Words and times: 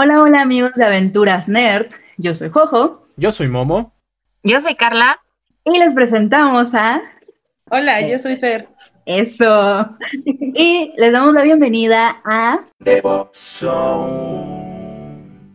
Hola, 0.00 0.22
hola 0.22 0.42
amigos 0.42 0.74
de 0.74 0.84
Aventuras 0.84 1.48
Nerd. 1.48 1.88
Yo 2.18 2.32
soy 2.32 2.50
Jojo. 2.50 3.04
Yo 3.16 3.32
soy 3.32 3.48
Momo. 3.48 3.92
Yo 4.44 4.60
soy 4.60 4.76
Carla. 4.76 5.18
Y 5.64 5.76
les 5.76 5.92
presentamos 5.92 6.72
a... 6.76 7.02
Hola, 7.68 8.06
yo 8.06 8.16
soy 8.16 8.36
Fer. 8.36 8.68
Eso. 9.04 9.88
Y 10.24 10.94
les 10.96 11.12
damos 11.12 11.34
la 11.34 11.42
bienvenida 11.42 12.22
a... 12.24 12.60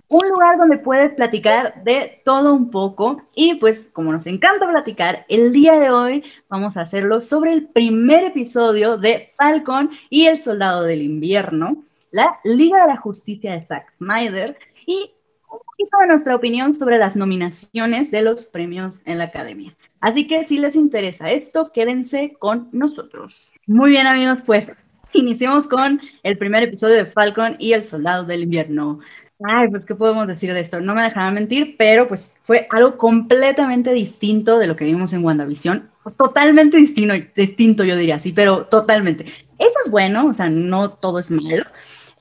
Un 0.09 0.29
lugar 0.29 0.57
donde 0.57 0.77
puedes 0.77 1.13
platicar 1.13 1.81
de 1.85 2.21
todo 2.25 2.53
un 2.53 2.69
poco. 2.69 3.21
Y 3.37 3.55
pues 3.55 3.87
como 3.93 4.11
nos 4.11 4.27
encanta 4.27 4.69
platicar, 4.69 5.25
el 5.29 5.53
día 5.53 5.79
de 5.79 5.89
hoy 5.89 6.21
vamos 6.49 6.75
a 6.75 6.81
hacerlo 6.81 7.21
sobre 7.21 7.53
el 7.53 7.69
primer 7.69 8.25
episodio 8.25 8.97
de 8.97 9.29
Falcon 9.37 9.89
y 10.09 10.25
el 10.25 10.37
Soldado 10.37 10.83
del 10.83 11.01
Invierno, 11.01 11.85
la 12.13 12.39
Liga 12.43 12.83
de 12.83 12.93
la 12.93 12.97
Justicia 12.97 13.53
de 13.53 13.65
Zack 13.65 13.91
Snyder 13.97 14.55
y 14.85 15.11
un 15.51 15.59
poquito 15.59 15.97
de 15.99 16.07
nuestra 16.07 16.35
opinión 16.35 16.75
sobre 16.75 16.99
las 16.99 17.15
nominaciones 17.15 18.11
de 18.11 18.21
los 18.21 18.45
premios 18.45 19.01
en 19.05 19.17
la 19.17 19.25
Academia. 19.25 19.75
Así 19.99 20.27
que 20.27 20.45
si 20.47 20.59
les 20.59 20.75
interesa 20.75 21.31
esto, 21.31 21.71
quédense 21.73 22.35
con 22.37 22.69
nosotros. 22.71 23.51
Muy 23.65 23.89
bien 23.91 24.05
amigos, 24.05 24.43
pues 24.45 24.71
iniciemos 25.13 25.67
con 25.67 25.99
el 26.21 26.37
primer 26.37 26.63
episodio 26.63 26.95
de 26.95 27.05
Falcon 27.05 27.55
y 27.57 27.73
el 27.73 27.83
Soldado 27.83 28.23
del 28.23 28.43
Invierno. 28.43 28.99
Ay, 29.43 29.69
pues, 29.69 29.83
¿qué 29.85 29.95
podemos 29.95 30.27
decir 30.27 30.53
de 30.53 30.59
esto? 30.59 30.79
No 30.81 30.93
me 30.93 31.01
dejarán 31.01 31.33
mentir, 31.33 31.75
pero 31.77 32.07
pues 32.07 32.37
fue 32.43 32.67
algo 32.69 32.95
completamente 32.95 33.91
distinto 33.91 34.59
de 34.59 34.67
lo 34.67 34.75
que 34.75 34.85
vimos 34.85 35.13
en 35.13 35.25
WandaVision. 35.25 35.89
Totalmente 36.15 36.77
distinto, 36.77 37.15
distinto 37.35 37.83
yo 37.83 37.97
diría, 37.97 38.19
sí, 38.19 38.31
pero 38.31 38.67
totalmente. 38.67 39.25
Eso 39.25 39.75
es 39.83 39.91
bueno, 39.91 40.27
o 40.27 40.33
sea, 40.33 40.49
no 40.49 40.91
todo 40.91 41.17
es 41.17 41.31
malo. 41.31 41.65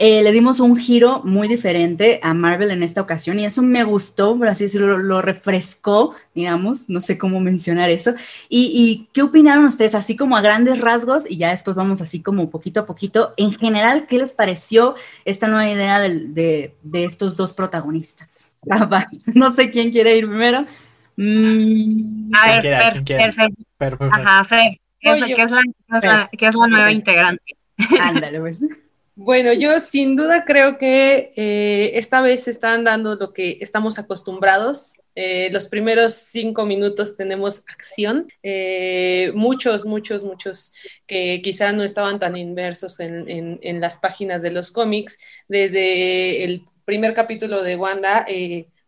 Eh, 0.04 0.20
le 0.24 0.32
dimos 0.32 0.58
un 0.58 0.76
giro 0.76 1.22
muy 1.22 1.46
diferente 1.46 2.18
a 2.24 2.34
Marvel 2.34 2.72
en 2.72 2.82
esta 2.82 3.00
ocasión 3.00 3.38
y 3.38 3.44
eso 3.44 3.62
me 3.62 3.84
gustó, 3.84 4.36
por 4.36 4.48
así 4.48 4.64
decirlo, 4.64 4.98
lo 4.98 5.22
refrescó, 5.22 6.16
digamos, 6.34 6.88
no 6.88 6.98
sé 6.98 7.16
cómo 7.16 7.38
mencionar 7.38 7.88
eso. 7.88 8.12
¿Y, 8.48 9.06
qué 9.12 9.22
opinaron 9.22 9.64
ustedes, 9.64 9.94
así 9.94 10.16
como 10.16 10.36
a 10.36 10.40
grandes 10.40 10.80
rasgos? 10.80 11.24
Y 11.30 11.36
ya 11.36 11.50
después 11.50 11.76
vamos 11.76 12.00
así 12.00 12.20
como 12.20 12.50
poquito 12.50 12.80
a 12.80 12.86
poquito. 12.86 13.32
En 13.36 13.52
general, 13.52 14.08
¿qué 14.08 14.18
les 14.18 14.32
pareció 14.32 14.96
esta 15.24 15.46
nueva 15.46 15.70
idea 15.70 16.00
de, 16.00 16.74
estos 16.94 17.36
dos 17.36 17.52
protagonistas? 17.52 18.52
no 19.36 19.52
sé 19.52 19.70
quién 19.70 19.92
quiere 19.92 20.16
ir 20.16 20.26
primero. 20.26 20.66
Mm. 21.14 22.34
A 22.34 22.60
ver, 22.60 23.04
Fer, 23.78 23.98
Ajá, 24.10 24.44
Fer, 24.46 24.80
que 24.98 26.46
es 26.48 26.54
la 26.56 26.66
nueva 26.66 26.90
integrante. 26.90 27.56
Ándale, 28.00 28.40
pues. 28.40 28.64
Bueno, 29.14 29.52
yo 29.52 29.78
sin 29.78 30.16
duda 30.16 30.44
creo 30.46 30.78
que 30.78 31.32
eh, 31.36 31.92
esta 31.98 32.22
vez 32.22 32.48
están 32.48 32.84
dando 32.84 33.14
lo 33.16 33.34
que 33.34 33.58
estamos 33.60 33.98
acostumbrados. 33.98 34.94
Eh, 35.14 35.50
los 35.52 35.68
primeros 35.68 36.14
cinco 36.14 36.64
minutos 36.64 37.16
tenemos 37.18 37.62
acción. 37.68 38.32
Eh, 38.42 39.30
muchos, 39.34 39.84
muchos, 39.84 40.24
muchos 40.24 40.72
que 41.06 41.42
quizá 41.42 41.72
no 41.72 41.82
estaban 41.82 42.18
tan 42.20 42.36
inmersos 42.38 43.00
en, 43.00 43.58
en, 43.62 43.80
las 43.82 43.98
páginas 43.98 44.40
de 44.40 44.50
los 44.50 44.72
cómics. 44.72 45.20
Desde 45.46 46.44
el 46.44 46.64
primer 46.86 47.12
capítulo 47.12 47.62
de 47.62 47.76
Wanda, 47.76 48.24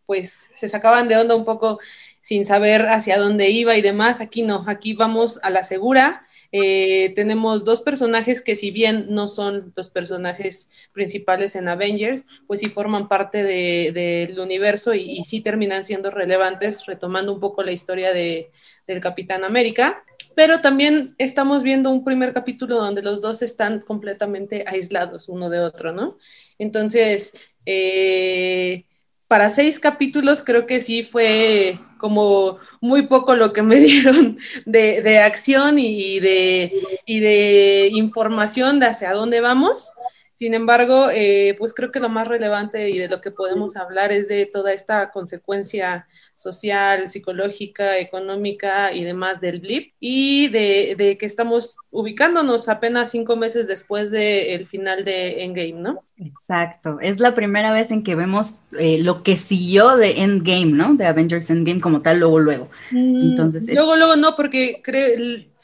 pues 0.07 0.49
se 0.55 0.67
sacaban 0.69 1.07
de 1.07 1.17
onda 1.17 1.35
un 1.35 1.45
poco 1.45 1.79
sin 2.21 2.45
saber 2.47 2.87
hacia 2.87 3.19
dónde 3.19 3.51
iba 3.51 3.75
y 3.77 3.83
demás. 3.83 4.21
Aquí 4.21 4.41
no, 4.41 4.65
aquí 4.67 4.93
vamos 4.93 5.39
a 5.43 5.51
la 5.51 5.63
segura 5.63 6.24
eh, 6.51 7.13
tenemos 7.15 7.65
dos 7.65 7.81
personajes 7.81 8.41
que 8.41 8.55
si 8.55 8.71
bien 8.71 9.07
no 9.09 9.27
son 9.27 9.73
los 9.75 9.89
personajes 9.89 10.69
principales 10.91 11.55
en 11.55 11.67
Avengers, 11.67 12.25
pues 12.47 12.59
sí 12.59 12.67
forman 12.67 13.07
parte 13.07 13.43
del 13.43 14.39
universo 14.39 14.93
y, 14.93 15.23
sí 15.23 15.41
terminan 15.41 15.83
siendo 15.83 16.11
relevantes, 16.11 16.85
retomando 16.85 17.33
un 17.33 17.39
poco 17.39 17.63
la 17.63 17.71
historia 17.71 18.13
de, 18.13 18.51
del 18.87 19.01
Capitán 19.01 19.43
América. 19.43 20.03
Pero 20.35 20.61
también 20.61 21.15
estamos 21.17 21.63
viendo 21.63 21.91
un 21.91 22.03
primer 22.03 22.33
capítulo 22.33 22.75
donde 22.75 23.01
los 23.01 23.21
dos 23.21 23.41
están 23.41 23.79
completamente 23.79 24.65
aislados 24.67 25.29
uno 25.29 25.49
de 25.49 25.59
otro, 25.59 25.93
¿no? 25.93 26.17
Entonces, 26.59 27.33
eh, 27.65 28.85
para 29.27 29.49
seis 29.49 29.79
capítulos 29.79 30.43
creo 30.43 30.65
que 30.67 30.81
sí 30.81 31.03
fue 31.03 31.79
como 32.05 32.59
muy 32.81 33.07
poco 33.07 33.33
lo 33.33 33.51
que 33.51 33.63
me 33.63 33.77
dieron 33.79 34.37
de, 34.67 35.17
acción 35.17 35.79
y 35.79 36.19
de, 36.19 36.71
y 37.07 37.19
de 37.19 37.89
información 37.93 38.79
de 38.79 38.85
hacia 38.85 39.11
dónde 39.11 39.41
vamos. 39.41 39.91
Sin 40.35 40.53
embargo, 40.53 41.07
eh, 41.13 41.55
pues 41.57 41.73
creo 41.73 41.91
que 41.91 42.01
lo 42.01 42.09
más 42.09 42.27
relevante 42.27 42.89
y 42.89 42.97
de 42.97 43.07
lo 43.07 43.21
que 43.21 43.31
podemos 43.31 43.77
hablar 43.77 44.11
es 44.11 44.27
de 44.27 44.45
toda 44.45 44.73
esta 44.73 45.09
consecuencia 45.11 46.07
social, 46.35 47.07
psicológica, 47.07 47.97
económica 47.97 48.91
y 48.91 49.05
demás 49.05 49.39
del 49.39 49.61
blip 49.61 49.93
y 50.01 50.49
de, 50.49 51.17
que 51.17 51.25
estamos 51.25 51.77
ubicándonos 51.89 52.67
apenas 52.67 53.11
cinco 53.11 53.37
meses 53.37 53.67
después 53.67 54.11
del 54.11 54.67
final 54.67 55.05
de 55.05 55.43
Endgame, 55.45 55.81
¿no? 55.81 56.03
Exacto, 56.17 56.99
es 57.01 57.19
la 57.19 57.33
primera 57.33 57.71
vez 57.71 57.91
en 57.91 58.03
que 58.03 58.15
vemos 58.15 58.61
eh, 58.77 58.99
lo 58.99 59.23
que 59.23 59.37
siguió 59.37 59.95
de 59.95 60.21
Endgame, 60.21 60.71
¿no? 60.71 60.95
De 60.95 61.05
Avengers 61.05 61.49
Endgame 61.49 61.79
como 61.79 62.01
tal, 62.01 62.19
luego, 62.19 62.39
luego. 62.39 62.69
Mm, 62.91 63.29
Entonces, 63.31 63.67
luego, 63.73 63.95
luego 63.95 64.15
no, 64.17 64.35
porque 64.35 64.81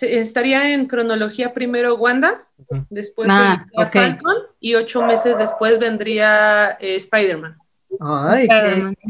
estaría 0.01 0.73
en 0.73 0.87
cronología 0.87 1.53
primero 1.53 1.95
Wanda, 1.95 2.45
después 2.89 3.27
ah, 3.31 3.65
Falcon 3.91 4.35
y 4.59 4.75
ocho 4.75 5.01
meses 5.03 5.37
después 5.37 5.79
vendría 5.79 6.77
eh, 6.79 6.95
Spider-Man. 6.95 7.57
Ay, 7.99 8.47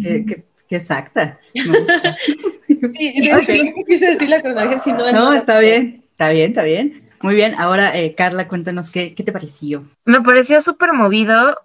qué, 0.02 0.46
exacta. 0.70 1.40
sí, 1.54 3.30
no 3.30 3.40
quise 3.86 4.12
decir 4.12 4.30
la 4.30 4.42
cronología, 4.42 4.82
si 4.82 4.92
no... 4.94 5.12
No, 5.12 5.34
está 5.34 5.60
bien, 5.60 6.04
está 6.12 6.30
bien, 6.30 6.52
está 6.52 6.64
bien. 6.64 7.02
Muy 7.22 7.36
bien, 7.36 7.54
ahora 7.58 7.96
eh, 7.98 8.16
Carla, 8.16 8.48
cuéntanos 8.48 8.92
qué, 8.92 9.14
qué, 9.14 9.24
te 9.24 9.32
pareció. 9.32 9.86
Me 10.06 10.22
pareció 10.22 10.62
súper 10.62 10.94
movido 10.94 11.56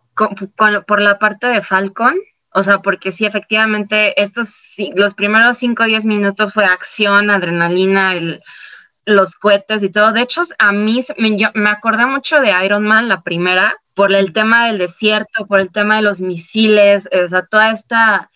por 0.86 1.00
la 1.00 1.18
parte 1.18 1.46
de 1.46 1.62
Falcon, 1.62 2.14
o 2.56 2.62
sea, 2.62 2.78
porque 2.78 3.12
sí, 3.12 3.26
efectivamente, 3.26 4.20
estos 4.20 4.74
los 4.94 5.12
primeros 5.12 5.58
5 5.58 5.82
o 5.82 5.86
10 5.86 6.06
minutos 6.06 6.54
fue 6.54 6.64
acción, 6.64 7.28
adrenalina, 7.28 8.14
los 9.06 9.36
cohetes 9.36 9.82
y 9.82 9.90
todo. 9.90 10.12
De 10.12 10.20
hecho, 10.20 10.42
a 10.58 10.72
mí 10.72 11.02
me, 11.16 11.38
me 11.54 11.70
acordé 11.70 12.04
mucho 12.04 12.40
de 12.40 12.52
Iron 12.64 12.82
Man, 12.82 13.08
la 13.08 13.22
primera, 13.22 13.76
por 13.94 14.12
el 14.12 14.34
tema 14.34 14.66
del 14.66 14.76
desierto, 14.78 15.46
por 15.46 15.60
el 15.60 15.72
tema 15.72 15.96
de 15.96 16.02
los 16.02 16.20
misiles, 16.20 17.08
o 17.10 17.28
sea, 17.28 17.46
toda 17.46 17.70
esta 17.70 18.30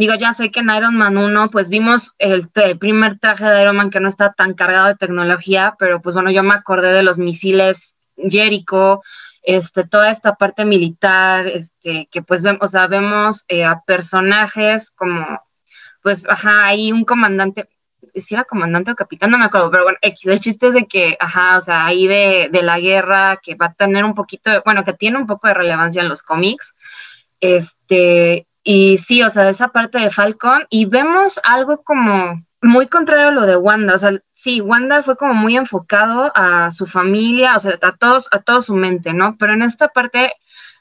digo, 0.00 0.14
ya 0.14 0.32
sé 0.32 0.50
que 0.50 0.60
en 0.60 0.70
Iron 0.70 0.96
Man 0.96 1.18
1, 1.18 1.50
pues 1.50 1.68
vimos 1.68 2.14
el, 2.18 2.48
primer 2.78 3.18
traje 3.18 3.44
de 3.44 3.60
Iron 3.60 3.76
Man 3.76 3.90
que 3.90 4.00
no 4.00 4.08
está 4.08 4.32
tan 4.32 4.54
cargado 4.54 4.86
de 4.86 4.94
tecnología, 4.96 5.76
pero 5.78 6.00
pues 6.00 6.14
bueno, 6.14 6.30
yo 6.30 6.42
me 6.42 6.54
acordé 6.54 6.90
de 6.90 7.02
los 7.02 7.18
misiles 7.18 7.96
Jericho, 8.16 9.02
este, 9.42 9.86
toda 9.86 10.10
esta 10.10 10.36
parte 10.36 10.64
militar, 10.64 11.46
este, 11.48 12.08
que 12.10 12.22
pues 12.22 12.40
vemos, 12.40 12.62
o 12.62 12.68
sea, 12.68 12.86
vemos 12.86 13.44
eh, 13.48 13.64
a 13.64 13.82
personajes 13.86 14.90
como, 14.90 15.42
pues, 16.02 16.26
ajá, 16.30 16.64
hay 16.64 16.92
un 16.92 17.04
comandante, 17.04 17.68
si 18.14 18.34
era 18.34 18.44
comandante 18.44 18.92
o 18.92 18.96
capitán, 18.96 19.30
no 19.30 19.38
me 19.38 19.44
acuerdo, 19.44 19.70
pero 19.70 19.84
bueno, 19.84 19.98
el 20.02 20.40
chiste 20.40 20.68
es 20.68 20.74
de 20.74 20.86
que, 20.86 21.16
ajá, 21.20 21.58
o 21.58 21.60
sea, 21.60 21.86
ahí 21.86 22.06
de, 22.06 22.48
de 22.50 22.62
la 22.62 22.78
guerra, 22.80 23.38
que 23.42 23.54
va 23.54 23.66
a 23.66 23.74
tener 23.74 24.04
un 24.04 24.14
poquito, 24.14 24.50
bueno, 24.64 24.84
que 24.84 24.92
tiene 24.92 25.18
un 25.18 25.26
poco 25.26 25.48
de 25.48 25.54
relevancia 25.54 26.02
en 26.02 26.08
los 26.08 26.22
cómics, 26.22 26.74
este, 27.40 28.46
y 28.62 28.98
sí, 28.98 29.22
o 29.22 29.30
sea, 29.30 29.48
esa 29.48 29.68
parte 29.68 29.98
de 29.98 30.10
Falcon, 30.10 30.66
y 30.70 30.84
vemos 30.84 31.40
algo 31.44 31.82
como 31.82 32.44
muy 32.62 32.88
contrario 32.88 33.28
a 33.28 33.32
lo 33.32 33.46
de 33.46 33.56
Wanda, 33.56 33.94
o 33.94 33.98
sea, 33.98 34.20
sí, 34.32 34.60
Wanda 34.60 35.02
fue 35.02 35.16
como 35.16 35.34
muy 35.34 35.56
enfocado 35.56 36.30
a 36.34 36.70
su 36.70 36.86
familia, 36.86 37.56
o 37.56 37.60
sea, 37.60 37.78
a 37.80 37.92
todos, 37.92 38.28
a 38.30 38.40
toda 38.40 38.60
su 38.60 38.74
mente, 38.74 39.14
¿no? 39.14 39.36
Pero 39.38 39.54
en 39.54 39.62
esta 39.62 39.88
parte 39.88 40.34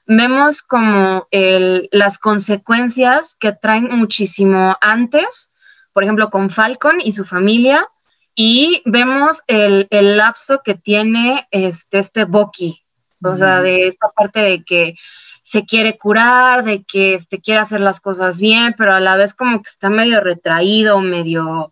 vemos 0.06 0.62
como 0.62 1.28
el, 1.32 1.88
las 1.92 2.18
consecuencias 2.18 3.38
que 3.40 3.54
traen 3.54 3.90
muchísimo 3.96 4.76
antes, 4.82 5.54
por 5.94 6.04
ejemplo, 6.04 6.30
con 6.30 6.50
Falcon 6.50 7.00
y 7.04 7.12
su 7.12 7.26
familia, 7.26 7.88
y 8.36 8.82
vemos 8.86 9.42
el, 9.48 9.88
el 9.90 10.18
lapso 10.18 10.62
que 10.64 10.76
tiene 10.76 11.48
este, 11.52 12.00
este 12.00 12.26
Bucky, 12.26 12.84
o 13.22 13.36
sea, 13.36 13.62
de 13.62 13.88
esta 13.88 14.10
parte 14.12 14.40
de 14.40 14.64
que 14.64 14.96
se 15.44 15.66
quiere 15.66 15.98
curar, 15.98 16.64
de 16.64 16.84
que 16.84 17.16
este, 17.16 17.42
quiere 17.42 17.60
hacer 17.60 17.82
las 17.82 18.00
cosas 18.00 18.40
bien, 18.40 18.76
pero 18.78 18.94
a 18.94 19.00
la 19.00 19.18
vez 19.18 19.34
como 19.34 19.62
que 19.62 19.70
está 19.70 19.90
medio 19.90 20.22
retraído, 20.22 21.02
medio, 21.02 21.72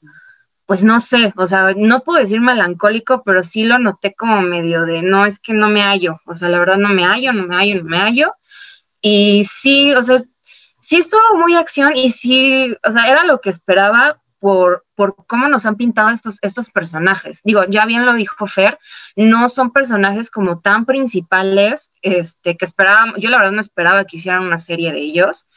pues 0.66 0.84
no 0.84 1.00
sé, 1.00 1.32
o 1.38 1.48
sea, 1.48 1.74
no 1.76 2.02
puedo 2.02 2.20
decir 2.20 2.42
melancólico, 2.42 3.22
pero 3.24 3.44
sí 3.44 3.64
lo 3.64 3.78
noté 3.80 4.16
como 4.16 4.42
medio 4.42 4.84
de, 4.86 5.04
no, 5.04 5.26
es 5.26 5.40
que 5.40 5.54
no 5.54 5.70
me 5.70 5.84
hallo, 5.84 6.20
o 6.26 6.36
sea, 6.36 6.50
la 6.50 6.60
verdad 6.60 6.78
no 6.78 6.90
me 6.90 7.06
hallo, 7.06 7.34
no 7.34 7.44
me 7.44 7.56
hallo, 7.56 7.84
no 7.84 7.84
me 7.84 8.00
hallo. 8.00 8.34
Y 9.00 9.46
sí, 9.46 9.94
o 9.94 10.02
sea, 10.02 10.18
sí 10.88 10.96
estuvo 10.96 11.38
muy 11.38 11.54
acción 11.54 11.98
y 11.98 12.12
sí, 12.12 12.74
o 12.82 12.92
sea, 12.94 13.10
era 13.12 13.26
lo 13.26 13.42
que 13.42 13.50
esperaba 13.50 14.22
por, 14.40 14.86
por 14.96 15.18
cómo 15.28 15.50
nos 15.50 15.66
han 15.66 15.76
pintado 15.76 16.12
estos, 16.12 16.38
estos 16.42 16.70
personajes. 16.70 17.42
Digo, 17.44 17.66
ya 17.68 17.86
bien 17.86 18.06
lo 18.06 18.14
dijo 18.14 18.48
Fer, 18.48 18.80
no 19.18 19.50
son 19.50 19.74
personajes 19.74 20.32
como 20.32 20.62
tan 20.62 20.86
principales, 20.86 21.92
este, 22.02 22.56
que 22.56 22.64
esperaba, 22.64 23.14
yo 23.18 23.30
la 23.30 23.38
verdad 23.38 23.52
no 23.52 23.60
esperaba 23.60 24.06
que 24.06 24.16
hicieran 24.16 24.44
una 24.44 24.60
serie 24.60 24.94
de 24.94 25.00
ellos, 25.00 25.50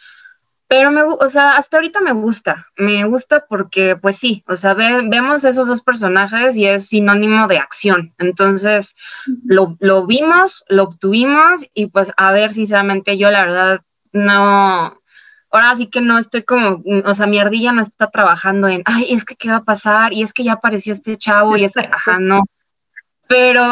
pero 0.67 0.91
me, 0.91 1.03
o 1.05 1.29
sea, 1.29 1.56
hasta 1.56 1.76
ahorita 1.76 2.00
me 2.00 2.12
gusta, 2.12 2.67
me 2.76 3.05
gusta 3.05 3.44
porque, 3.49 3.94
pues 3.94 4.17
sí, 4.17 4.43
o 4.49 4.56
sea, 4.56 4.75
vemos 4.75 5.44
esos 5.44 5.69
dos 5.69 5.83
personajes 5.83 6.56
y 6.56 6.67
es 6.67 6.88
sinónimo 6.88 7.47
de 7.47 7.59
acción. 7.59 8.15
Entonces, 8.19 8.97
lo, 9.44 9.76
lo 9.79 10.06
vimos, 10.09 10.65
lo 10.69 10.85
obtuvimos 10.85 11.65
y 11.73 11.87
pues 11.87 12.11
a 12.17 12.33
ver, 12.33 12.53
sinceramente, 12.53 13.17
yo 13.17 13.31
la 13.31 13.44
verdad 13.44 13.81
no, 14.12 15.00
ahora 15.50 15.76
sí 15.76 15.87
que 15.87 16.00
no 16.00 16.19
estoy 16.19 16.44
como, 16.44 16.82
o 17.05 17.14
sea, 17.14 17.26
mi 17.26 17.38
ardilla 17.38 17.73
no 17.73 17.82
está 17.82 18.11
trabajando 18.11 18.69
en, 18.69 18.82
ay, 18.85 19.06
es 19.11 19.25
que 19.25 19.37
qué 19.37 19.49
va 19.49 19.56
a 19.56 19.64
pasar, 19.64 20.12
y 20.12 20.23
es 20.23 20.32
que 20.32 20.44
ya 20.44 20.55
apareció 20.55 20.93
este 20.93 21.17
chavo, 21.17 21.56
y 21.56 21.64
es 21.64 21.73
que, 21.75 21.88
ajá, 21.91 22.19
no. 22.19 22.44
Pero 23.29 23.64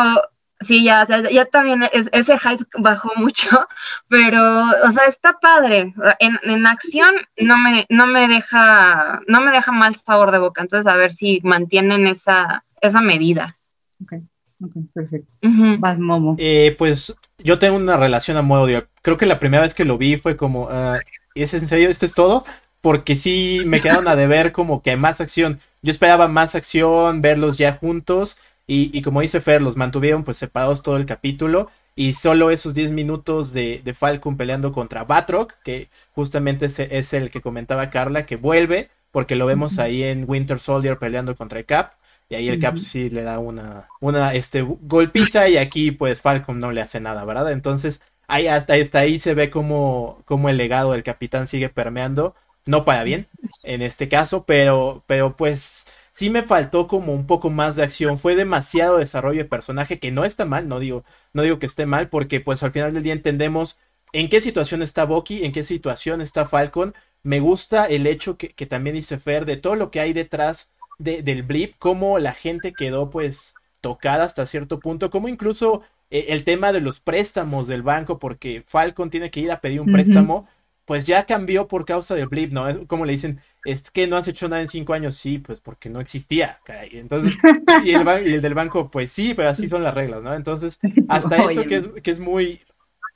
sí, 0.60 0.84
ya, 0.84 1.06
ya, 1.30 1.44
también 1.46 1.84
ese 1.92 2.38
hype 2.38 2.64
bajó 2.78 3.12
mucho, 3.16 3.48
pero, 4.08 4.64
o 4.84 4.90
sea, 4.90 5.04
está 5.06 5.38
padre. 5.40 5.94
En, 6.18 6.38
en, 6.42 6.66
acción 6.66 7.14
no 7.36 7.56
me, 7.58 7.86
no 7.88 8.06
me 8.06 8.28
deja, 8.28 9.20
no 9.26 9.40
me 9.40 9.52
deja 9.52 9.72
mal 9.72 9.96
sabor 9.96 10.32
de 10.32 10.38
boca. 10.38 10.62
Entonces, 10.62 10.86
a 10.86 10.96
ver 10.96 11.12
si 11.12 11.40
mantienen 11.42 12.06
esa, 12.06 12.64
esa 12.80 13.00
medida. 13.00 13.56
Ok, 14.02 14.14
ok, 14.62 14.72
perfecto. 14.92 15.32
Vas, 15.78 15.98
Momo. 15.98 16.36
Eh, 16.38 16.74
pues 16.78 17.14
yo 17.38 17.58
tengo 17.58 17.76
una 17.76 17.96
relación 17.96 18.36
a 18.36 18.42
modo 18.42 18.66
de. 18.66 18.86
Creo 19.02 19.16
que 19.16 19.26
la 19.26 19.38
primera 19.38 19.62
vez 19.62 19.74
que 19.74 19.84
lo 19.84 19.98
vi 19.98 20.16
fue 20.16 20.36
como. 20.36 20.64
Uh, 20.64 20.98
¿Es 21.42 21.54
en 21.54 21.68
serio? 21.68 21.88
¿Esto 21.88 22.06
es 22.06 22.14
todo? 22.14 22.44
Porque 22.80 23.16
sí 23.16 23.62
me 23.66 23.80
quedaron 23.80 24.08
a 24.08 24.16
deber 24.16 24.52
como 24.52 24.82
que 24.82 24.96
más 24.96 25.20
acción. 25.20 25.60
Yo 25.82 25.90
esperaba 25.90 26.28
más 26.28 26.54
acción, 26.54 27.22
verlos 27.22 27.58
ya 27.58 27.74
juntos. 27.74 28.38
Y, 28.66 29.00
como 29.02 29.22
dice 29.22 29.40
Fer, 29.40 29.62
los 29.62 29.76
mantuvieron 29.76 30.24
pues 30.24 30.36
separados 30.36 30.82
todo 30.82 30.96
el 30.96 31.06
capítulo. 31.06 31.70
Y 31.96 32.12
solo 32.12 32.50
esos 32.50 32.74
10 32.74 32.90
minutos 32.90 33.52
de, 33.52 33.80
de, 33.84 33.94
Falcon 33.94 34.36
peleando 34.36 34.72
contra 34.72 35.04
Batroc, 35.04 35.54
que 35.64 35.88
justamente 36.12 36.66
es, 36.66 36.78
es, 36.78 37.12
el 37.12 37.30
que 37.30 37.40
comentaba 37.40 37.90
Carla, 37.90 38.24
que 38.24 38.36
vuelve, 38.36 38.90
porque 39.10 39.34
lo 39.34 39.46
vemos 39.46 39.78
ahí 39.80 40.04
en 40.04 40.24
Winter 40.28 40.60
Soldier 40.60 40.98
peleando 40.98 41.34
contra 41.34 41.58
el 41.58 41.64
Cap. 41.64 41.94
Y 42.28 42.34
ahí 42.34 42.48
el 42.48 42.60
Cap 42.60 42.76
sí 42.76 43.08
le 43.08 43.22
da 43.22 43.38
una, 43.38 43.88
una 44.00 44.34
este, 44.34 44.62
golpiza 44.62 45.48
y 45.48 45.56
aquí 45.56 45.90
pues 45.90 46.20
Falcon 46.20 46.60
no 46.60 46.70
le 46.72 46.82
hace 46.82 47.00
nada, 47.00 47.24
¿verdad? 47.24 47.50
Entonces 47.50 48.02
ahí 48.28 48.46
hasta, 48.46 48.74
ahí 48.98 49.18
se 49.18 49.34
ve 49.34 49.50
como, 49.50 50.22
como 50.24 50.48
el 50.48 50.56
legado 50.56 50.92
del 50.92 51.02
capitán 51.02 51.46
sigue 51.46 51.68
permeando. 51.68 52.34
No 52.66 52.84
para 52.84 53.02
bien 53.02 53.26
en 53.62 53.82
este 53.82 54.08
caso, 54.08 54.44
pero, 54.44 55.02
pero 55.06 55.36
pues 55.36 55.86
sí 56.12 56.30
me 56.30 56.42
faltó 56.42 56.86
como 56.86 57.12
un 57.14 57.26
poco 57.26 57.50
más 57.50 57.76
de 57.76 57.82
acción. 57.82 58.18
Fue 58.18 58.36
demasiado 58.36 58.98
desarrollo 58.98 59.38
de 59.38 59.48
personaje, 59.48 59.98
que 59.98 60.10
no 60.10 60.24
está 60.24 60.44
mal, 60.44 60.68
no 60.68 60.78
digo, 60.78 61.04
no 61.32 61.42
digo 61.42 61.58
que 61.58 61.66
esté 61.66 61.86
mal, 61.86 62.10
porque 62.10 62.40
pues 62.40 62.62
al 62.62 62.72
final 62.72 62.92
del 62.92 63.02
día 63.02 63.14
entendemos 63.14 63.78
en 64.12 64.28
qué 64.28 64.40
situación 64.40 64.82
está 64.82 65.04
Bucky, 65.04 65.44
en 65.44 65.52
qué 65.52 65.64
situación 65.64 66.20
está 66.20 66.46
Falcon. 66.46 66.94
Me 67.22 67.40
gusta 67.40 67.86
el 67.86 68.06
hecho 68.06 68.36
que, 68.36 68.48
también 68.66 68.96
dice 68.96 69.18
Fer 69.18 69.46
de 69.46 69.56
todo 69.56 69.74
lo 69.76 69.90
que 69.90 70.00
hay 70.00 70.12
detrás 70.12 70.72
del 70.98 71.42
blip, 71.44 71.74
cómo 71.78 72.18
la 72.18 72.32
gente 72.34 72.72
quedó 72.72 73.10
pues 73.10 73.54
tocada 73.80 74.24
hasta 74.24 74.46
cierto 74.46 74.80
punto, 74.80 75.10
como 75.10 75.28
incluso 75.28 75.82
el 76.10 76.44
tema 76.44 76.72
de 76.72 76.80
los 76.80 77.00
préstamos 77.00 77.68
del 77.68 77.82
banco, 77.82 78.18
porque 78.18 78.62
Falcon 78.66 79.10
tiene 79.10 79.30
que 79.30 79.40
ir 79.40 79.52
a 79.52 79.60
pedir 79.60 79.80
un 79.80 79.92
préstamo, 79.92 80.48
pues 80.84 81.04
ya 81.04 81.26
cambió 81.26 81.68
por 81.68 81.84
causa 81.84 82.14
del 82.14 82.28
blip, 82.28 82.50
¿no? 82.50 82.66
Es 82.66 82.78
como 82.86 83.04
le 83.04 83.12
dicen, 83.12 83.40
es 83.64 83.90
que 83.90 84.06
no 84.06 84.16
has 84.16 84.26
hecho 84.26 84.48
nada 84.48 84.62
en 84.62 84.68
cinco 84.68 84.94
años, 84.94 85.16
sí, 85.16 85.38
pues 85.38 85.60
porque 85.60 85.90
no 85.90 86.00
existía, 86.00 86.60
caray. 86.64 86.90
Entonces, 86.94 87.36
y 87.84 87.90
el, 87.92 88.40
del 88.40 88.54
banco, 88.54 88.90
pues 88.90 89.12
sí, 89.12 89.34
pero 89.34 89.50
así 89.50 89.68
son 89.68 89.82
las 89.82 89.94
reglas, 89.94 90.22
¿no? 90.22 90.32
Entonces, 90.32 90.80
hasta 91.08 91.36
eso 91.50 91.64
que 91.64 91.76
es, 91.76 91.86
que 92.02 92.10
es 92.10 92.20
muy 92.20 92.62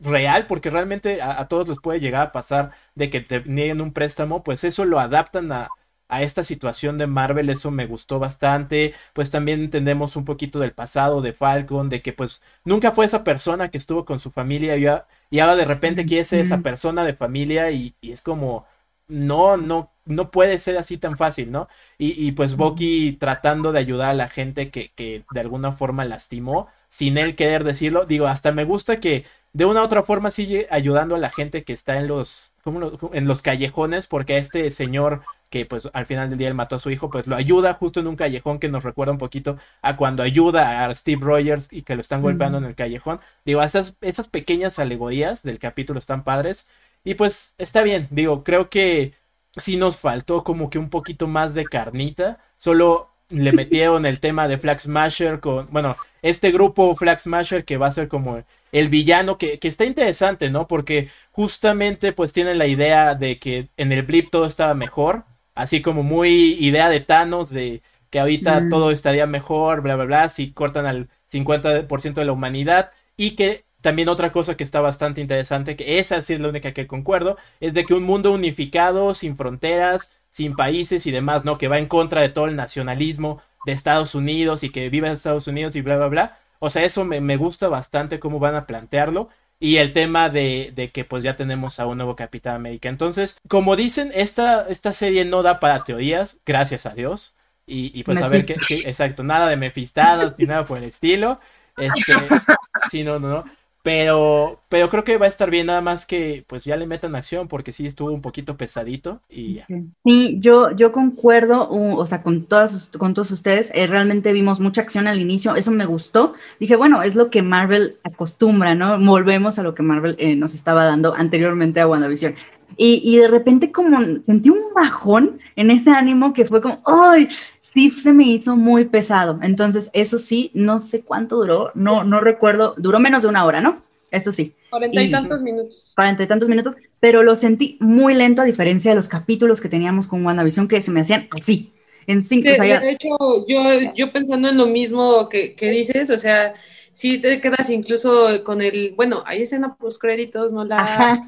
real, 0.00 0.46
porque 0.46 0.68
realmente 0.68 1.22
a, 1.22 1.48
todos 1.48 1.66
les 1.68 1.78
puede 1.78 2.00
llegar 2.00 2.26
a 2.26 2.32
pasar 2.32 2.72
de 2.94 3.08
que 3.08 3.20
te 3.22 3.42
nieguen 3.46 3.80
un 3.80 3.94
préstamo, 3.94 4.42
pues 4.42 4.64
eso 4.64 4.84
lo 4.84 5.00
adaptan 5.00 5.50
a, 5.52 5.70
a 6.12 6.22
esta 6.22 6.44
situación 6.44 6.98
de 6.98 7.06
Marvel, 7.06 7.48
eso 7.48 7.70
me 7.70 7.86
gustó 7.86 8.18
bastante, 8.18 8.92
pues 9.14 9.30
también 9.30 9.60
entendemos 9.60 10.14
un 10.14 10.26
poquito 10.26 10.58
del 10.60 10.72
pasado 10.72 11.22
de 11.22 11.32
Falcon, 11.32 11.88
de 11.88 12.02
que 12.02 12.12
pues 12.12 12.42
nunca 12.64 12.92
fue 12.92 13.06
esa 13.06 13.24
persona 13.24 13.70
que 13.70 13.78
estuvo 13.78 14.04
con 14.04 14.18
su 14.18 14.30
familia 14.30 14.76
y, 14.76 14.84
y 15.30 15.38
ahora 15.40 15.56
de 15.56 15.64
repente 15.64 16.04
quiere 16.04 16.24
ser 16.24 16.40
esa 16.40 16.58
persona 16.58 17.04
de 17.04 17.14
familia 17.14 17.70
y, 17.70 17.94
y 18.02 18.12
es 18.12 18.20
como, 18.20 18.66
no, 19.08 19.56
no, 19.56 19.90
no 20.04 20.30
puede 20.30 20.58
ser 20.58 20.76
así 20.76 20.98
tan 20.98 21.16
fácil, 21.16 21.50
¿no? 21.50 21.66
Y, 21.96 22.26
y 22.26 22.32
pues 22.32 22.56
Bucky 22.56 23.12
tratando 23.12 23.72
de 23.72 23.78
ayudar 23.78 24.10
a 24.10 24.14
la 24.14 24.28
gente 24.28 24.70
que, 24.70 24.92
que, 24.94 25.24
de 25.32 25.40
alguna 25.40 25.72
forma 25.72 26.04
lastimó, 26.04 26.68
sin 26.90 27.16
él 27.16 27.36
querer 27.36 27.64
decirlo. 27.64 28.04
Digo, 28.04 28.26
hasta 28.26 28.52
me 28.52 28.64
gusta 28.64 29.00
que 29.00 29.24
de 29.54 29.64
una 29.64 29.80
u 29.80 29.84
otra 29.84 30.02
forma 30.02 30.30
sigue 30.30 30.66
ayudando 30.70 31.14
a 31.14 31.18
la 31.18 31.30
gente 31.30 31.64
que 31.64 31.72
está 31.72 31.96
en 31.98 32.06
los, 32.08 32.52
¿cómo 32.62 32.92
en 33.14 33.26
los 33.28 33.40
callejones, 33.42 34.06
porque 34.06 34.34
a 34.34 34.38
este 34.38 34.70
señor 34.70 35.22
que 35.52 35.66
pues 35.66 35.90
al 35.92 36.06
final 36.06 36.30
del 36.30 36.38
día 36.38 36.48
él 36.48 36.54
mató 36.54 36.76
a 36.76 36.78
su 36.78 36.90
hijo, 36.90 37.10
pues 37.10 37.26
lo 37.26 37.36
ayuda 37.36 37.74
justo 37.74 38.00
en 38.00 38.06
un 38.06 38.16
callejón 38.16 38.58
que 38.58 38.70
nos 38.70 38.82
recuerda 38.84 39.12
un 39.12 39.18
poquito 39.18 39.58
a 39.82 39.96
cuando 39.98 40.22
ayuda 40.22 40.86
a 40.86 40.94
Steve 40.94 41.20
Rogers 41.22 41.68
y 41.70 41.82
que 41.82 41.94
lo 41.94 42.00
están 42.00 42.22
golpeando 42.22 42.56
en 42.56 42.64
el 42.64 42.74
callejón. 42.74 43.20
Digo, 43.44 43.62
esas, 43.62 43.94
esas 44.00 44.28
pequeñas 44.28 44.78
alegorías 44.78 45.42
del 45.42 45.58
capítulo 45.58 45.98
están 45.98 46.24
padres. 46.24 46.68
Y 47.04 47.14
pues 47.14 47.54
está 47.58 47.82
bien, 47.82 48.08
digo, 48.10 48.44
creo 48.44 48.70
que 48.70 49.12
sí 49.56 49.76
nos 49.76 49.98
faltó 49.98 50.42
como 50.42 50.70
que 50.70 50.78
un 50.78 50.88
poquito 50.88 51.28
más 51.28 51.54
de 51.54 51.66
carnita. 51.66 52.38
Solo 52.56 53.10
le 53.28 53.52
metieron 53.52 54.06
el 54.06 54.20
tema 54.20 54.48
de 54.48 54.56
Flag 54.56 54.80
Smasher 54.80 55.40
con, 55.40 55.68
bueno, 55.70 55.96
este 56.22 56.50
grupo 56.50 56.96
Flag 56.96 57.20
Smasher 57.20 57.66
que 57.66 57.76
va 57.76 57.88
a 57.88 57.92
ser 57.92 58.08
como 58.08 58.42
el 58.72 58.88
villano, 58.88 59.36
que, 59.36 59.58
que, 59.58 59.68
está 59.68 59.84
interesante, 59.84 60.48
¿no? 60.48 60.66
Porque 60.66 61.10
justamente 61.30 62.12
pues 62.14 62.32
tienen 62.32 62.56
la 62.56 62.66
idea 62.66 63.14
de 63.14 63.38
que 63.38 63.68
en 63.76 63.92
el 63.92 64.02
blip 64.02 64.30
todo 64.30 64.46
estaba 64.46 64.72
mejor, 64.72 65.24
así 65.54 65.82
como 65.82 66.02
muy 66.02 66.54
idea 66.60 66.88
de 66.88 67.00
Thanos, 67.00 67.50
de 67.50 67.82
que 68.10 68.20
ahorita 68.20 68.60
mm. 68.60 68.68
todo 68.68 68.90
estaría 68.90 69.26
mejor, 69.26 69.80
bla, 69.80 69.96
bla, 69.96 70.04
bla, 70.04 70.28
si 70.28 70.52
cortan 70.52 70.86
al 70.86 71.08
50% 71.30 72.14
de 72.14 72.24
la 72.24 72.32
humanidad 72.32 72.90
y 73.16 73.32
que 73.32 73.64
también 73.80 74.08
otra 74.08 74.32
cosa 74.32 74.56
que 74.56 74.64
está 74.64 74.80
bastante 74.80 75.20
interesante, 75.20 75.76
que 75.76 75.98
esa 75.98 76.22
sí 76.22 76.34
es 76.34 76.40
la 76.40 76.48
única 76.48 76.72
que 76.72 76.86
concuerdo, 76.86 77.36
es 77.60 77.74
de 77.74 77.84
que 77.84 77.94
un 77.94 78.04
mundo 78.04 78.32
unificado, 78.32 79.14
sin 79.14 79.36
fronteras, 79.36 80.14
sin 80.30 80.54
países 80.54 81.06
y 81.06 81.10
demás, 81.10 81.44
¿no? 81.44 81.58
Que 81.58 81.68
va 81.68 81.78
en 81.78 81.86
contra 81.86 82.22
de 82.22 82.28
todo 82.28 82.46
el 82.46 82.56
nacionalismo 82.56 83.42
de 83.66 83.72
Estados 83.72 84.14
Unidos 84.14 84.62
y 84.62 84.70
que 84.70 84.88
vive 84.88 85.08
en 85.08 85.14
Estados 85.14 85.48
Unidos 85.48 85.76
y 85.76 85.82
bla, 85.82 85.96
bla, 85.96 86.08
bla. 86.08 86.38
O 86.58 86.70
sea, 86.70 86.84
eso 86.84 87.04
me, 87.04 87.20
me 87.20 87.36
gusta 87.36 87.68
bastante 87.68 88.20
cómo 88.20 88.38
van 88.38 88.54
a 88.54 88.66
plantearlo. 88.66 89.28
Y 89.62 89.76
el 89.76 89.92
tema 89.92 90.28
de, 90.28 90.72
de, 90.74 90.90
que 90.90 91.04
pues 91.04 91.22
ya 91.22 91.36
tenemos 91.36 91.78
a 91.78 91.86
un 91.86 91.96
nuevo 91.96 92.16
Capitán 92.16 92.56
América. 92.56 92.88
Entonces, 92.88 93.38
como 93.46 93.76
dicen, 93.76 94.10
esta, 94.12 94.66
esta 94.68 94.92
serie 94.92 95.24
no 95.24 95.44
da 95.44 95.60
para 95.60 95.84
teorías, 95.84 96.40
gracias 96.44 96.84
a 96.84 96.94
Dios. 96.94 97.32
Y, 97.64 97.92
y 97.94 98.02
pues 98.02 98.20
a 98.20 98.26
ver 98.26 98.44
qué, 98.44 98.56
sí, 98.66 98.82
exacto, 98.84 99.22
nada 99.22 99.48
de 99.48 99.56
mefistadas 99.56 100.36
ni 100.36 100.46
nada 100.46 100.64
por 100.64 100.78
el 100.78 100.84
estilo. 100.84 101.38
Este, 101.76 102.12
sí, 102.90 103.04
no, 103.04 103.20
no, 103.20 103.28
no. 103.28 103.44
Pero, 103.82 104.60
pero 104.68 104.88
creo 104.88 105.02
que 105.02 105.16
va 105.16 105.26
a 105.26 105.28
estar 105.28 105.50
bien, 105.50 105.66
nada 105.66 105.80
más 105.80 106.06
que 106.06 106.44
pues 106.46 106.64
ya 106.64 106.76
le 106.76 106.86
metan 106.86 107.16
acción, 107.16 107.48
porque 107.48 107.72
sí 107.72 107.84
estuvo 107.84 108.12
un 108.12 108.20
poquito 108.20 108.56
pesadito 108.56 109.20
y 109.28 109.54
ya. 109.54 109.66
Sí, 110.04 110.38
yo, 110.38 110.70
yo 110.70 110.92
concuerdo, 110.92 111.68
o 111.68 112.06
sea, 112.06 112.22
con 112.22 112.44
todas 112.44 112.90
con 112.96 113.12
todos 113.12 113.32
ustedes, 113.32 113.70
eh, 113.74 113.88
realmente 113.88 114.32
vimos 114.32 114.60
mucha 114.60 114.82
acción 114.82 115.08
al 115.08 115.20
inicio, 115.20 115.56
eso 115.56 115.72
me 115.72 115.84
gustó. 115.84 116.34
Dije, 116.60 116.76
bueno, 116.76 117.02
es 117.02 117.16
lo 117.16 117.28
que 117.28 117.42
Marvel 117.42 117.96
acostumbra, 118.04 118.76
¿no? 118.76 119.00
Volvemos 119.00 119.58
a 119.58 119.64
lo 119.64 119.74
que 119.74 119.82
Marvel 119.82 120.14
eh, 120.18 120.36
nos 120.36 120.54
estaba 120.54 120.84
dando 120.84 121.14
anteriormente 121.16 121.80
a 121.80 121.88
WandaVision. 121.88 122.36
Y, 122.76 123.02
y 123.04 123.18
de 123.18 123.28
repente 123.28 123.72
como 123.72 123.98
sentí 124.22 124.48
un 124.48 124.62
bajón 124.74 125.40
en 125.56 125.70
ese 125.70 125.90
ánimo 125.90 126.32
que 126.32 126.46
fue 126.46 126.62
como, 126.62 126.80
¡ay! 126.86 127.28
Sí 127.72 127.90
se 127.90 128.12
me 128.12 128.24
hizo 128.24 128.56
muy 128.56 128.84
pesado. 128.86 129.38
Entonces, 129.42 129.90
eso 129.92 130.18
sí, 130.18 130.50
no 130.54 130.78
sé 130.78 131.02
cuánto 131.02 131.36
duró, 131.36 131.70
no, 131.74 132.04
no 132.04 132.20
recuerdo, 132.20 132.74
duró 132.76 133.00
menos 133.00 133.22
de 133.22 133.28
una 133.28 133.44
hora, 133.44 133.60
¿no? 133.60 133.82
Eso 134.10 134.30
sí. 134.30 134.54
Cuarenta 134.70 135.02
y, 135.02 135.10
tantos 135.10 135.40
minutos. 135.40 135.92
Cuarenta 135.94 136.22
y 136.22 136.26
tantos 136.26 136.48
minutos, 136.48 136.74
pero 137.00 137.22
lo 137.22 137.34
sentí 137.34 137.76
muy 137.80 138.14
lento 138.14 138.42
a 138.42 138.44
diferencia 138.44 138.90
de 138.90 138.96
los 138.96 139.08
capítulos 139.08 139.60
que 139.60 139.68
teníamos 139.68 140.06
con 140.06 140.24
WandaVision 140.24 140.68
que 140.68 140.82
se 140.82 140.90
me 140.90 141.00
hacían 141.00 141.28
así, 141.36 141.72
en 142.06 142.22
cinco. 142.22 142.48
De, 142.48 142.58
de 142.58 142.90
hecho, 142.90 143.08
yo, 143.48 143.92
yo 143.94 144.12
pensando 144.12 144.48
en 144.48 144.56
lo 144.56 144.66
mismo 144.66 145.28
que, 145.28 145.54
que 145.54 145.70
dices, 145.70 146.10
o 146.10 146.18
sea, 146.18 146.54
sí 146.92 147.18
te 147.18 147.40
quedas 147.40 147.70
incluso 147.70 148.44
con 148.44 148.60
el, 148.60 148.92
bueno, 148.96 149.22
hay 149.26 149.42
escena 149.42 149.74
post 149.74 150.00
créditos, 150.00 150.52
no 150.52 150.64
la... 150.64 151.20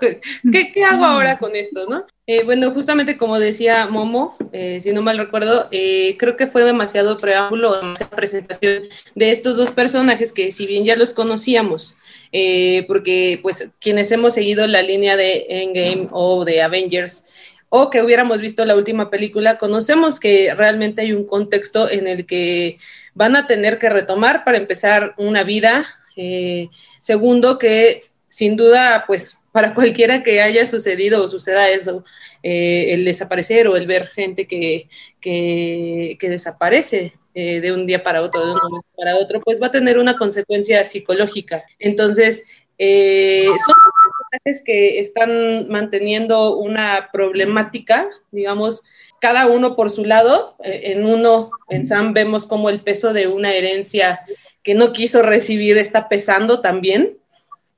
¿Qué, 0.00 0.72
¿Qué, 0.72 0.84
hago 0.84 1.04
ahora 1.04 1.38
con 1.38 1.54
esto, 1.56 1.86
no? 1.88 2.06
Eh, 2.26 2.44
bueno, 2.44 2.70
justamente 2.72 3.16
como 3.16 3.38
decía 3.38 3.86
Momo, 3.86 4.36
eh, 4.52 4.80
si 4.80 4.92
no 4.92 5.02
mal 5.02 5.18
recuerdo, 5.18 5.68
eh, 5.70 6.16
creo 6.18 6.36
que 6.36 6.46
fue 6.46 6.64
demasiado 6.64 7.16
preámbulo, 7.16 7.76
demasiada 7.76 8.14
presentación 8.14 8.84
de 9.14 9.30
estos 9.32 9.56
dos 9.56 9.70
personajes 9.70 10.32
que 10.32 10.52
si 10.52 10.66
bien 10.66 10.84
ya 10.84 10.96
los 10.96 11.12
conocíamos, 11.12 11.98
porque 12.86 13.40
pues 13.42 13.70
quienes 13.80 14.12
hemos 14.12 14.34
seguido 14.34 14.66
la 14.66 14.82
línea 14.82 15.16
de 15.16 15.46
Endgame 15.48 16.08
o 16.12 16.44
de 16.44 16.62
Avengers, 16.62 17.26
o 17.70 17.88
que 17.88 18.02
hubiéramos 18.02 18.40
visto 18.40 18.64
la 18.64 18.76
última 18.76 19.10
película, 19.10 19.56
conocemos 19.56 20.20
que 20.20 20.54
realmente 20.54 21.02
hay 21.02 21.12
un 21.12 21.24
contexto 21.24 21.88
en 21.88 22.08
el 22.08 22.26
que 22.26 22.78
van 23.14 23.36
a 23.36 23.46
tener 23.46 23.78
que 23.78 23.88
retomar 23.88 24.44
para 24.44 24.58
empezar 24.58 25.14
una 25.16 25.44
vida. 25.44 25.86
Eh, 26.16 26.68
segundo, 27.00 27.58
que 27.58 28.10
sin 28.28 28.56
duda, 28.56 29.04
pues 29.06 29.39
para 29.52 29.74
cualquiera 29.74 30.22
que 30.22 30.40
haya 30.40 30.66
sucedido 30.66 31.24
o 31.24 31.28
suceda 31.28 31.70
eso, 31.70 32.04
eh, 32.42 32.94
el 32.94 33.04
desaparecer 33.04 33.68
o 33.68 33.76
el 33.76 33.86
ver 33.86 34.08
gente 34.08 34.46
que, 34.46 34.88
que, 35.20 36.16
desaparece 36.20 37.14
eh, 37.34 37.60
de 37.60 37.72
un 37.72 37.86
día 37.86 38.02
para 38.02 38.22
otro, 38.22 38.44
de 38.44 38.52
un 38.52 38.58
momento 38.62 38.88
para 38.96 39.16
otro, 39.16 39.40
pues 39.40 39.60
va 39.60 39.66
a 39.66 39.72
tener 39.72 39.98
una 39.98 40.16
consecuencia 40.16 40.84
psicológica. 40.86 41.64
Entonces, 41.78 42.46
eh, 42.78 43.46
son 43.46 43.74
personajes 44.30 44.64
que 44.64 45.00
están 45.00 45.68
manteniendo 45.68 46.56
una 46.56 47.10
problemática, 47.12 48.08
digamos, 48.30 48.84
cada 49.20 49.46
uno 49.46 49.76
por 49.76 49.90
su 49.90 50.04
lado. 50.04 50.56
en 50.62 51.04
uno, 51.04 51.50
en 51.68 51.84
Sam, 51.84 52.14
vemos 52.14 52.46
como 52.46 52.70
el 52.70 52.80
peso 52.80 53.12
de 53.12 53.26
una 53.26 53.52
herencia 53.52 54.20
que 54.62 54.74
no 54.74 54.92
quiso 54.92 55.22
recibir 55.22 55.76
está 55.76 56.08
pesando 56.08 56.60
también. 56.60 57.19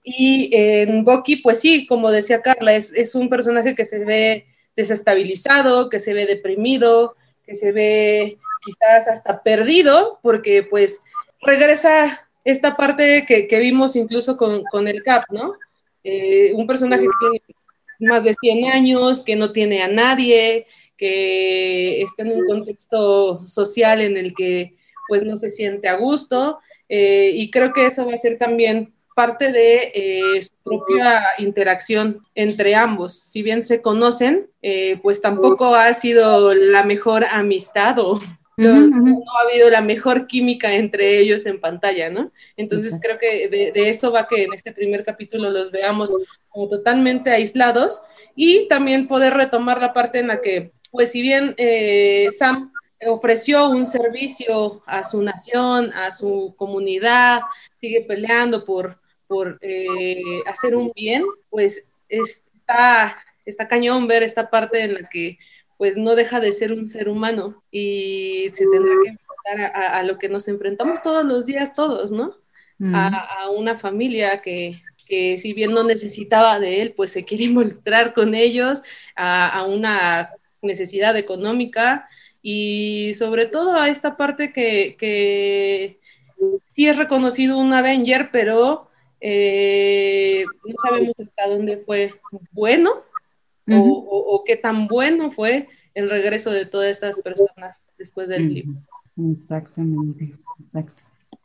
Y 0.02 0.50
en 0.52 1.04
Bucky, 1.04 1.36
pues 1.36 1.60
sí, 1.60 1.86
como 1.86 2.10
decía 2.10 2.42
Carla, 2.42 2.74
es, 2.74 3.14
un 3.14 3.28
personaje 3.28 3.74
que 3.74 3.86
se 3.86 4.04
ve 4.04 4.46
desestabilizado, 4.74 5.88
que 5.88 5.98
se 5.98 6.12
ve 6.12 6.26
deprimido, 6.26 7.16
que 7.46 7.54
se 7.54 7.72
ve 7.72 8.38
quizás 8.64 9.08
hasta 9.08 9.42
perdido, 9.42 10.18
porque 10.22 10.62
pues 10.64 11.02
regresa 11.40 12.28
esta 12.44 12.76
parte 12.76 13.24
que, 13.26 13.60
vimos 13.60 13.94
incluso 13.94 14.36
con, 14.36 14.64
con, 14.64 14.88
el 14.88 15.02
Cap, 15.02 15.24
¿no? 15.30 15.54
Eh, 16.02 16.52
un 16.54 16.66
personaje 16.66 17.04
que 17.04 17.10
tiene 17.20 18.10
más 18.10 18.24
de 18.24 18.34
100 18.40 18.64
años, 18.72 19.22
que 19.22 19.36
no 19.36 19.52
tiene 19.52 19.82
a 19.82 19.88
nadie, 19.88 20.66
que 20.96 22.02
está 22.02 22.22
en 22.22 22.32
un 22.32 22.46
contexto 22.46 23.46
social 23.46 24.00
en 24.00 24.16
el 24.16 24.34
que 24.34 24.74
pues 25.08 25.24
no 25.24 25.36
se 25.36 25.50
siente 25.50 25.88
a 25.88 25.96
gusto, 25.96 26.58
eh, 26.88 27.32
y 27.34 27.50
creo 27.50 27.72
que 27.72 27.86
eso 27.86 28.06
va 28.06 28.14
a 28.14 28.18
ser 28.18 28.38
también 28.38 28.92
parte 29.14 29.52
de 29.52 29.92
eh, 29.94 30.42
su 30.42 30.52
propia 30.62 31.22
interacción 31.38 32.24
entre 32.34 32.74
ambos. 32.74 33.14
Si 33.18 33.42
bien 33.42 33.62
se 33.62 33.82
conocen, 33.82 34.48
eh, 34.62 34.98
pues 35.02 35.20
tampoco 35.20 35.74
ha 35.74 35.92
sido 35.94 36.54
la 36.54 36.82
mejor 36.84 37.24
amistad 37.24 37.98
o 37.98 38.20
no, 38.56 38.70
ha 38.70 39.48
habido 39.48 39.70
la 39.70 39.80
mejor 39.80 40.26
química 40.26 40.74
entre 40.74 41.18
ellos 41.18 41.46
en 41.46 41.60
pantalla, 41.60 42.10
¿no? 42.10 42.32
Entonces 42.56 43.00
creo 43.02 43.18
que 43.18 43.48
de, 43.48 43.88
eso 43.88 44.12
va 44.12 44.28
que 44.28 44.44
en 44.44 44.52
este 44.52 44.72
primer 44.72 45.04
capítulo 45.04 45.50
los 45.50 45.70
veamos 45.70 46.14
como 46.48 46.68
totalmente 46.68 47.30
aislados 47.30 48.02
y 48.36 48.68
también 48.68 49.08
poder 49.08 49.34
retomar 49.34 49.80
la 49.80 49.92
parte 49.92 50.18
en 50.18 50.28
la 50.28 50.40
que, 50.40 50.72
pues 50.90 51.12
si 51.12 51.22
bien 51.22 51.54
eh, 51.56 52.28
Sam 52.38 52.72
ofreció 53.06 53.68
un 53.68 53.86
servicio 53.86 54.82
a 54.86 55.02
su 55.02 55.22
nación, 55.22 55.92
a 55.92 56.10
su 56.12 56.54
comunidad, 56.56 57.40
sigue 57.80 58.02
peleando 58.02 58.64
por 58.64 58.98
por 59.32 59.58
eh, 59.62 60.42
hacer 60.44 60.76
un 60.76 60.92
bien, 60.94 61.24
pues 61.48 61.88
está, 62.06 63.16
está 63.46 63.66
cañón 63.66 64.06
ver 64.06 64.22
esta 64.22 64.50
parte 64.50 64.82
en 64.82 64.92
la 64.92 65.08
que 65.08 65.38
pues 65.78 65.96
no 65.96 66.14
deja 66.14 66.38
de 66.38 66.52
ser 66.52 66.70
un 66.70 66.86
ser 66.86 67.08
humano 67.08 67.64
y 67.70 68.50
se 68.52 68.66
tendrá 68.70 68.92
que 69.02 69.08
enfrentar 69.08 69.72
a, 69.74 70.02
lo 70.02 70.18
que 70.18 70.28
nos 70.28 70.46
enfrentamos 70.48 71.02
todos 71.02 71.24
los 71.24 71.46
días 71.46 71.72
todos, 71.72 72.12
¿no? 72.12 72.36
A, 72.94 73.48
una 73.50 73.78
familia 73.78 74.42
que, 74.42 74.82
que, 75.06 75.38
si 75.38 75.54
bien 75.54 75.72
no 75.72 75.82
necesitaba 75.82 76.58
de 76.60 76.82
él, 76.82 76.92
pues 76.94 77.10
se 77.10 77.24
quiere 77.24 77.44
involucrar 77.44 78.12
con 78.12 78.34
ellos, 78.34 78.82
a, 79.16 79.64
una 79.66 80.30
necesidad 80.60 81.16
económica 81.16 82.06
y 82.42 83.14
sobre 83.14 83.46
todo 83.46 83.76
a 83.76 83.88
esta 83.88 84.16
parte 84.16 84.52
que, 84.52 84.96
que 84.98 86.00
sí 86.68 86.86
es 86.86 86.98
reconocido 86.98 87.56
un 87.56 87.72
Avenger, 87.72 88.30
pero 88.30 88.91
eh, 89.24 90.44
no 90.64 90.74
sabemos 90.82 91.14
hasta 91.18 91.48
dónde 91.48 91.76
fue 91.76 92.12
bueno 92.50 93.02
o, 93.70 94.42
qué 94.44 94.56
tan 94.56 94.88
bueno 94.88 95.30
fue 95.30 95.68
el 95.94 96.10
regreso 96.10 96.50
de 96.50 96.66
todas 96.66 96.90
estas 96.90 97.20
personas 97.20 97.86
después 97.96 98.28
del 98.28 98.52
libro. 98.52 98.80
Exactamente, 99.32 100.34
exacto. 100.58 101.02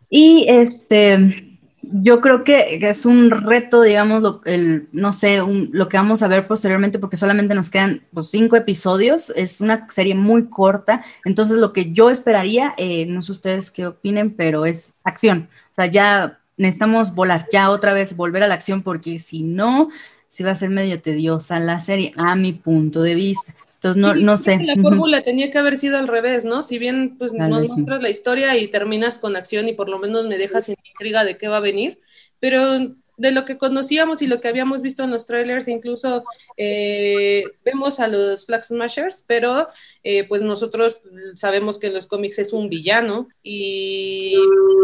Y 0.10 0.46
este, 0.50 1.60
yo 1.84 2.20
creo 2.20 2.44
que 2.44 2.80
es 2.82 3.06
un 3.06 3.30
reto, 3.30 3.84
digamos, 3.84 4.24
lo, 4.24 4.42
el, 4.46 4.88
no 4.92 5.14
sé, 5.14 5.40
lo 5.72 5.88
que 5.88 5.98
vamos 5.98 6.24
a 6.24 6.28
ver 6.28 6.48
posteriormente, 6.48 6.98
porque 6.98 7.18
solamente 7.18 7.54
nos 7.54 7.70
quedan 7.70 8.02
pues, 8.12 8.32
cinco 8.32 8.56
episodios, 8.56 9.30
es 9.36 9.62
una 9.62 9.88
serie 9.92 10.16
muy 10.16 10.50
corta, 10.50 11.04
entonces 11.26 11.58
lo 11.58 11.74
que 11.74 11.92
yo 11.92 12.10
esperaría, 12.10 12.74
eh, 12.78 13.06
no 13.06 13.22
sé 13.22 13.34
ustedes 13.34 13.70
qué 13.70 13.86
opinen, 13.86 14.34
pero 14.34 14.66
es 14.66 14.94
acción, 15.04 15.50
o 15.72 15.76
sea, 15.76 15.86
ya 15.86 16.40
necesitamos 16.58 17.16
volar, 17.16 17.48
ya 17.52 17.70
otra 17.70 17.94
vez 17.94 18.16
volver 18.16 18.44
a 18.44 18.48
la 18.48 18.56
acción, 18.56 18.84
porque 18.84 19.20
si 19.20 19.44
no, 19.44 19.90
se 20.28 20.44
va 20.44 20.52
a 20.52 20.56
ser 20.56 20.70
medio 20.70 21.02
tediosa 21.02 21.60
la 21.60 21.80
serie, 21.80 22.12
a 22.18 22.36
mi 22.36 22.54
punto 22.54 23.02
de 23.02 23.16
vista. 23.16 23.54
Entonces, 23.76 24.02
no, 24.02 24.16
no 24.16 24.38
sé. 24.38 24.60
La 24.64 24.76
fórmula 24.82 25.24
tenía 25.24 25.52
que 25.52 25.60
haber 25.60 25.78
sido 25.78 25.98
al 25.98 26.08
revés, 26.08 26.46
¿no? 26.46 26.64
Si 26.64 26.80
bien 26.80 27.16
pues, 27.18 27.32
nos 27.32 27.68
muestras 27.68 28.02
la 28.02 28.10
historia 28.10 28.58
y 28.58 28.68
terminas 28.70 29.20
con 29.20 29.36
acción 29.36 29.68
y 29.68 29.74
por 29.74 29.88
lo 29.88 30.00
menos 30.00 30.26
me 30.26 30.38
dejas 30.38 30.68
en 30.70 30.76
intriga 30.84 31.24
de 31.24 31.38
qué 31.38 31.48
va 31.48 31.58
a 31.58 31.62
venir, 31.62 32.00
pero 32.40 32.92
de 33.18 33.32
lo 33.32 33.46
que 33.46 33.58
conocíamos 33.58 34.22
y 34.22 34.28
lo 34.28 34.40
que 34.40 34.48
habíamos 34.48 34.84
visto 34.84 35.04
en 35.04 35.10
los 35.10 35.26
trailers, 35.26 35.68
incluso 35.68 36.24
eh, 36.56 37.44
vemos 37.66 38.00
a 38.00 38.08
los 38.08 38.46
Flag 38.46 38.64
Smashers, 38.64 39.26
pero 39.28 39.70
eh, 40.04 40.26
pues 40.28 40.44
nosotros 40.44 41.02
sabemos 41.36 41.80
que 41.80 41.88
en 41.88 41.96
los 41.96 42.06
cómics 42.06 42.38
es 42.38 42.54
un 42.54 42.70
villano 42.70 43.28
y 43.42 44.36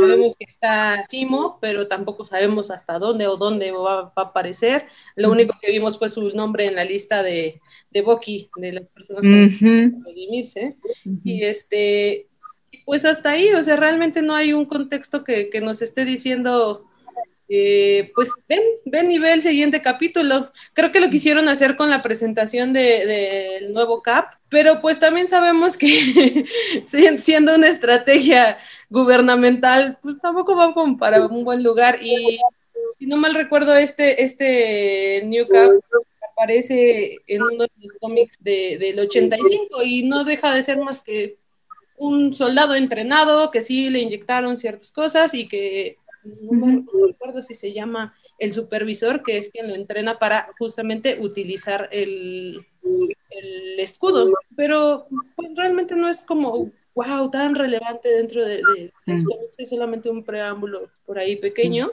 sabemos 0.02 0.34
que 0.38 0.46
está 0.46 1.04
Simo, 1.08 1.60
pero 1.62 1.88
tampoco 1.88 2.25
sabemos 2.25 2.72
hasta 2.72 2.98
dónde 2.98 3.28
o 3.28 3.38
dónde 3.38 3.72
va, 3.72 4.12
a 4.16 4.22
aparecer. 4.22 4.88
Lo 5.16 5.32
único 5.32 5.56
que 5.62 5.72
vimos 5.72 6.00
fue 6.00 6.10
su 6.10 6.30
nombre 6.32 6.66
en 6.66 6.75
la 6.75 6.86
lista 6.86 7.22
de, 7.22 7.62
de 7.92 8.02
Bucky, 8.02 8.50
de 8.58 8.74
las 8.74 8.90
personas 8.90 9.22
que 9.22 9.30
van 9.30 10.04
redimirse. 10.04 10.75
Y 11.24 11.44
este, 11.44 12.28
pues 12.84 13.06
hasta 13.06 13.30
ahí, 13.30 13.54
o 13.54 13.63
sea, 13.63 13.75
realmente 13.75 14.24
no 14.24 14.36
hay 14.36 14.54
un 14.54 14.66
contexto 14.66 15.24
que, 15.24 15.52
que 15.52 15.62
nos 15.62 15.84
esté 15.84 16.04
diciendo 16.04 16.88
eh, 17.50 18.12
pues 18.16 18.30
ven, 18.48 18.62
ven 18.86 19.12
y 19.12 19.20
ve 19.20 19.34
el 19.34 19.42
siguiente 19.42 19.82
capítulo. 19.82 20.52
Creo 20.74 20.92
que 20.92 21.00
lo 21.00 21.10
quisieron 21.10 21.50
hacer 21.50 21.76
con 21.76 21.90
la 21.90 22.02
presentación 22.02 22.74
del 22.74 23.08
de, 23.08 23.68
nuevo 23.70 24.02
CAP, 24.02 24.34
pero 24.50 24.82
pues 24.82 25.00
también 25.00 25.28
sabemos 25.28 25.78
que 25.78 26.46
siendo 27.18 27.56
una 27.56 27.68
estrategia 27.68 28.58
gubernamental, 28.90 29.98
pues 30.02 30.20
tampoco 30.22 30.56
va 30.56 30.74
como 30.74 30.98
para 30.98 31.26
un 31.26 31.44
buen 31.44 31.64
lugar. 31.64 32.00
Y 32.02 32.40
si 32.98 33.06
no 33.06 33.18
mal 33.18 33.36
recuerdo, 33.36 33.76
este, 33.76 34.24
este 34.24 35.24
New 35.26 35.48
Cap 35.48 35.72
aparece 36.32 37.18
en 37.28 37.44
uno 37.44 37.64
de 37.64 37.72
los 37.78 37.98
cómics 38.00 38.38
del 38.40 39.00
85 39.00 39.84
y 39.84 40.04
no 40.04 40.24
deja 40.24 40.54
de 40.56 40.64
ser 40.64 40.78
más 40.78 41.02
que 41.02 41.38
un 41.98 42.34
soldado 42.34 42.76
entrenado 42.76 43.52
que 43.52 43.62
sí 43.62 43.90
le 43.90 44.00
inyectaron 44.00 44.58
ciertas 44.58 44.92
cosas 44.92 45.34
y 45.34 45.48
que 45.48 45.98
no, 46.24 46.86
recuerdo 47.08 47.44
si 47.44 47.56
se 47.56 47.74
llama 47.74 48.15
el 48.39 48.53
supervisor, 48.53 49.24
que 49.24 49.38
es 49.38 49.51
quien 49.51 49.68
lo 49.68 49.75
entrena 49.75 50.20
para 50.20 50.50
justamente 50.58 51.20
utilizar 51.20 51.89
el, 51.92 52.65
el 53.30 53.80
escudo, 53.80 54.32
pero 54.56 55.08
pues, 55.36 55.50
realmente 55.56 55.96
no 55.96 56.10
es 56.10 56.25
como, 56.25 56.72
wow, 56.96 57.30
tan 57.32 57.56
relevante 57.56 58.10
dentro 58.10 58.44
de, 58.44 58.62
de, 58.75 58.92
es 59.58 59.70
solamente 59.70 60.10
un 60.10 60.24
preámbulo 60.24 60.89
por 61.06 61.20
ahí 61.20 61.36
pequeño. 61.36 61.92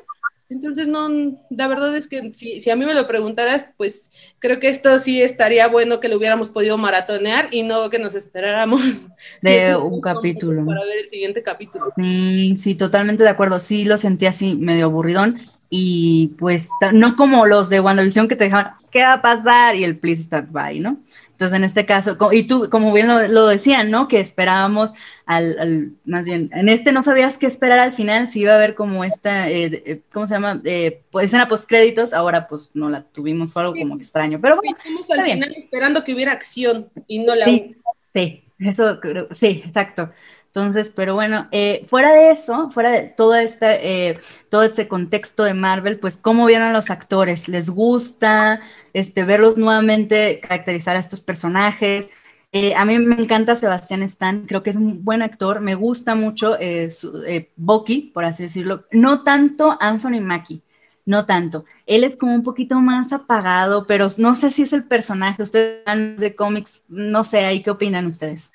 Entonces, 0.51 0.89
no, 0.89 1.09
la 1.49 1.69
verdad 1.69 1.97
es 1.97 2.09
que 2.09 2.33
si, 2.33 2.61
si, 2.61 2.71
a 2.71 2.77
mí 2.77 2.85
me 2.85 2.93
lo 2.93 3.07
preguntaras, 3.07 3.67
pues 3.77 4.11
creo 4.41 4.59
que 4.59 4.69
esto 4.69 4.99
sí 4.99 5.23
estaría 5.23 5.69
bueno 5.69 6.01
que 6.01 6.09
lo 6.09 6.17
hubiéramos 6.17 6.49
podido 6.49 6.77
maratonear 6.77 7.49
y 7.53 7.63
no 7.63 7.89
que 7.89 8.01
nos 8.01 8.17
esperáramos 8.17 8.81
de 9.43 9.77
un 9.77 10.01
capítulo. 10.01 10.67
Para 10.67 10.85
ver 10.85 11.05
el 11.05 11.09
siguiente 11.09 11.45
capítulo. 11.45 11.93
Sí, 11.97 12.57
sí, 12.57 12.75
totalmente 12.75 13.23
de 13.23 13.29
acuerdo. 13.29 13.61
Sí, 13.61 13.85
lo 13.85 13.97
sentí 13.97 14.27
así 14.27 14.57
medio 14.57 14.87
aburridón 14.87 15.39
y 15.73 16.35
pues 16.37 16.69
no 16.93 17.15
como 17.15 17.47
los 17.47 17.69
de 17.69 17.79
WandaVision 17.79 18.27
que 18.27 18.35
te 18.35 18.45
dejaban, 18.45 18.73
¿qué 18.91 19.05
va 19.05 19.15
a 19.15 19.23
pasar? 19.23 19.77
Y 19.77 19.85
el 19.85 19.97
please 19.97 20.23
stand 20.23 20.51
by, 20.51 20.81
¿no? 20.81 20.99
Entonces, 21.31 21.57
en 21.57 21.65
este 21.65 21.87
caso, 21.87 22.19
y 22.33 22.43
tú, 22.43 22.69
como 22.69 22.93
bien 22.93 23.07
lo, 23.07 23.47
decían, 23.47 23.91
¿no? 23.91 24.09
Que 24.09 24.21
esperábamos 24.21 24.93
al, 25.25 25.93
más 26.05 26.27
bien, 26.27 26.51
en 26.53 26.69
este 26.69 26.93
no 26.93 27.03
sabías 27.03 27.35
qué 27.39 27.47
esperar 27.47 27.79
al 27.79 27.93
final, 27.93 28.27
si 28.27 28.41
iba 28.41 28.53
a 28.53 28.57
haber 28.57 28.75
como 28.75 29.05
esta, 29.05 29.49
eh, 29.49 29.83
eh, 29.87 30.03
¿cómo 30.13 30.27
se 30.27 30.35
llama? 30.35 30.61
Eh, 30.65 31.03
pues, 31.11 31.27
escena 31.27 31.49
post 31.49 31.67
créditos, 31.67 32.13
ahora 32.13 32.47
pues 32.47 32.73
no 32.75 32.91
la 32.91 33.05
tuvimos, 33.05 33.53
fue 33.53 33.63
algo 33.63 33.75
como 33.75 33.97
extraño, 33.97 34.39
pero 34.39 34.57
bueno. 34.57 34.77
Estamos 34.77 35.11
al 35.11 35.25
final 35.25 35.55
esperando 35.57 36.05
que 36.05 36.13
hubiera 36.13 36.33
acción 36.33 36.91
y 37.07 37.21
no 37.21 37.35
la... 37.35 37.47
Sí, 37.47 37.77
sí, 38.13 38.45
eso, 38.59 38.99
sí, 39.31 39.63
exacto. 39.65 40.11
Entonces, 40.53 40.91
pero 40.95 41.15
bueno, 41.15 41.47
eh, 41.53 41.85
fuera 41.87 42.13
de 42.13 42.33
eso, 42.33 42.71
fuera 42.71 42.91
de 42.91 43.03
todo 43.03 43.37
este, 43.37 44.09
eh, 44.11 44.19
todo 44.49 44.65
ese 44.65 44.89
contexto 44.89 45.45
de 45.45 45.55
Marvel, 45.55 46.01
pues, 46.01 46.17
¿cómo 46.17 46.45
vieron 46.47 46.73
los 46.73 46.91
actores? 46.91 47.47
¿Les 47.49 47.71
gusta 47.71 48.61
este, 48.93 49.23
verlos 49.23 49.57
nuevamente 49.59 50.41
caracterizar 50.41 50.97
a 50.97 50.99
estos 50.99 51.21
personajes? 51.21 52.11
Eh, 52.51 52.75
a 52.75 52.85
mí 52.85 52.99
me 52.99 53.23
encanta 53.23 53.55
Sebastián 53.55 54.03
Stan, 54.03 54.45
creo 54.45 54.65
que 54.65 54.71
es 54.71 54.77
un 54.77 55.05
buen 55.05 55.23
actor, 55.23 55.61
me 55.61 55.77
gusta 55.77 56.17
mucho 56.17 56.57
su, 56.91 57.23
Bucky, 57.55 58.11
por 58.13 58.25
así 58.25 58.43
decirlo, 58.43 58.87
no 58.91 59.23
tanto 59.23 59.79
Anthony 59.81 60.21
Mackie, 60.21 60.65
no 61.07 61.27
tanto. 61.27 61.65
Él 61.87 62.03
es 62.03 62.17
como 62.17 62.35
un 62.35 62.43
poquito 62.43 62.81
más 62.81 63.13
apagado, 63.13 63.87
pero 63.87 64.09
no 64.19 64.35
sé 64.35 64.51
si 64.51 64.63
es 64.63 64.73
el 64.73 64.85
personaje. 64.85 65.45
Ustedes 65.45 65.85
de 66.17 66.35
cómics, 66.35 66.83
no 66.89 67.23
sé, 67.23 67.45
ahí 67.45 67.63
qué 67.63 67.71
opinan 67.71 68.07
ustedes. 68.07 68.51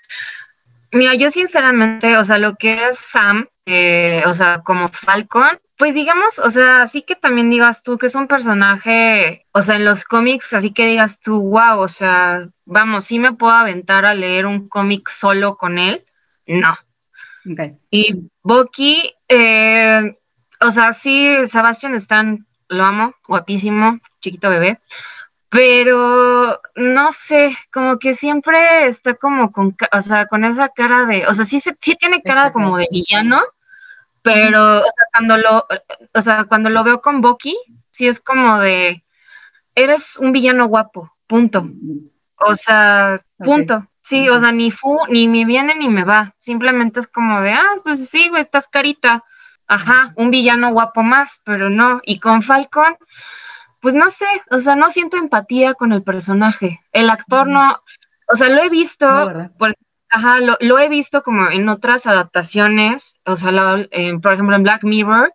Mira, 0.96 1.14
yo 1.16 1.30
sinceramente, 1.30 2.18
o 2.18 2.24
sea, 2.24 2.38
lo 2.38 2.56
que 2.56 2.88
es 2.88 2.98
Sam, 2.98 3.50
eh, 3.66 4.24
o 4.28 4.34
sea, 4.34 4.62
como 4.64 4.88
Falcon, 4.88 5.60
pues 5.78 5.94
digamos, 5.94 6.40
o 6.40 6.50
sea, 6.50 6.84
así 6.84 7.02
que 7.02 7.16
también 7.18 7.50
digas 7.50 7.84
tú 7.84 7.98
que 7.98 8.06
es 8.06 8.16
un 8.16 8.28
personaje, 8.28 9.46
o 9.52 9.62
sea, 9.62 9.75
en 9.75 9.84
los 9.84 10.06
cómics, 10.06 10.54
así 10.54 10.72
que 10.72 10.88
digas 10.88 11.20
tú, 11.20 11.42
wow, 11.42 11.80
o 11.80 11.90
sea, 11.90 12.48
vamos, 12.64 13.04
sí 13.04 13.20
me 13.20 13.34
puedo 13.34 13.52
aventar 13.52 14.06
a 14.06 14.14
leer 14.14 14.46
un 14.46 14.70
cómic 14.70 15.10
solo 15.10 15.58
con 15.58 15.80
él, 15.80 16.06
no. 16.48 16.74
Okay. 17.52 17.74
Y 17.92 18.30
Bucky, 18.42 19.14
eh, 19.28 20.18
o 20.62 20.72
sea, 20.72 20.94
sí, 20.94 21.30
Sebastián 21.48 21.96
Stan, 21.96 22.48
lo 22.70 22.86
amo, 22.86 23.14
guapísimo, 23.28 24.00
chiquito 24.22 24.50
bebé, 24.50 24.80
pero 25.50 26.62
no 26.75 27.12
sé, 27.12 27.58
como 27.72 28.00
que 28.00 28.14
siempre 28.14 28.88
está 28.88 29.16
como 29.16 29.52
con, 29.52 29.75
o 29.92 30.02
sea, 30.02 30.25
con 30.28 30.44
esa 30.44 30.70
cara 30.70 31.06
de, 31.06 31.28
o 31.28 31.34
sea, 31.34 31.46
sí, 31.46 31.60
sí 31.60 31.96
tiene 31.96 32.22
cara 32.22 32.52
como 32.52 32.78
de 32.78 32.88
villano, 32.92 33.42
pero 34.22 34.80
o 34.80 34.84
sea, 34.84 35.06
cuando 35.14 35.38
lo, 35.38 35.66
o 36.14 36.22
sea, 36.22 36.46
cuando 36.46 36.70
lo 36.70 36.84
veo 36.84 37.02
con 37.02 37.22
Bucky, 37.22 37.56
sí 37.92 38.08
es 38.08 38.20
como 38.20 38.60
de, 38.60 39.04
eres 39.75 40.18
un 40.18 40.32
villano 40.32 40.68
guapo, 40.68 41.14
punto. 41.28 41.70
O 42.38 42.56
sea, 42.56 43.22
punto. 43.38 43.88
Sí, 44.02 44.30
o 44.30 44.40
sea, 44.40 44.52
ni 44.52 44.70
fu, 44.70 45.00
ni 45.10 45.28
me 45.28 45.46
viene 45.46 45.75
ni 45.75 45.90
me 45.90 46.04
va. 46.04 46.36
Simplemente 46.38 47.00
es 47.00 47.08
como 47.08 47.42
de, 47.42 47.54
ah, 47.54 47.75
pues 47.84 48.08
sí, 48.10 48.30
güey, 48.30 48.44
estás 48.44 48.68
carita. 48.68 49.24
Ajá, 49.68 50.14
un 50.16 50.30
villano 50.30 50.72
guapo 50.72 51.02
más, 51.02 51.42
pero 51.44 51.72
no. 51.72 52.02
Y 52.04 52.20
con 52.20 52.44
Falcon, 52.44 52.98
pues 53.86 53.94
no 53.94 54.10
sé, 54.10 54.25
o 54.50 54.60
sea, 54.62 54.75
no 54.75 54.89
siento 54.89 55.15
empatía 55.15 55.75
con 55.75 55.92
el 55.92 56.01
personaje. 56.01 56.82
El 56.92 57.08
actor 57.12 57.46
no, 57.46 57.80
o 58.27 58.36
sea, 58.36 58.50
lo 58.50 58.63
he 58.63 58.70
visto, 58.70 59.06
ajá, 60.10 60.39
lo, 60.39 60.80
he 60.80 60.89
visto 60.89 61.22
como 61.22 61.51
en 61.51 61.70
otras 61.70 62.08
adaptaciones, 62.08 63.20
o 63.25 63.38
sea, 63.38 63.51
por 64.24 64.34
ejemplo 64.34 64.56
en 64.56 64.63
Black 64.63 64.84
Mirror, 64.84 65.32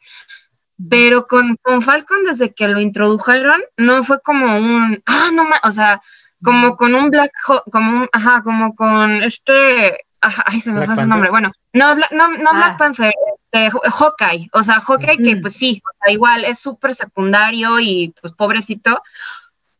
pero 0.88 1.28
con, 1.28 1.58
con, 1.62 1.82
Falcon 1.82 2.24
desde 2.24 2.52
que 2.52 2.66
lo 2.66 2.80
introdujeron, 2.80 3.60
no 3.76 4.02
fue 4.02 4.20
como 4.20 4.58
un, 4.58 5.00
ah, 5.06 5.30
no, 5.32 5.44
o 5.62 5.70
sea, 5.70 6.02
como 6.42 6.76
con 6.76 6.96
un 6.96 7.08
Black, 7.08 7.30
como 7.70 8.00
un, 8.00 8.08
ajá, 8.10 8.42
como 8.42 8.74
con 8.74 9.22
este, 9.22 10.06
ay, 10.22 10.60
se 10.60 10.72
me 10.72 10.86
fue 10.86 10.96
su 10.96 11.06
nombre, 11.06 11.30
bueno, 11.30 11.52
no, 11.72 11.94
no, 11.94 12.28
no 12.30 12.50
Black 12.52 12.72
ah. 12.72 12.76
Panther, 12.76 13.14
este, 13.52 13.70
Hawkeye, 13.70 14.48
o 14.52 14.62
sea, 14.62 14.80
Hawkeye 14.80 15.18
que 15.18 15.36
pues 15.36 15.54
sí, 15.54 15.82
o 15.84 16.04
sea, 16.04 16.12
igual 16.12 16.44
es 16.44 16.58
súper 16.58 16.94
secundario 16.94 17.80
y 17.80 18.14
pues 18.20 18.32
pobrecito, 18.32 19.02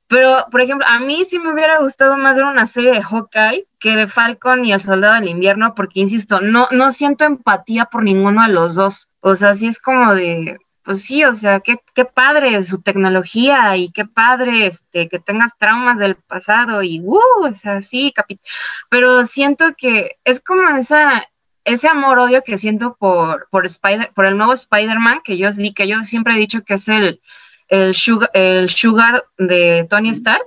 pero 0.09 0.47
por 0.51 0.61
ejemplo, 0.61 0.87
a 0.89 0.99
mí 0.99 1.25
sí 1.25 1.39
me 1.39 1.53
hubiera 1.53 1.79
gustado 1.79 2.17
más 2.19 2.37
ver 2.37 2.47
una 2.47 2.67
serie 2.67 2.93
de 2.93 3.03
Hawkeye 3.03 3.69
que 3.79 3.97
de 3.97 4.09
Falcon 4.09 4.65
y 4.65 4.73
el 4.73 4.81
Soldado 4.81 5.15
del 5.15 5.29
Invierno, 5.29 5.75
porque 5.75 6.01
insisto, 6.01 6.41
no, 6.41 6.69
no 6.73 6.91
siento 6.93 7.25
empatía 7.25 7.87
por 7.87 8.03
ninguno 8.03 8.43
de 8.43 8.53
los 8.53 8.75
dos, 8.75 9.09
o 9.21 9.37
sea, 9.37 9.55
sí 9.55 9.69
es 9.69 9.79
como 9.79 10.15
de, 10.15 10.59
pues 10.83 11.03
sí, 11.03 11.25
o 11.25 11.35
sea, 11.35 11.61
qué, 11.61 11.79
qué 11.95 12.05
padre 12.05 12.63
su 12.65 12.83
tecnología 12.83 13.77
y 13.77 13.93
qué 13.93 14.05
padre 14.05 14.67
este, 14.67 15.09
que 15.09 15.21
tengas 15.21 15.57
traumas 15.59 15.99
del 15.99 16.17
pasado 16.17 16.83
y, 16.83 17.01
uh, 17.01 17.21
o 17.43 17.53
sea, 17.53 17.83
sí, 17.83 18.13
pero 18.89 19.25
siento 19.27 19.67
que 19.77 20.17
es 20.25 20.41
como 20.41 20.69
esa, 20.77 21.25
ese 21.73 21.89
amor-odio 21.89 22.43
que 22.45 22.59
siento 22.59 22.97
por, 22.99 23.49
por, 23.51 23.67
Spider, 23.67 24.11
por 24.15 24.27
el 24.27 24.37
nuevo 24.37 24.53
Spider-Man, 24.53 25.21
que 25.25 25.37
yo, 25.37 25.51
que 25.75 25.89
yo 25.89 26.05
siempre 26.05 26.35
he 26.35 26.39
dicho 26.39 26.65
que 26.65 26.75
es 26.75 26.89
el, 26.89 27.21
el, 27.69 27.95
sugar, 27.95 28.31
el 28.35 28.69
sugar 28.69 29.25
de 29.39 29.87
Tony 29.89 30.11
Stark, 30.11 30.47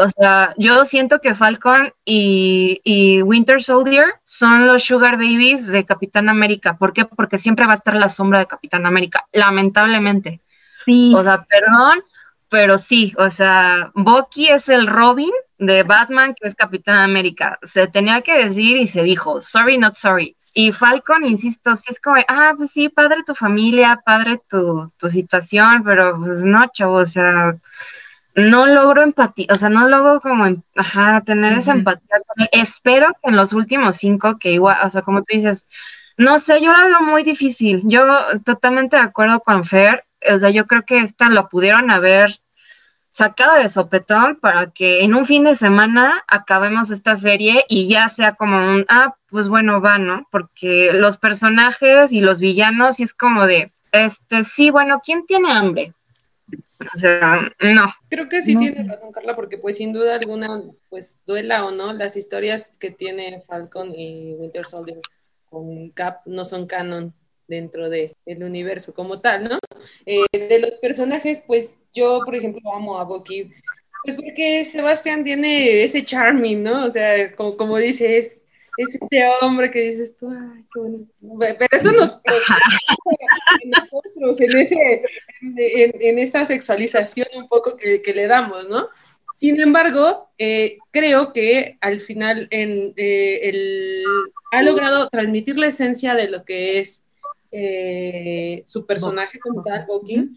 o 0.00 0.08
sea, 0.08 0.54
yo 0.56 0.84
siento 0.86 1.20
que 1.20 1.34
Falcon 1.34 1.92
y, 2.04 3.20
Winter 3.22 3.62
Soldier 3.62 4.14
son 4.24 4.66
los 4.66 4.84
Sugar 4.84 5.16
Babies 5.16 5.66
de 5.66 5.84
Capitán 5.84 6.28
América. 6.30 6.78
¿Por 6.78 6.94
qué? 6.94 7.04
Porque 7.04 7.36
siempre 7.36 7.66
va 7.66 7.72
a 7.72 7.74
estar 7.74 7.94
la 7.94 8.08
sombra 8.08 8.38
de 8.38 8.46
Capitán 8.46 8.86
América, 8.86 9.26
lamentablemente. 9.32 10.40
Sí. 10.86 11.12
O 11.14 11.22
sea, 11.22 11.44
perdón, 11.44 12.02
pero 12.48 12.78
sí, 12.78 13.14
o 13.18 13.30
sea, 13.30 13.90
Bucky 13.94 14.48
es 14.48 14.68
el 14.70 14.86
Robin 14.86 15.32
de 15.58 15.82
Batman, 15.82 16.34
que 16.34 16.48
es 16.48 16.54
Capitán 16.54 16.96
América. 16.96 17.58
Se 17.62 17.86
tenía 17.86 18.22
que 18.22 18.46
decir 18.46 18.78
y 18.78 18.86
se 18.86 19.02
dijo, 19.02 19.42
sorry, 19.42 19.76
not 19.76 19.96
sorry. 19.96 20.36
Y 20.54 20.72
Falcon, 20.72 21.24
insisto, 21.24 21.76
sí 21.76 21.86
es 21.90 22.00
como, 22.00 22.16
ah, 22.28 22.54
pues 22.56 22.72
sí, 22.72 22.88
padre 22.88 23.22
tu 23.24 23.34
familia, 23.34 24.00
padre 24.04 24.40
tu, 24.48 24.92
tu 24.98 25.10
situación, 25.10 25.84
pero 25.84 26.18
pues 26.18 26.42
no, 26.42 26.66
chavo, 26.72 26.94
o 26.94 27.06
sea, 27.06 27.56
no 28.34 28.66
logro 28.66 29.02
empatía, 29.02 29.46
o 29.50 29.56
sea, 29.56 29.68
no 29.68 29.88
logro 29.88 30.20
como, 30.20 30.62
ajá, 30.76 31.20
tener 31.22 31.52
esa 31.58 31.72
empatía. 31.72 32.16
Espero 32.52 33.08
que 33.22 33.30
en 33.30 33.36
los 33.36 33.52
últimos 33.52 33.96
cinco, 33.96 34.38
que 34.38 34.52
igual, 34.52 34.78
o 34.84 34.90
sea, 34.90 35.02
como 35.02 35.20
tú 35.20 35.34
dices, 35.34 35.68
no 36.16 36.38
sé, 36.38 36.60
yo 36.60 36.72
lo 36.72 36.86
veo 36.86 37.00
muy 37.02 37.22
difícil. 37.22 37.82
Yo 37.84 38.04
totalmente 38.44 38.96
de 38.96 39.02
acuerdo 39.02 39.40
con 39.40 39.64
Fer, 39.64 40.04
o 40.30 40.38
sea, 40.38 40.50
yo 40.50 40.66
creo 40.66 40.84
que 40.84 40.98
esta 40.98 41.30
lo 41.30 41.48
pudieron 41.48 41.90
haber 41.90 42.40
sacado 43.10 43.56
de 43.56 43.68
sopetón 43.68 44.36
para 44.36 44.70
que 44.70 45.02
en 45.02 45.14
un 45.14 45.26
fin 45.26 45.44
de 45.44 45.56
semana 45.56 46.22
acabemos 46.28 46.90
esta 46.90 47.16
serie 47.16 47.64
y 47.68 47.88
ya 47.88 48.08
sea 48.08 48.34
como 48.34 48.56
un, 48.56 48.84
ah, 48.88 49.16
pues 49.28 49.48
bueno, 49.48 49.80
va, 49.80 49.98
¿no? 49.98 50.26
Porque 50.30 50.92
los 50.92 51.18
personajes 51.18 52.12
y 52.12 52.20
los 52.20 52.40
villanos, 52.40 53.00
y 53.00 53.04
es 53.04 53.14
como 53.14 53.46
de, 53.46 53.72
este, 53.92 54.44
sí, 54.44 54.70
bueno, 54.70 55.00
¿quién 55.04 55.26
tiene 55.26 55.50
hambre? 55.50 55.92
O 56.94 56.98
sea, 56.98 57.52
no. 57.60 57.92
Creo 58.08 58.28
que 58.28 58.42
sí 58.42 58.56
tiene 58.56 58.88
razón, 58.88 59.12
Carla, 59.12 59.36
porque 59.36 59.58
pues 59.58 59.76
sin 59.76 59.92
duda 59.92 60.14
alguna, 60.16 60.62
pues 60.88 61.18
duela 61.26 61.64
o 61.66 61.70
no, 61.70 61.92
las 61.92 62.16
historias 62.16 62.72
que 62.78 62.90
tiene 62.90 63.42
Falcon 63.46 63.92
y 63.94 64.34
Winter 64.34 64.66
Soldier 64.66 65.00
con 65.50 65.90
Cap 65.90 66.22
no 66.26 66.44
son 66.44 66.66
canon 66.66 67.12
dentro 67.50 67.90
del 67.90 68.14
universo 68.26 68.94
como 68.94 69.20
tal, 69.20 69.44
¿no? 69.44 69.58
Eh, 70.06 70.24
de 70.32 70.58
los 70.60 70.76
personajes, 70.76 71.42
pues 71.46 71.76
yo, 71.92 72.20
por 72.24 72.34
ejemplo, 72.34 72.72
amo 72.72 72.98
a 72.98 73.04
Bucky, 73.04 73.50
pues 74.04 74.16
porque 74.16 74.64
Sebastián 74.64 75.24
tiene 75.24 75.82
ese 75.82 76.04
charming, 76.04 76.62
¿no? 76.62 76.86
O 76.86 76.90
sea, 76.90 77.34
como, 77.34 77.56
como 77.56 77.76
dice, 77.76 78.16
es 78.16 78.42
es 78.76 78.94
ese 78.94 79.28
hombre 79.40 79.70
que 79.70 79.90
dices 79.90 80.16
tú, 80.16 80.30
ay, 80.30 80.64
qué 80.72 80.80
bonito. 80.80 81.12
Pero 81.38 81.68
eso 81.70 81.92
nos, 81.92 82.20
en 83.62 83.70
nosotros, 83.70 84.40
en, 84.40 84.56
ese, 84.56 85.04
en, 85.40 86.18
esa 86.18 86.44
sexualización 86.44 87.26
un 87.34 87.48
poco 87.48 87.76
que, 87.76 88.02
le 88.14 88.26
damos, 88.26 88.68
¿no? 88.68 88.88
Sin 89.34 89.60
embargo, 89.60 90.30
eh, 90.38 90.78
creo 90.90 91.32
que 91.32 91.78
al 91.80 92.00
final 92.00 92.46
en, 92.50 92.92
eh, 92.96 94.02
ha 94.52 94.62
logrado 94.62 95.08
transmitir 95.08 95.56
la 95.56 95.68
esencia 95.68 96.14
de 96.14 96.28
lo 96.28 96.44
que 96.44 96.78
es 96.78 97.06
eh, 97.52 98.62
su 98.66 98.86
personaje 98.86 99.38
como 99.38 99.62
tal, 99.62 99.86
Bucky. 99.86 100.30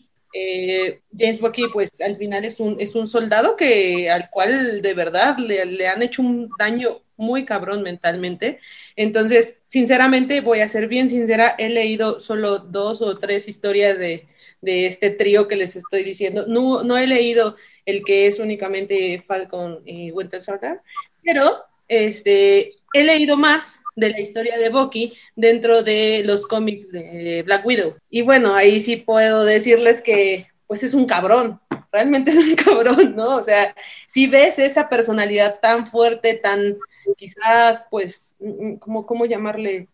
James 1.16 1.40
Bucky, 1.40 1.66
pues 1.72 1.90
al 2.02 2.18
final 2.18 2.44
es 2.44 2.60
un, 2.60 2.76
es 2.80 2.96
un 2.96 3.08
soldado 3.08 3.56
que, 3.56 4.10
al 4.10 4.32
cual 4.32 4.82
de 4.82 4.94
verdad 4.96 5.38
le, 5.38 5.64
le 5.66 5.88
han 5.88 6.02
hecho 6.02 6.24
un 6.24 6.50
daño 6.58 7.04
muy 7.18 7.46
cabrón 7.46 7.84
mentalmente. 7.84 8.60
Entonces, 8.96 9.62
sinceramente, 9.68 10.42
voy 10.42 10.60
a 10.60 10.68
ser 10.68 10.88
bien 10.88 11.10
sincera, 11.10 11.56
he 11.58 11.70
leído 11.70 12.20
solo 12.20 12.60
dos 12.60 13.02
o 13.02 13.18
tres 13.18 13.48
historias 13.48 13.98
de, 13.98 14.28
este 14.62 15.10
trío 15.10 15.48
que 15.48 15.58
les 15.58 15.76
estoy 15.76 16.04
diciendo. 16.04 16.46
No, 16.48 16.84
no 16.84 16.98
he 16.98 17.06
leído 17.06 17.58
el 17.86 18.04
que 18.04 18.28
es 18.28 18.40
únicamente 18.40 19.22
Falcon 19.28 19.82
y 19.86 20.12
Winter 20.12 20.42
Soldier, 20.42 20.80
pero 21.22 21.66
este, 21.90 22.72
he 22.94 23.04
leído 23.04 23.36
más 23.36 23.82
de 23.96 24.10
la 24.10 24.20
historia 24.20 24.58
de 24.58 24.70
Bucky 24.70 25.14
dentro 25.36 25.84
de 25.84 26.24
los 26.26 26.48
cómics 26.48 26.92
de 26.92 27.44
Black 27.46 27.66
Widow. 27.66 27.96
Y 28.10 28.22
bueno, 28.22 28.56
ahí 28.56 28.80
sí 28.82 28.98
puedo 28.98 29.44
decirles 29.44 30.02
que 30.02 30.48
pues 30.68 30.82
es 30.84 30.94
un 30.94 31.06
cabrón, 31.06 31.60
realmente 31.92 32.32
es 32.32 32.38
un 32.38 32.56
cabrón, 32.56 33.16
¿no? 33.16 33.38
O 33.38 33.44
sea, 33.44 33.76
si 34.08 34.28
ves 34.28 34.60
esa 34.60 34.90
personalidad 34.90 35.60
tan 35.60 35.88
fuerte, 35.88 36.34
tan 36.34 36.78
quizás, 37.16 37.86
pues, 37.90 38.36
¿cómo, 38.80 39.06
cómo 39.06 39.26
llamarle? 39.26 39.88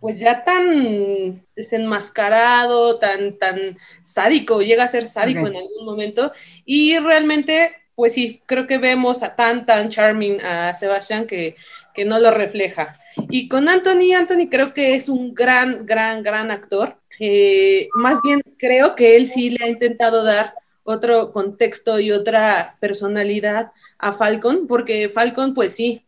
Pues 0.00 0.18
ya 0.18 0.44
tan 0.44 1.44
desenmascarado, 1.54 2.98
tan, 2.98 3.38
tan 3.38 3.78
sádico, 4.04 4.60
llega 4.60 4.84
a 4.84 4.88
ser 4.88 5.06
sádico 5.06 5.46
en 5.46 5.56
algún 5.56 5.84
momento. 5.84 6.32
Y 6.64 6.98
realmente, 6.98 7.76
pues 7.94 8.12
sí, 8.12 8.42
creo 8.46 8.66
que 8.66 8.78
vemos 8.78 9.22
a 9.22 9.36
tan, 9.36 9.64
tan 9.64 9.88
charming 9.88 10.40
a 10.42 10.74
Sebastián 10.74 11.26
que, 11.26 11.56
que 11.96 12.04
no 12.04 12.20
lo 12.20 12.30
refleja. 12.30 12.92
Y 13.30 13.48
con 13.48 13.68
Anthony, 13.68 14.12
Anthony 14.14 14.48
creo 14.50 14.74
que 14.74 14.94
es 14.94 15.08
un 15.08 15.34
gran, 15.34 15.86
gran, 15.86 16.22
gran 16.22 16.50
actor. 16.50 16.98
Eh, 17.18 17.88
más 17.94 18.20
bien 18.22 18.42
creo 18.58 18.94
que 18.94 19.16
él 19.16 19.26
sí 19.26 19.50
le 19.50 19.64
ha 19.64 19.68
intentado 19.68 20.22
dar 20.22 20.54
otro 20.84 21.32
contexto 21.32 21.98
y 21.98 22.12
otra 22.12 22.76
personalidad 22.78 23.72
a 23.98 24.12
Falcon, 24.12 24.66
porque 24.66 25.08
Falcon, 25.08 25.54
pues 25.54 25.74
sí, 25.74 26.04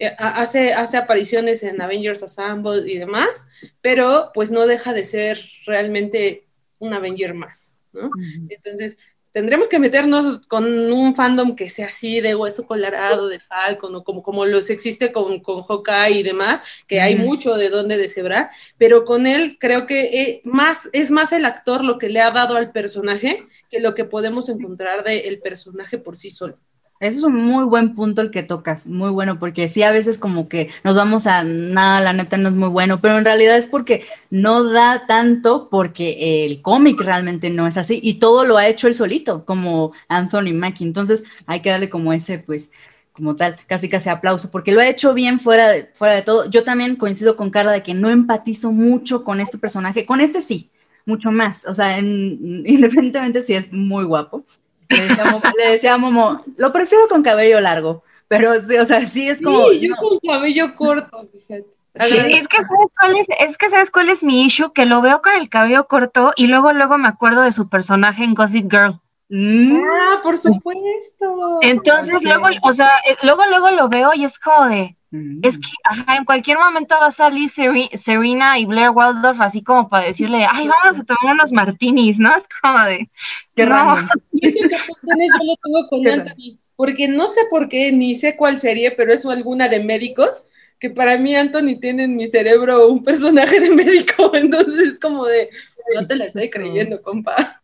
eh, 0.00 0.14
hace, 0.18 0.72
hace 0.72 0.96
apariciones 0.96 1.62
en 1.62 1.80
Avengers 1.80 2.22
Assemble 2.22 2.90
y 2.90 2.98
demás, 2.98 3.46
pero 3.80 4.30
pues 4.32 4.50
no 4.50 4.66
deja 4.66 4.92
de 4.92 5.04
ser 5.04 5.44
realmente 5.66 6.46
un 6.78 6.94
Avenger 6.94 7.34
más, 7.34 7.74
¿no? 7.92 8.10
Entonces, 8.48 8.98
tendremos 9.38 9.68
que 9.68 9.78
meternos 9.78 10.40
con 10.48 10.64
un 10.92 11.14
fandom 11.14 11.54
que 11.54 11.68
sea 11.68 11.86
así 11.86 12.20
de 12.20 12.34
hueso 12.34 12.66
colorado, 12.66 13.28
de 13.28 13.38
Falcon, 13.38 13.94
o 13.94 14.02
como, 14.02 14.20
como 14.20 14.44
los 14.44 14.68
existe 14.68 15.12
con, 15.12 15.38
con 15.38 15.62
Hawkeye 15.62 16.18
y 16.18 16.22
demás, 16.24 16.60
que 16.88 17.00
hay 17.00 17.14
mucho 17.14 17.54
de 17.54 17.68
dónde 17.68 17.96
deshebrar, 17.96 18.50
pero 18.78 19.04
con 19.04 19.28
él 19.28 19.56
creo 19.60 19.86
que 19.86 20.22
eh, 20.22 20.40
más, 20.42 20.88
es 20.92 21.12
más 21.12 21.30
el 21.32 21.44
actor 21.44 21.84
lo 21.84 21.98
que 21.98 22.08
le 22.08 22.20
ha 22.20 22.32
dado 22.32 22.56
al 22.56 22.72
personaje 22.72 23.46
que 23.70 23.78
lo 23.78 23.94
que 23.94 24.04
podemos 24.04 24.48
encontrar 24.48 25.04
del 25.04 25.38
personaje 25.38 25.98
por 25.98 26.16
sí 26.16 26.30
solo. 26.30 26.58
Eso 27.00 27.18
es 27.18 27.24
un 27.24 27.36
muy 27.36 27.64
buen 27.64 27.94
punto 27.94 28.22
el 28.22 28.32
que 28.32 28.42
tocas, 28.42 28.88
muy 28.88 29.10
bueno, 29.10 29.38
porque 29.38 29.68
sí, 29.68 29.84
a 29.84 29.92
veces 29.92 30.18
como 30.18 30.48
que 30.48 30.68
nos 30.82 30.96
vamos 30.96 31.28
a 31.28 31.44
nada, 31.44 32.00
la 32.00 32.12
neta 32.12 32.36
no 32.38 32.48
es 32.48 32.56
muy 32.56 32.68
bueno, 32.68 33.00
pero 33.00 33.18
en 33.18 33.24
realidad 33.24 33.56
es 33.56 33.68
porque 33.68 34.04
no 34.30 34.64
da 34.64 35.06
tanto 35.06 35.68
porque 35.70 36.44
el 36.46 36.60
cómic 36.60 37.00
realmente 37.00 37.50
no 37.50 37.68
es 37.68 37.76
así 37.76 38.00
y 38.02 38.14
todo 38.14 38.44
lo 38.44 38.58
ha 38.58 38.66
hecho 38.66 38.88
él 38.88 38.94
solito, 38.94 39.44
como 39.44 39.92
Anthony 40.08 40.52
Mackie. 40.54 40.84
Entonces 40.84 41.22
hay 41.46 41.60
que 41.62 41.70
darle 41.70 41.88
como 41.88 42.12
ese, 42.12 42.40
pues, 42.40 42.70
como 43.12 43.36
tal, 43.36 43.56
casi 43.68 43.88
casi 43.88 44.08
aplauso, 44.08 44.50
porque 44.50 44.72
lo 44.72 44.80
ha 44.80 44.88
hecho 44.88 45.14
bien 45.14 45.38
fuera 45.38 45.68
de, 45.68 45.90
fuera 45.94 46.14
de 46.14 46.22
todo. 46.22 46.50
Yo 46.50 46.64
también 46.64 46.96
coincido 46.96 47.36
con 47.36 47.50
Carla 47.50 47.72
de 47.72 47.82
que 47.84 47.94
no 47.94 48.10
empatizo 48.10 48.72
mucho 48.72 49.22
con 49.24 49.40
este 49.40 49.58
personaje, 49.58 50.04
con 50.06 50.20
este 50.20 50.42
sí, 50.42 50.70
mucho 51.06 51.30
más, 51.30 51.64
o 51.66 51.74
sea, 51.74 51.98
independientemente 52.00 53.42
si 53.42 53.54
es 53.54 53.72
muy 53.72 54.04
guapo, 54.04 54.44
le 54.88 55.72
decía, 55.72 55.94
a 55.94 55.98
Momo, 55.98 56.42
lo 56.56 56.72
prefiero 56.72 57.08
con 57.08 57.22
cabello 57.22 57.60
largo, 57.60 58.02
pero 58.26 58.60
sí, 58.60 58.76
o 58.76 58.86
sea, 58.86 59.06
sí 59.06 59.28
es 59.28 59.40
como... 59.42 59.68
Sí, 59.70 59.88
yo 59.88 59.96
con 59.96 60.18
cabello 60.18 60.74
corto, 60.74 61.28
fíjate. 61.32 61.66
es, 61.94 62.48
que 62.48 62.56
¿sabes 62.56 62.88
cuál 62.98 63.16
es, 63.16 63.26
es 63.38 63.58
que 63.58 63.70
sabes 63.70 63.90
cuál 63.90 64.08
es 64.08 64.22
mi 64.22 64.44
issue, 64.44 64.72
que 64.72 64.86
lo 64.86 65.00
veo 65.02 65.20
con 65.22 65.32
el 65.34 65.48
cabello 65.48 65.86
corto 65.86 66.32
y 66.36 66.46
luego 66.46 66.72
luego 66.72 66.98
me 66.98 67.08
acuerdo 67.08 67.42
de 67.42 67.52
su 67.52 67.68
personaje 67.68 68.24
en 68.24 68.34
Gossip 68.34 68.70
Girl. 68.70 69.00
Mm. 69.30 69.82
Ah, 69.84 70.20
por 70.22 70.38
supuesto. 70.38 71.58
Entonces 71.60 72.22
luego, 72.22 72.46
o 72.62 72.72
sea, 72.72 72.90
eh, 73.06 73.16
luego 73.22 73.44
luego 73.46 73.70
lo 73.70 73.88
veo 73.88 74.14
y 74.14 74.24
es 74.24 74.38
como 74.38 74.68
de, 74.68 74.96
mm. 75.10 75.40
es 75.42 75.58
que 75.58 75.68
ajá, 75.84 76.16
en 76.16 76.24
cualquier 76.24 76.58
momento 76.58 76.94
va 76.98 77.08
a 77.08 77.10
salir 77.10 77.50
Serena 77.50 78.58
y 78.58 78.64
Blair 78.64 78.90
Waldorf 78.90 79.40
así 79.40 79.62
como 79.62 79.88
para 79.88 80.06
decirle, 80.06 80.46
ay, 80.50 80.68
vamos 80.68 80.98
a 80.98 81.04
tomar 81.04 81.34
unos 81.34 81.52
martinis, 81.52 82.18
¿no? 82.18 82.34
Es 82.34 82.44
como 82.62 82.82
de, 82.84 83.10
qué 83.54 83.66
no. 83.66 83.94
Que 84.40 84.52
yo 84.52 84.64
lo 84.64 85.56
tengo 85.62 85.88
con 85.90 86.08
Anthony, 86.08 86.58
porque 86.74 87.06
no 87.06 87.28
sé 87.28 87.42
por 87.50 87.68
qué, 87.68 87.92
ni 87.92 88.14
sé 88.14 88.34
cuál 88.34 88.58
sería, 88.58 88.94
pero 88.96 89.12
es 89.12 89.26
alguna 89.26 89.68
de 89.68 89.84
médicos, 89.84 90.46
que 90.78 90.88
para 90.88 91.18
mí 91.18 91.34
Anthony 91.34 91.78
tiene 91.80 92.04
en 92.04 92.16
mi 92.16 92.28
cerebro 92.28 92.88
un 92.88 93.04
personaje 93.04 93.60
de 93.60 93.70
médico, 93.70 94.30
entonces 94.34 94.92
es 94.92 95.00
como 95.00 95.26
de, 95.26 95.50
no 95.94 96.06
te 96.06 96.16
la 96.16 96.24
estoy 96.24 96.48
creyendo, 96.48 97.02
compa. 97.02 97.60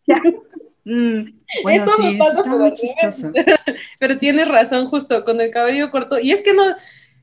Mm, 0.85 1.39
Eso 1.71 1.97
me 1.99 2.15
pasa 2.15 2.43
por 2.43 2.73
Pero 3.99 4.17
tienes 4.19 4.47
razón, 4.47 4.87
justo 4.87 5.25
con 5.25 5.41
el 5.41 5.51
cabello 5.51 5.91
corto. 5.91 6.19
Y 6.19 6.31
es 6.31 6.41
que 6.41 6.53
no, 6.53 6.63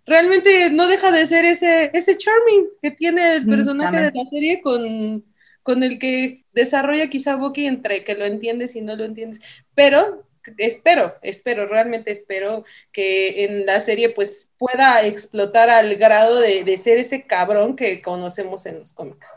realmente 0.04 0.70
no 0.70 0.86
deja 0.86 1.10
de 1.12 1.26
ser 1.26 1.44
ese, 1.44 1.90
ese 1.94 2.18
charming 2.18 2.66
que 2.82 2.90
tiene 2.90 3.36
el 3.36 3.46
mm, 3.46 3.50
personaje 3.50 3.96
de 3.96 4.12
la 4.12 4.26
serie 4.28 4.60
con, 4.60 5.24
con 5.62 5.82
el 5.82 5.98
que 5.98 6.44
desarrolla 6.52 7.08
quizá 7.08 7.36
Bucky 7.36 7.66
entre 7.66 8.04
que 8.04 8.14
lo 8.14 8.24
entiendes 8.24 8.74
y 8.74 8.80
no 8.80 8.96
lo 8.96 9.04
entiendes. 9.04 9.40
Pero 9.74 10.26
espero, 10.58 11.14
espero, 11.22 11.66
realmente 11.66 12.10
espero 12.10 12.64
que 12.90 13.44
en 13.44 13.64
la 13.64 13.78
serie 13.80 14.08
pues 14.10 14.50
pueda 14.58 15.06
explotar 15.06 15.70
al 15.70 15.94
grado 15.96 16.40
de, 16.40 16.64
de 16.64 16.78
ser 16.78 16.98
ese 16.98 17.26
cabrón 17.26 17.76
que 17.76 18.02
conocemos 18.02 18.66
en 18.66 18.80
los 18.80 18.92
cómics. 18.92 19.30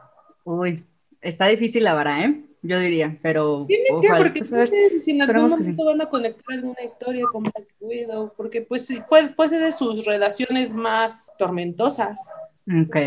Uy, 0.44 0.84
está 1.22 1.48
difícil 1.48 1.84
la 1.84 1.94
vara, 1.94 2.24
¿eh? 2.26 2.42
Yo 2.66 2.80
diría, 2.80 3.18
pero... 3.22 3.66
Tiene 3.68 3.86
que, 4.02 4.08
porque 4.18 4.44
sé 4.44 5.02
si 5.02 5.12
en 5.12 5.22
algún 5.22 5.50
momento 5.50 5.86
van 5.86 6.02
a 6.02 6.10
conectar 6.10 6.56
alguna 6.56 6.84
historia 6.84 7.26
con 7.32 7.44
Black 7.44 7.68
Widow, 7.80 8.34
porque 8.36 8.62
pues 8.62 8.88
fue, 9.08 9.30
fue 9.30 9.50
de 9.50 9.72
sus 9.72 10.06
relaciones 10.06 10.74
más 10.74 11.32
tormentosas. 11.38 12.20
Ok. 12.68 12.98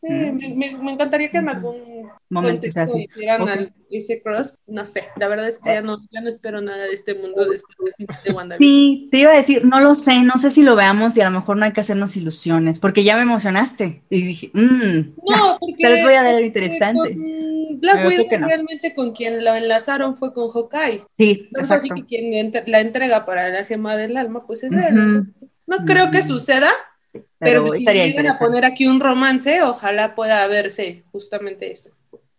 Sí, 0.00 0.08
me, 0.08 0.54
me, 0.76 0.92
encantaría 0.92 1.28
que 1.28 1.38
en 1.38 1.48
algún 1.48 2.08
momento 2.30 2.70
se 2.70 3.00
hicieran 3.00 3.74
ese 3.90 4.22
cross. 4.22 4.56
No 4.68 4.86
sé, 4.86 5.04
la 5.16 5.26
verdad 5.26 5.48
es 5.48 5.58
que 5.58 5.74
ya 5.74 5.80
no, 5.80 5.98
ya 6.12 6.20
no 6.20 6.28
espero 6.28 6.60
nada 6.60 6.84
de 6.84 6.92
este 6.92 7.14
mundo 7.14 7.44
después 7.50 7.92
de, 7.98 8.32
WandaVision. 8.32 8.58
Sí, 8.58 9.08
te 9.10 9.18
iba 9.18 9.32
a 9.32 9.36
decir, 9.36 9.64
no 9.64 9.80
lo 9.80 9.96
sé, 9.96 10.22
no 10.22 10.38
sé 10.38 10.52
si 10.52 10.62
lo 10.62 10.76
veamos 10.76 11.16
y 11.16 11.20
a 11.20 11.24
lo 11.24 11.32
mejor 11.32 11.56
no 11.56 11.64
hay 11.64 11.72
que 11.72 11.80
hacernos 11.80 12.16
ilusiones, 12.16 12.78
porque 12.78 13.02
ya 13.02 13.16
me 13.16 13.22
emocionaste 13.22 14.04
y 14.08 14.22
dije, 14.22 14.50
mmm, 14.52 15.14
no, 15.28 15.56
porque, 15.58 15.82
te 15.82 15.90
les 15.90 16.04
voy 16.04 16.14
a 16.14 16.22
ver 16.22 16.44
interesante. 16.44 17.16
Black 17.80 18.06
Widow 18.06 18.26
realmente 18.46 18.94
con 18.94 19.12
quien 19.12 19.44
lo 19.44 19.52
enlazaron 19.54 20.16
fue 20.16 20.32
con 20.32 20.50
Hawkeye. 20.50 21.04
Sí, 21.18 21.48
exacto. 21.56 21.74
Así 21.74 21.88
que 21.90 22.06
quien 22.06 22.52
la 22.66 22.80
entrega 22.80 23.26
para 23.26 23.48
la 23.48 23.64
gema 23.64 23.96
del 23.96 24.16
alma, 24.16 24.46
pues 24.46 24.62
es 24.62 24.72
él. 24.72 25.26
No 25.66 25.84
creo 25.84 26.12
que 26.12 26.22
suceda, 26.22 26.70
pero, 27.38 27.72
si 27.74 27.84
llegan 27.84 28.26
a 28.26 28.38
poner 28.38 28.64
aquí 28.64 28.86
un 28.86 29.00
romance, 29.00 29.62
ojalá 29.62 30.14
pueda 30.14 30.46
verse 30.46 31.04
justamente 31.12 31.70
eso. 31.70 31.90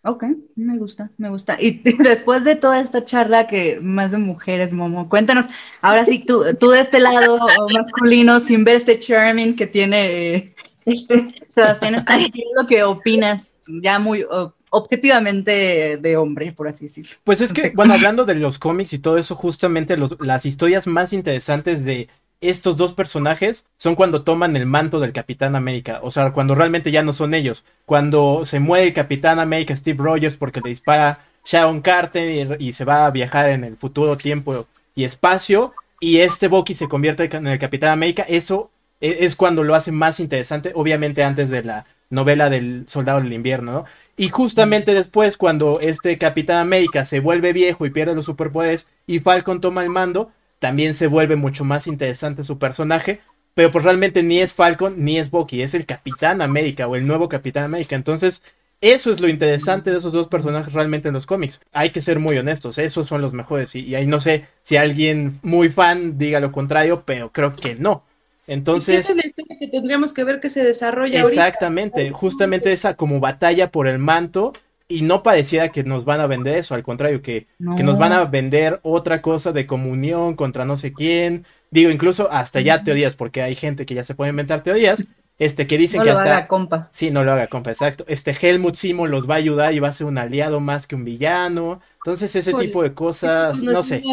Ok, 0.03 0.23
me 0.55 0.77
gusta, 0.77 1.11
me 1.17 1.29
gusta. 1.29 1.57
Y 1.59 1.81
después 2.03 2.43
de 2.43 2.55
toda 2.55 2.79
esta 2.79 3.03
charla 3.03 3.47
que 3.47 3.79
más 3.81 4.11
de 4.11 4.17
mujeres, 4.17 4.71
Momo, 4.71 5.09
cuéntanos, 5.09 5.47
ahora 5.81 6.05
sí, 6.05 6.23
tú, 6.25 6.43
tú 6.59 6.69
de 6.69 6.81
este 6.81 6.99
lado 6.99 7.39
masculino, 7.73 8.39
sin 8.39 8.63
ver 8.63 8.77
este 8.77 8.97
charming 8.97 9.55
que 9.55 9.67
tiene 9.67 10.55
este, 10.85 11.35
Sebastián, 11.49 12.05
¿qué 12.05 12.41
es 12.41 12.47
lo 12.55 12.65
que 12.65 12.83
opinas? 12.83 13.53
Ya 13.81 13.99
muy 13.99 14.25
objetivamente 14.71 15.97
de 15.97 16.17
hombre, 16.17 16.53
por 16.53 16.67
así 16.67 16.85
decirlo. 16.85 17.15
Pues 17.23 17.41
es 17.41 17.53
que, 17.53 17.71
bueno, 17.75 17.93
hablando 17.93 18.25
de 18.25 18.35
los 18.35 18.57
cómics 18.57 18.93
y 18.93 18.99
todo 18.99 19.17
eso, 19.17 19.35
justamente 19.35 19.97
las 20.19 20.45
historias 20.45 20.87
más 20.87 21.11
interesantes 21.13 21.83
de 21.83 22.07
estos 22.41 22.77
dos 22.77 22.93
personajes 22.93 23.65
son 23.77 23.95
cuando 23.95 24.23
toman 24.23 24.55
el 24.55 24.65
manto 24.65 24.99
del 24.99 25.11
Capitán 25.11 25.55
América, 25.55 25.99
o 26.03 26.11
sea, 26.11 26.31
cuando 26.31 26.55
realmente 26.55 26.91
ya 26.91 27.03
no 27.03 27.13
son 27.13 27.33
ellos, 27.33 27.65
cuando 27.85 28.45
se 28.45 28.59
muere 28.59 28.87
el 28.87 28.93
Capitán 28.93 29.39
América 29.39 29.75
Steve 29.75 30.01
Rogers 30.01 30.37
porque 30.37 30.61
le 30.61 30.69
dispara 30.69 31.19
Sharon 31.45 31.81
Carter 31.81 32.57
y, 32.59 32.73
se 32.73 32.85
va 32.85 33.05
a 33.05 33.11
viajar 33.11 33.49
en 33.49 33.63
el 33.63 33.75
futuro 33.77 34.17
tiempo 34.17 34.67
y 34.95 35.03
espacio 35.03 35.73
y 35.99 36.19
este 36.19 36.47
Bucky 36.47 36.73
se 36.73 36.87
convierte 36.87 37.29
en 37.35 37.47
el 37.47 37.59
Capitán 37.59 37.91
América, 37.91 38.23
eso 38.27 38.71
e, 39.01 39.25
es 39.25 39.35
cuando 39.35 39.63
lo 39.63 39.75
hace 39.75 39.91
más 39.91 40.19
interesante, 40.19 40.71
obviamente 40.75 41.23
antes 41.23 41.49
de 41.49 41.63
la 41.63 41.85
novela 42.09 42.49
del 42.49 42.85
Soldado 42.87 43.21
del 43.21 43.33
Invierno, 43.33 43.71
¿no? 43.71 43.85
Y 44.17 44.29
justamente 44.29 44.93
después, 44.93 45.37
cuando 45.37 45.79
este 45.79 46.17
Capitán 46.17 46.57
América 46.57 47.05
se 47.05 47.21
vuelve 47.21 47.53
viejo 47.53 47.85
y 47.85 47.89
pierde 47.89 48.15
los 48.15 48.25
superpoderes 48.25 48.87
y 49.07 49.19
Falcon 49.19 49.61
toma 49.61 49.81
el 49.81 49.89
mando, 49.89 50.29
también 50.59 50.93
se 50.93 51.07
vuelve 51.07 51.35
mucho 51.35 51.63
más 51.65 51.87
interesante 51.87 52.43
su 52.43 52.59
personaje. 52.59 53.21
Pero 53.53 53.71
pues 53.71 53.83
realmente 53.83 54.23
ni 54.23 54.39
es 54.39 54.53
Falcon 54.53 54.95
ni 54.97 55.17
es 55.17 55.31
Bucky, 55.31 55.61
es 55.61 55.73
el 55.73 55.85
Capitán 55.85 56.41
América 56.41 56.87
o 56.87 56.95
el 56.95 57.07
nuevo 57.07 57.27
Capitán 57.27 57.65
América. 57.65 57.95
Entonces, 57.95 58.41
eso 58.79 59.11
es 59.11 59.19
lo 59.19 59.27
interesante 59.27 59.91
de 59.91 59.97
esos 59.97 60.13
dos 60.13 60.27
personajes 60.27 60.71
realmente 60.71 61.09
en 61.09 61.15
los 61.15 61.25
cómics. 61.25 61.59
Hay 61.73 61.89
que 61.89 62.01
ser 62.01 62.19
muy 62.19 62.37
honestos, 62.37 62.77
esos 62.77 63.07
son 63.07 63.21
los 63.21 63.33
mejores. 63.33 63.75
Y, 63.75 63.81
y 63.81 63.95
ahí 63.95 64.07
no 64.07 64.21
sé 64.21 64.45
si 64.61 64.77
alguien 64.77 65.39
muy 65.41 65.69
fan 65.69 66.17
diga 66.17 66.39
lo 66.39 66.51
contrario, 66.51 67.03
pero 67.05 67.31
creo 67.31 67.53
que 67.55 67.75
no. 67.75 68.03
Entonces. 68.47 69.09
Es 69.09 69.15
la 69.15 69.25
historia 69.25 69.57
que 69.59 69.67
tendríamos 69.67 70.13
que 70.13 70.23
ver 70.23 70.39
que 70.39 70.49
se 70.49 70.63
desarrolla. 70.63 71.21
Exactamente, 71.21 72.09
justamente 72.11 72.71
esa 72.71 72.95
como 72.95 73.19
batalla 73.19 73.71
por 73.71 73.87
el 73.87 73.99
manto. 73.99 74.53
Y 74.91 75.03
no 75.03 75.21
pareciera 75.21 75.69
que 75.69 75.83
nos 75.83 76.03
van 76.03 76.19
a 76.19 76.25
vender 76.25 76.57
eso, 76.57 76.73
al 76.73 76.81
contrario, 76.81 77.21
que, 77.21 77.45
que 77.77 77.83
nos 77.83 77.99
van 77.99 78.11
a 78.11 78.25
vender 78.25 78.79
otra 78.81 79.21
cosa 79.21 79.51
de 79.51 79.67
comunión 79.67 80.35
contra 80.35 80.65
no 80.65 80.77
sé 80.77 80.93
quién. 80.93 81.45
Digo, 81.69 81.91
incluso 81.91 82.31
hasta 82.31 82.59
ya 82.59 82.83
teorías, 82.83 83.15
porque 83.15 83.43
hay 83.43 83.53
gente 83.53 83.85
que 83.85 83.93
ya 83.93 84.03
se 84.03 84.15
puede 84.15 84.31
inventar 84.31 84.63
teorías. 84.63 85.05
Este, 85.39 85.67
que 85.67 85.77
dicen 85.77 86.01
que 86.01 86.09
lo 86.09 86.17
hasta. 86.17 86.37
Haga, 86.37 86.47
compa. 86.47 86.89
Sí, 86.91 87.11
no 87.11 87.23
lo 87.23 87.31
haga 87.31 87.47
compa, 87.47 87.71
exacto. 87.71 88.03
Este 88.09 88.35
Helmut 88.39 88.75
Simo 88.75 89.07
los 89.07 89.29
va 89.29 89.35
a 89.35 89.37
ayudar 89.37 89.73
y 89.73 89.79
va 89.79 89.87
a 89.87 89.93
ser 89.93 90.05
un 90.05 90.17
aliado 90.17 90.59
más 90.59 90.85
que 90.85 90.95
un 90.95 91.05
villano. 91.05 91.79
Entonces, 91.97 92.35
ese 92.35 92.53
tipo 92.53 92.83
de 92.83 92.93
cosas, 92.93 93.63
no, 93.63 93.81
sé. 93.81 94.03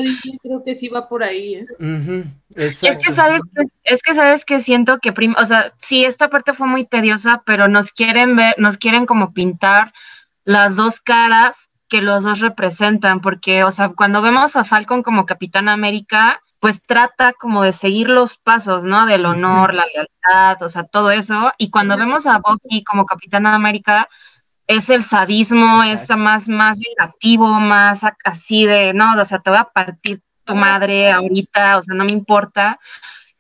Creo 0.41 0.63
que 0.65 0.77
sí 0.77 0.89
va 0.89 1.09
por 1.09 1.25
ahí, 1.25 1.55
¿eh? 1.57 1.67
Es 2.55 2.81
que 2.81 3.13
sabes, 3.13 3.43
es 3.83 4.03
que 4.03 4.15
sabes 4.15 4.45
que 4.45 4.61
siento 4.61 4.99
que, 5.01 5.13
o 5.37 5.45
sea, 5.45 5.73
sí, 5.81 6.05
esta 6.05 6.31
parte 6.31 6.55
fue 6.55 6.69
muy 6.69 6.85
tediosa, 6.85 7.43
pero 7.45 7.67
nos 7.67 7.91
quieren 7.91 8.37
ver, 8.37 8.55
nos 8.59 8.77
quieren 8.77 9.05
como 9.05 9.33
pintar 9.33 9.93
las 10.47 10.77
dos 10.77 11.01
caras 11.01 11.71
que 11.89 12.01
los 12.01 12.25
dos 12.25 12.41
representan, 12.41 13.21
porque, 13.21 13.65
o 13.65 13.73
sea, 13.73 13.91
cuando 13.91 14.23
vemos 14.23 14.57
a 14.57 14.65
Falcon 14.65 15.03
como 15.03 15.27
Capitán 15.27 15.69
América, 15.69 16.41
pues 16.61 16.81
trata 16.87 17.33
como 17.35 17.63
de 17.63 17.73
seguir 17.73 18.09
los 18.09 18.37
pasos, 18.37 18.85
¿no? 18.85 19.07
Del 19.07 19.27
honor, 19.27 19.75
la 19.75 19.87
lealtad, 19.87 20.63
o 20.65 20.69
sea, 20.69 20.85
todo 20.85 21.11
eso. 21.11 21.53
Y 21.59 21.71
cuando 21.71 21.97
vemos 21.97 22.27
a 22.27 22.39
Bucky 22.39 22.85
como 22.85 23.07
Capitán 23.07 23.47
América, 23.47 24.09
es 24.69 24.89
el 24.89 25.03
sadismo, 25.03 25.83
es 25.83 26.09
más, 26.17 26.49
más 26.49 26.79
vengativo, 26.79 27.49
más 27.61 28.03
así 28.25 28.67
de, 28.67 28.95
no, 28.95 29.21
o 29.21 29.25
sea, 29.25 29.41
te 29.41 29.51
voy 29.51 29.59
a 29.59 29.65
partir 29.65 30.23
tu 30.45 30.55
madre 30.55 31.11
ahorita, 31.11 31.79
o 31.79 31.83
sea, 31.83 31.95
no 31.95 32.05
me 32.05 32.13
importa. 32.13 32.79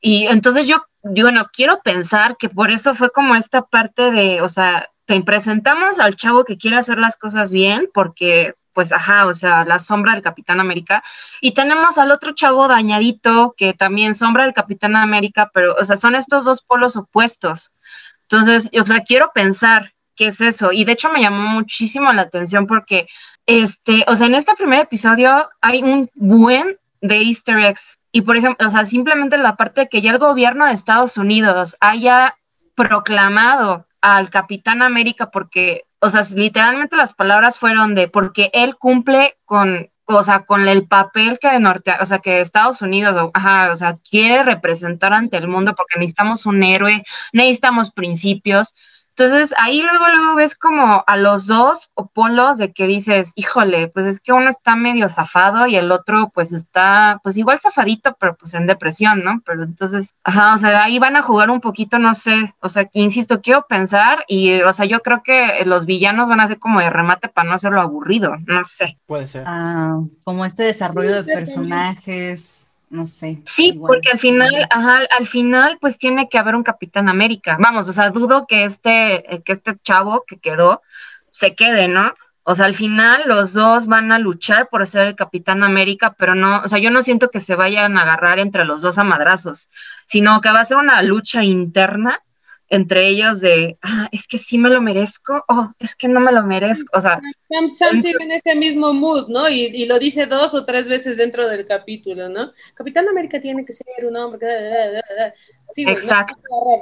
Y 0.00 0.26
entonces 0.26 0.66
yo, 0.68 0.84
bueno, 1.02 1.46
quiero 1.52 1.80
pensar 1.82 2.36
que 2.36 2.48
por 2.48 2.70
eso 2.72 2.94
fue 2.96 3.10
como 3.10 3.36
esta 3.36 3.62
parte 3.62 4.10
de, 4.10 4.40
o 4.40 4.48
sea, 4.48 4.88
te 5.06 5.20
presentamos 5.22 5.98
al 5.98 6.16
chavo 6.16 6.44
que 6.44 6.58
quiere 6.58 6.76
hacer 6.76 6.98
las 6.98 7.16
cosas 7.16 7.52
bien, 7.52 7.88
porque, 7.94 8.54
pues, 8.74 8.92
ajá, 8.92 9.26
o 9.26 9.34
sea, 9.34 9.64
la 9.64 9.78
sombra 9.78 10.12
del 10.12 10.22
Capitán 10.22 10.60
América. 10.60 11.02
Y 11.40 11.52
tenemos 11.52 11.96
al 11.96 12.10
otro 12.10 12.34
chavo 12.34 12.68
dañadito, 12.68 13.54
que 13.56 13.72
también 13.72 14.14
sombra 14.14 14.44
del 14.44 14.52
Capitán 14.52 14.96
América, 14.96 15.50
pero, 15.54 15.76
o 15.80 15.84
sea, 15.84 15.96
son 15.96 16.16
estos 16.16 16.44
dos 16.44 16.60
polos 16.62 16.96
opuestos. 16.96 17.72
Entonces, 18.22 18.68
o 18.78 18.84
sea, 18.84 19.00
quiero 19.04 19.30
pensar 19.32 19.92
qué 20.16 20.28
es 20.28 20.40
eso. 20.40 20.72
Y 20.72 20.84
de 20.84 20.92
hecho 20.92 21.10
me 21.10 21.22
llamó 21.22 21.48
muchísimo 21.48 22.12
la 22.12 22.22
atención 22.22 22.66
porque, 22.66 23.06
este, 23.46 24.04
o 24.08 24.16
sea, 24.16 24.26
en 24.26 24.34
este 24.34 24.54
primer 24.56 24.80
episodio 24.80 25.48
hay 25.60 25.82
un 25.82 26.10
buen 26.14 26.76
de 27.00 27.22
easter 27.22 27.58
eggs. 27.58 27.98
Y 28.10 28.22
por 28.22 28.36
ejemplo, 28.36 28.66
o 28.66 28.70
sea, 28.70 28.84
simplemente 28.84 29.38
la 29.38 29.56
parte 29.56 29.82
de 29.82 29.88
que 29.88 30.02
ya 30.02 30.10
el 30.10 30.18
gobierno 30.18 30.66
de 30.66 30.72
Estados 30.72 31.16
Unidos 31.16 31.76
haya 31.80 32.36
proclamado 32.74 33.86
al 34.06 34.30
Capitán 34.30 34.82
América 34.82 35.32
porque, 35.32 35.82
o 35.98 36.10
sea, 36.10 36.22
literalmente 36.36 36.94
las 36.94 37.12
palabras 37.12 37.58
fueron 37.58 37.96
de 37.96 38.06
porque 38.06 38.50
él 38.52 38.76
cumple 38.76 39.36
con, 39.44 39.90
o 40.04 40.22
sea, 40.22 40.44
con 40.44 40.68
el 40.68 40.86
papel 40.86 41.40
que 41.40 41.50
de 41.50 41.58
Norte, 41.58 41.92
o 42.00 42.04
sea, 42.04 42.20
que 42.20 42.40
Estados 42.40 42.82
Unidos, 42.82 43.30
ajá, 43.34 43.72
o 43.72 43.76
sea, 43.76 43.98
quiere 44.08 44.44
representar 44.44 45.12
ante 45.12 45.36
el 45.38 45.48
mundo 45.48 45.74
porque 45.74 45.98
necesitamos 45.98 46.46
un 46.46 46.62
héroe, 46.62 47.02
necesitamos 47.32 47.90
principios. 47.90 48.76
Entonces 49.18 49.54
ahí 49.58 49.80
luego, 49.80 50.06
luego 50.08 50.34
ves 50.34 50.54
como 50.54 51.02
a 51.06 51.16
los 51.16 51.46
dos 51.46 51.90
polos 52.12 52.58
de 52.58 52.72
que 52.72 52.86
dices, 52.86 53.32
híjole, 53.34 53.88
pues 53.88 54.04
es 54.04 54.20
que 54.20 54.34
uno 54.34 54.50
está 54.50 54.76
medio 54.76 55.08
zafado 55.08 55.66
y 55.66 55.76
el 55.76 55.90
otro 55.90 56.30
pues 56.34 56.52
está, 56.52 57.18
pues 57.22 57.38
igual 57.38 57.58
zafadito, 57.58 58.14
pero 58.20 58.36
pues 58.36 58.52
en 58.52 58.66
depresión, 58.66 59.24
¿no? 59.24 59.40
Pero 59.46 59.64
entonces, 59.64 60.14
ajá, 60.22 60.54
o 60.54 60.58
sea, 60.58 60.84
ahí 60.84 60.98
van 60.98 61.16
a 61.16 61.22
jugar 61.22 61.48
un 61.48 61.62
poquito, 61.62 61.98
no 61.98 62.12
sé, 62.12 62.54
o 62.60 62.68
sea, 62.68 62.90
insisto, 62.92 63.40
quiero 63.40 63.66
pensar 63.66 64.24
y, 64.28 64.60
o 64.60 64.72
sea, 64.74 64.84
yo 64.84 65.00
creo 65.00 65.22
que 65.22 65.64
los 65.64 65.86
villanos 65.86 66.28
van 66.28 66.40
a 66.40 66.48
ser 66.48 66.58
como 66.58 66.80
de 66.80 66.90
remate 66.90 67.28
para 67.28 67.48
no 67.48 67.54
hacerlo 67.54 67.80
aburrido, 67.80 68.36
no 68.46 68.66
sé. 68.66 68.98
Puede 69.06 69.26
ser. 69.26 69.44
Ah, 69.46 69.98
como 70.24 70.44
este 70.44 70.64
desarrollo 70.64 71.22
de 71.22 71.24
personajes 71.24 72.65
no 72.88 73.04
sé. 73.04 73.42
Sí, 73.44 73.78
porque 73.80 74.10
al 74.10 74.18
final, 74.18 74.66
ajá, 74.70 75.00
al 75.10 75.26
final 75.26 75.78
pues 75.80 75.98
tiene 75.98 76.28
que 76.28 76.38
haber 76.38 76.54
un 76.54 76.62
Capitán 76.62 77.08
América. 77.08 77.56
Vamos, 77.60 77.88
o 77.88 77.92
sea, 77.92 78.10
dudo 78.10 78.46
que 78.46 78.64
este, 78.64 79.34
eh, 79.34 79.42
que 79.42 79.52
este 79.52 79.76
chavo 79.82 80.24
que 80.26 80.38
quedó 80.38 80.82
se 81.32 81.54
quede, 81.54 81.88
¿no? 81.88 82.14
O 82.44 82.54
sea, 82.54 82.66
al 82.66 82.76
final 82.76 83.24
los 83.26 83.52
dos 83.52 83.88
van 83.88 84.12
a 84.12 84.20
luchar 84.20 84.68
por 84.68 84.86
ser 84.86 85.08
el 85.08 85.16
Capitán 85.16 85.64
América, 85.64 86.14
pero 86.16 86.36
no, 86.36 86.62
o 86.62 86.68
sea, 86.68 86.78
yo 86.78 86.92
no 86.92 87.02
siento 87.02 87.30
que 87.30 87.40
se 87.40 87.56
vayan 87.56 87.98
a 87.98 88.02
agarrar 88.02 88.38
entre 88.38 88.64
los 88.64 88.82
dos 88.82 88.98
a 88.98 89.04
madrazos, 89.04 89.68
sino 90.06 90.40
que 90.40 90.52
va 90.52 90.60
a 90.60 90.64
ser 90.64 90.76
una 90.76 91.02
lucha 91.02 91.42
interna 91.42 92.22
entre 92.68 93.08
ellos 93.08 93.40
de, 93.40 93.78
ah, 93.82 94.08
es 94.12 94.26
que 94.26 94.38
sí 94.38 94.58
me 94.58 94.68
lo 94.68 94.80
merezco, 94.80 95.44
oh, 95.48 95.70
es 95.78 95.94
que 95.94 96.08
no 96.08 96.20
me 96.20 96.32
lo 96.32 96.42
merezco, 96.42 96.96
o 96.96 97.00
sea. 97.00 97.20
Sam, 97.76 98.00
sigue 98.00 98.22
en 98.22 98.32
ese 98.32 98.54
mismo 98.56 98.92
mood, 98.92 99.28
¿no? 99.28 99.48
Y, 99.48 99.86
lo 99.86 99.98
dice 99.98 100.26
dos 100.26 100.54
o 100.54 100.64
tres 100.64 100.88
veces 100.88 101.16
dentro 101.16 101.48
del 101.48 101.66
capítulo, 101.66 102.28
¿no? 102.28 102.52
Capitán 102.74 103.08
América 103.08 103.40
tiene 103.40 103.64
que 103.64 103.72
ser 103.72 103.86
un 104.04 104.16
hombre, 104.16 104.46
sí, 105.72 105.84
Exacto. 105.86 106.36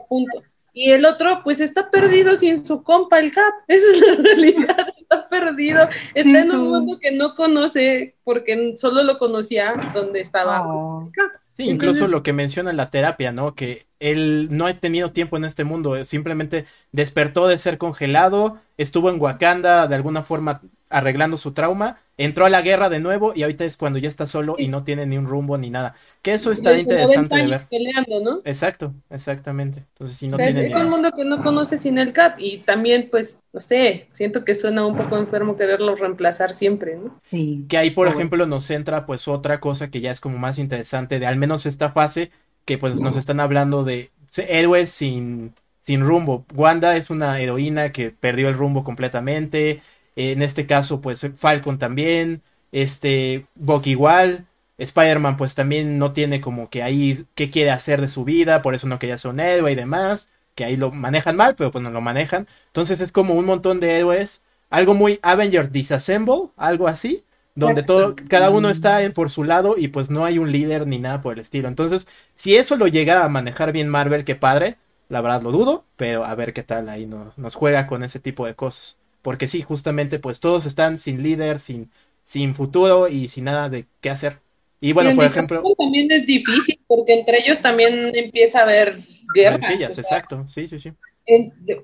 punto. 0.08 0.42
Y 0.76 0.90
el 0.90 1.06
otro, 1.06 1.42
pues 1.44 1.60
está 1.60 1.88
perdido 1.88 2.34
sin 2.34 2.64
su 2.64 2.82
compa, 2.82 3.20
el 3.20 3.30
Cap. 3.30 3.54
Esa 3.68 3.86
es 3.94 4.00
la 4.00 4.22
realidad, 4.22 4.94
está 4.96 5.28
perdido. 5.28 5.88
Está 6.14 6.40
en 6.40 6.50
un 6.50 6.68
mundo 6.68 6.98
que 7.00 7.12
no 7.12 7.36
conoce 7.36 8.16
porque 8.24 8.74
solo 8.76 9.04
lo 9.04 9.18
conocía 9.18 9.74
donde 9.94 10.20
estaba 10.20 10.66
oh. 10.66 11.06
el 11.06 11.12
Cap. 11.12 11.43
Sí, 11.54 11.70
incluso 11.70 12.08
lo 12.08 12.24
que 12.24 12.32
menciona 12.32 12.70
en 12.70 12.76
la 12.76 12.90
terapia, 12.90 13.30
¿no? 13.30 13.54
Que 13.54 13.86
él 14.00 14.48
no 14.50 14.66
ha 14.66 14.74
tenido 14.74 15.12
tiempo 15.12 15.36
en 15.36 15.44
este 15.44 15.62
mundo, 15.62 16.04
simplemente 16.04 16.66
despertó 16.90 17.46
de 17.46 17.58
ser 17.58 17.78
congelado, 17.78 18.60
estuvo 18.76 19.08
en 19.08 19.20
Wakanda 19.20 19.86
de 19.86 19.94
alguna 19.94 20.24
forma 20.24 20.62
arreglando 20.90 21.36
su 21.36 21.52
trauma, 21.52 22.00
entró 22.16 22.46
a 22.46 22.50
la 22.50 22.62
guerra 22.62 22.88
de 22.88 23.00
nuevo 23.00 23.32
y 23.34 23.42
ahorita 23.42 23.64
es 23.64 23.76
cuando 23.76 23.98
ya 23.98 24.08
está 24.08 24.26
solo 24.26 24.54
y 24.58 24.68
no 24.68 24.84
tiene 24.84 25.06
ni 25.06 25.18
un 25.18 25.26
rumbo 25.26 25.58
ni 25.58 25.70
nada. 25.70 25.94
Que 26.22 26.32
eso 26.32 26.52
está 26.52 26.74
interesante 26.78 27.36
de 27.36 27.46
ver. 27.46 27.66
Peleando, 27.68 28.20
¿no? 28.20 28.40
Exacto, 28.44 28.94
exactamente. 29.10 29.84
Entonces, 29.92 30.16
si 30.16 30.28
no 30.28 30.36
tiene 30.36 30.66
es 30.66 30.74
un 30.74 30.90
mundo 30.90 31.10
que 31.12 31.24
no 31.24 31.42
conoce 31.42 31.76
sin 31.76 31.98
el 31.98 32.12
Cap 32.12 32.36
y 32.38 32.58
también, 32.58 33.08
pues, 33.10 33.40
no 33.52 33.60
sé, 33.60 34.08
siento 34.12 34.44
que 34.44 34.54
suena 34.54 34.86
un 34.86 34.96
poco 34.96 35.18
enfermo 35.18 35.56
quererlo 35.56 35.96
reemplazar 35.96 36.54
siempre, 36.54 36.96
¿no? 36.96 37.20
Sí. 37.30 37.66
Que 37.68 37.78
ahí, 37.78 37.90
por 37.90 38.08
ejemplo, 38.08 38.46
nos 38.46 38.70
entra 38.70 39.06
pues 39.06 39.28
otra 39.28 39.60
cosa 39.60 39.90
que 39.90 40.00
ya 40.00 40.10
es 40.10 40.20
como 40.20 40.38
más 40.38 40.58
interesante 40.58 41.18
de 41.18 41.26
al 41.26 41.36
menos 41.36 41.66
esta 41.66 41.90
fase, 41.90 42.30
que 42.64 42.78
pues 42.78 43.00
nos 43.00 43.16
están 43.16 43.40
hablando 43.40 43.84
de 43.84 44.10
héroes 44.36 44.88
sin, 44.90 45.54
sin 45.80 46.00
rumbo. 46.00 46.46
Wanda 46.54 46.96
es 46.96 47.10
una 47.10 47.38
heroína 47.40 47.92
que 47.92 48.10
perdió 48.10 48.48
el 48.48 48.54
rumbo 48.54 48.84
completamente 48.84 49.82
en 50.16 50.42
este 50.42 50.66
caso, 50.66 51.00
pues 51.00 51.26
Falcon 51.36 51.78
también. 51.78 52.42
Este, 52.72 53.46
Bucky 53.54 53.90
igual. 53.90 54.46
Spider-Man, 54.78 55.36
pues 55.36 55.54
también 55.54 55.98
no 55.98 56.12
tiene 56.12 56.40
como 56.40 56.68
que 56.68 56.82
ahí 56.82 57.26
qué 57.34 57.50
quiere 57.50 57.70
hacer 57.70 58.00
de 58.00 58.08
su 58.08 58.24
vida, 58.24 58.60
por 58.60 58.74
eso 58.74 58.88
no 58.88 58.98
quería 58.98 59.18
ser 59.18 59.30
un 59.30 59.40
héroe 59.40 59.72
y 59.72 59.76
demás. 59.76 60.30
Que 60.54 60.64
ahí 60.64 60.76
lo 60.76 60.90
manejan 60.90 61.36
mal, 61.36 61.54
pero 61.56 61.70
pues 61.70 61.82
no 61.82 61.90
lo 61.90 62.00
manejan. 62.00 62.46
Entonces 62.66 63.00
es 63.00 63.12
como 63.12 63.34
un 63.34 63.44
montón 63.44 63.80
de 63.80 63.98
héroes. 63.98 64.42
Algo 64.70 64.94
muy 64.94 65.20
Avengers 65.22 65.72
Disassemble, 65.72 66.50
algo 66.56 66.88
así. 66.88 67.24
Donde 67.56 67.84
todo, 67.84 68.16
cada 68.28 68.50
uno 68.50 68.68
está 68.68 68.98
por 69.14 69.30
su 69.30 69.44
lado 69.44 69.76
y 69.78 69.88
pues 69.88 70.10
no 70.10 70.24
hay 70.24 70.38
un 70.38 70.50
líder 70.50 70.88
ni 70.88 70.98
nada 70.98 71.20
por 71.20 71.34
el 71.34 71.40
estilo. 71.40 71.68
Entonces, 71.68 72.08
si 72.34 72.56
eso 72.56 72.76
lo 72.76 72.88
llega 72.88 73.24
a 73.24 73.28
manejar 73.28 73.72
bien 73.72 73.88
Marvel, 73.88 74.24
qué 74.24 74.34
padre. 74.34 74.76
La 75.08 75.20
verdad 75.20 75.42
lo 75.42 75.52
dudo, 75.52 75.84
pero 75.96 76.24
a 76.24 76.34
ver 76.34 76.52
qué 76.52 76.64
tal 76.64 76.88
ahí 76.88 77.06
nos 77.06 77.54
juega 77.54 77.86
con 77.86 78.02
ese 78.02 78.18
tipo 78.18 78.46
de 78.46 78.54
cosas. 78.54 78.96
Porque 79.24 79.48
sí, 79.48 79.62
justamente, 79.62 80.18
pues 80.18 80.38
todos 80.38 80.66
están 80.66 80.98
sin 80.98 81.22
líder, 81.22 81.58
sin, 81.58 81.90
sin 82.24 82.54
futuro 82.54 83.08
y 83.08 83.28
sin 83.28 83.44
nada 83.44 83.70
de 83.70 83.86
qué 84.02 84.10
hacer. 84.10 84.40
Y 84.82 84.92
bueno, 84.92 85.14
por 85.14 85.24
ejemplo. 85.24 85.62
También 85.78 86.12
es 86.12 86.26
difícil 86.26 86.78
porque 86.86 87.14
entre 87.14 87.38
ellos 87.38 87.58
también 87.62 88.14
empieza 88.14 88.58
a 88.58 88.62
haber 88.64 88.98
guerras. 89.34 89.62
exacto, 89.98 90.44
sí, 90.46 90.68
sí, 90.68 90.78
sí. 90.78 90.92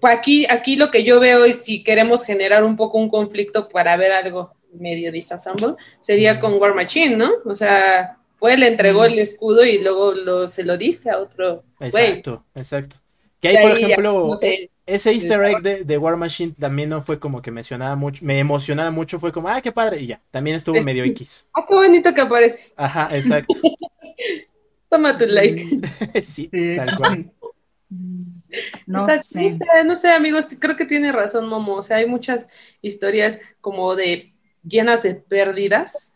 Pues 0.03 0.19
aquí, 0.19 0.45
aquí 0.51 0.77
lo 0.77 0.91
que 0.91 1.03
yo 1.03 1.19
veo 1.19 1.47
es 1.47 1.65
si 1.65 1.83
queremos 1.83 2.27
generar 2.27 2.63
un 2.63 2.77
poco 2.77 2.99
un 2.99 3.09
conflicto 3.09 3.71
para 3.71 3.97
ver 3.97 4.13
algo 4.13 4.53
medio 4.75 5.11
disassemble, 5.11 5.77
sería 5.99 6.41
con 6.41 6.61
War 6.61 6.75
Machine, 6.75 7.17
¿no? 7.17 7.31
O 7.47 7.57
sea, 7.57 8.19
fue, 8.37 8.59
le 8.59 8.67
entregó 8.67 9.07
el 9.07 9.19
escudo 9.19 9.65
y 9.65 9.79
luego 9.79 10.13
lo, 10.13 10.51
se 10.51 10.63
lo 10.63 10.77
diste 10.77 11.09
a 11.09 11.19
otro. 11.19 11.65
Exacto, 11.81 12.45
exacto. 12.55 12.97
Que 13.41 13.49
hay, 13.49 13.67
por 13.67 13.79
ejemplo, 13.79 14.35
ese 14.95 15.13
easter 15.13 15.43
egg 15.45 15.63
de, 15.63 15.99
War 15.99 16.17
Machine 16.17 16.55
también 16.59 16.89
no 16.89 17.03
fue 17.03 17.19
como 17.19 17.41
que 17.43 17.51
mencionaba 17.51 17.97
mucho, 17.97 18.25
me 18.25 18.39
emocionaba 18.39 18.91
mucho, 18.91 19.19
fue 19.19 19.33
como, 19.33 19.49
ah, 19.49 19.61
qué 19.61 19.73
padre, 19.73 20.01
y 20.01 20.09
ya, 20.09 20.21
también 20.31 20.57
estuvo 20.57 20.81
medio 20.83 21.05
X. 21.05 21.47
Ah, 21.55 21.65
qué 21.69 21.75
bonito 21.75 22.15
que 22.15 22.21
apareces. 22.21 22.73
Ajá, 22.77 23.09
exacto. 23.13 23.55
Toma 24.89 25.17
tu 25.17 25.27
like. 25.27 25.81
sí, 26.27 26.51
tal 26.77 26.97
cual. 26.97 27.33
No 28.87 29.07
sé. 29.07 29.59
no 29.85 29.97
sé, 29.97 30.11
amigos, 30.11 30.49
creo 30.59 30.77
que 30.77 30.85
tiene 30.85 31.13
razón, 31.13 31.49
Momo. 31.49 31.77
O 31.77 31.83
sea, 31.83 31.99
hay 31.99 32.07
muchas 32.07 32.47
historias 32.83 33.41
como 33.61 33.95
de 33.95 34.33
llenas 34.63 35.03
de 35.03 35.15
pérdidas, 35.15 36.15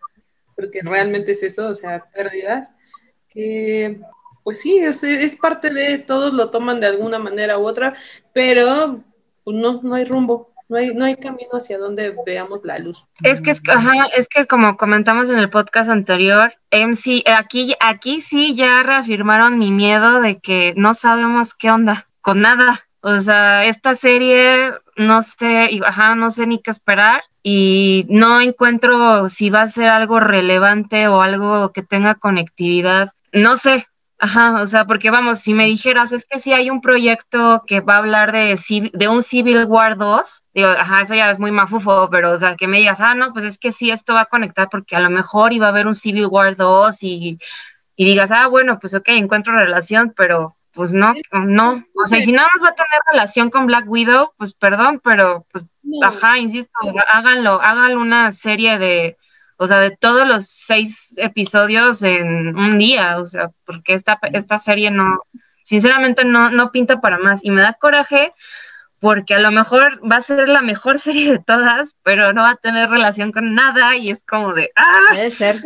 porque 0.57 0.81
realmente 0.83 1.33
es 1.33 1.43
eso, 1.43 1.69
o 1.69 1.75
sea, 1.75 2.05
pérdidas, 2.13 2.73
que 3.29 4.01
pues 4.45 4.61
sí, 4.61 4.79
es, 4.79 5.37
parte 5.37 5.71
de, 5.71 5.99
todos 5.99 6.33
lo 6.35 6.51
toman 6.51 6.79
de 6.79 6.87
alguna 6.87 7.19
manera 7.19 7.59
u 7.59 7.67
otra, 7.67 7.95
pero 8.33 9.01
pues 9.43 9.57
no, 9.57 9.81
no 9.83 9.95
hay 9.95 10.05
rumbo. 10.05 10.53
No 10.67 10.79
hay, 10.79 10.95
no 10.95 11.05
hay 11.05 11.17
camino 11.17 11.51
hacia 11.53 11.77
donde 11.77 12.17
veamos 12.25 12.61
la 12.65 12.79
luz. 12.79 13.07
Es 13.23 13.43
que, 13.43 13.55
ajá, 13.69 14.07
es 14.17 14.27
que 14.29 14.47
como 14.47 14.79
comentamos 14.79 15.29
en 15.29 15.39
el 15.39 15.51
podcast 15.51 15.91
anterior, 15.91 16.55
MC, 16.71 17.23
aquí, 17.27 17.75
aquí 17.81 18.23
sí 18.23 18.55
ya 18.55 18.83
reafirmaron 18.83 19.59
mi 19.59 19.71
miedo 19.71 20.23
de 20.23 20.39
que 20.41 20.73
no 20.75 20.95
sabemos 20.95 21.53
qué 21.53 21.71
onda 21.71 22.09
con 22.23 22.41
nada. 22.41 22.87
O 23.03 23.21
sea, 23.21 23.67
esta 23.67 23.95
serie 23.95 24.73
no 24.97 25.23
sé, 25.23 25.81
ajá, 25.85 26.15
no 26.15 26.31
sé 26.31 26.47
ni 26.47 26.63
qué 26.63 26.71
esperar 26.71 27.23
y 27.43 28.07
no 28.09 28.41
encuentro 28.41 29.29
si 29.29 29.51
va 29.51 29.63
a 29.63 29.67
ser 29.67 29.91
algo 29.91 30.21
relevante 30.21 31.09
o 31.09 31.21
algo 31.21 31.73
que 31.73 31.83
tenga 31.83 32.15
conectividad. 32.15 33.11
No 33.33 33.57
sé, 33.57 33.87
Ajá, 34.25 34.63
o 34.63 34.67
sea, 34.67 34.87
porque 34.87 35.11
vamos, 35.11 35.41
si 35.41 35.53
me 35.53 35.67
dijeras, 35.67 36.13
es 36.13 36.25
que 36.25 36.39
si 36.39 36.53
hay 36.53 36.71
un 36.71 36.81
proyecto 36.81 37.63
que 37.67 37.81
va 37.81 37.97
a 37.97 37.99
hablar 37.99 38.33
de, 38.33 38.59
de 38.93 39.09
un 39.09 39.23
Civil 39.23 39.65
War 39.67 39.99
2, 39.99 40.45
digo, 40.55 40.69
ajá, 40.69 41.03
eso 41.03 41.15
ya 41.15 41.31
es 41.31 41.39
muy 41.39 41.51
mafufo, 41.51 42.09
pero, 42.11 42.33
o 42.33 42.39
sea, 42.39 42.57
que 42.57 42.67
me 42.67 42.79
digas, 42.79 43.01
ah, 43.01 43.15
no, 43.15 43.33
pues 43.35 43.45
es 43.45 43.59
que 43.59 43.71
sí, 43.71 43.91
esto 43.91 44.15
va 44.15 44.23
a 44.23 44.27
conectar 44.27 44.69
porque 44.71 44.97
a 44.97 45.01
lo 45.01 45.11
mejor 45.11 45.53
iba 45.53 45.67
a 45.67 45.69
haber 45.69 45.87
un 45.87 45.95
Civil 45.95 46.27
War 46.27 46.57
2 46.57 47.03
y 47.03 47.39
y 47.97 48.05
digas, 48.05 48.31
ah, 48.31 48.49
bueno, 48.49 48.79
pues 48.81 48.95
ok, 48.95 49.09
encuentro 49.09 49.55
relación, 49.55 50.13
pero 50.17 50.57
pues 50.73 50.93
no, 50.93 51.15
no. 51.33 51.85
O 51.95 52.07
sea, 52.07 52.21
si 52.21 52.33
nada 52.33 52.49
más 52.53 52.63
va 52.63 52.71
a 52.71 52.75
tener 52.75 53.01
relación 53.13 53.51
con 53.51 53.67
Black 53.67 53.85
Widow, 53.87 54.33
pues 54.37 54.55
perdón, 54.55 55.01
pero 55.05 55.47
pues, 55.53 55.65
ajá, 56.03 56.39
insisto, 56.39 56.73
háganlo, 57.09 57.61
háganlo 57.63 58.01
una 58.01 58.33
serie 58.33 58.79
de, 58.79 59.17
o 59.57 59.67
sea, 59.67 59.81
de 59.81 59.97
todos 59.97 60.27
los 60.27 60.47
seis 60.47 61.15
episodios 61.17 62.03
en 62.03 62.57
un 62.57 62.79
día, 62.79 63.19
o 63.19 63.27
sea, 63.27 63.51
porque 63.65 63.95
esta, 63.95 64.19
esta 64.33 64.59
serie 64.59 64.91
no, 64.91 65.21
sinceramente 65.65 66.25
no, 66.25 66.51
no 66.51 66.73
pinta 66.73 67.01
para 67.01 67.19
más. 67.19 67.45
Y 67.45 67.51
me 67.51 67.63
da 67.63 67.75
coraje 67.75 68.33
porque 69.05 69.35
a 69.35 69.39
lo 69.39 69.51
mejor 69.51 70.01
va 70.11 70.17
a 70.17 70.23
ser 70.23 70.49
la 70.49 70.63
mejor 70.63 70.99
serie 71.01 71.33
de 71.33 71.39
todas, 71.39 71.95
pero 72.03 72.33
no 72.33 72.41
va 72.41 72.53
a 72.53 72.57
tener 72.57 72.89
relación 72.89 73.33
con 73.33 73.55
nada 73.55 73.97
y 73.97 74.11
es 74.11 74.21
como 74.27 74.55
de 74.55 74.71
¡ah! 74.77 75.09
Puede 75.13 75.31
ser. 75.31 75.61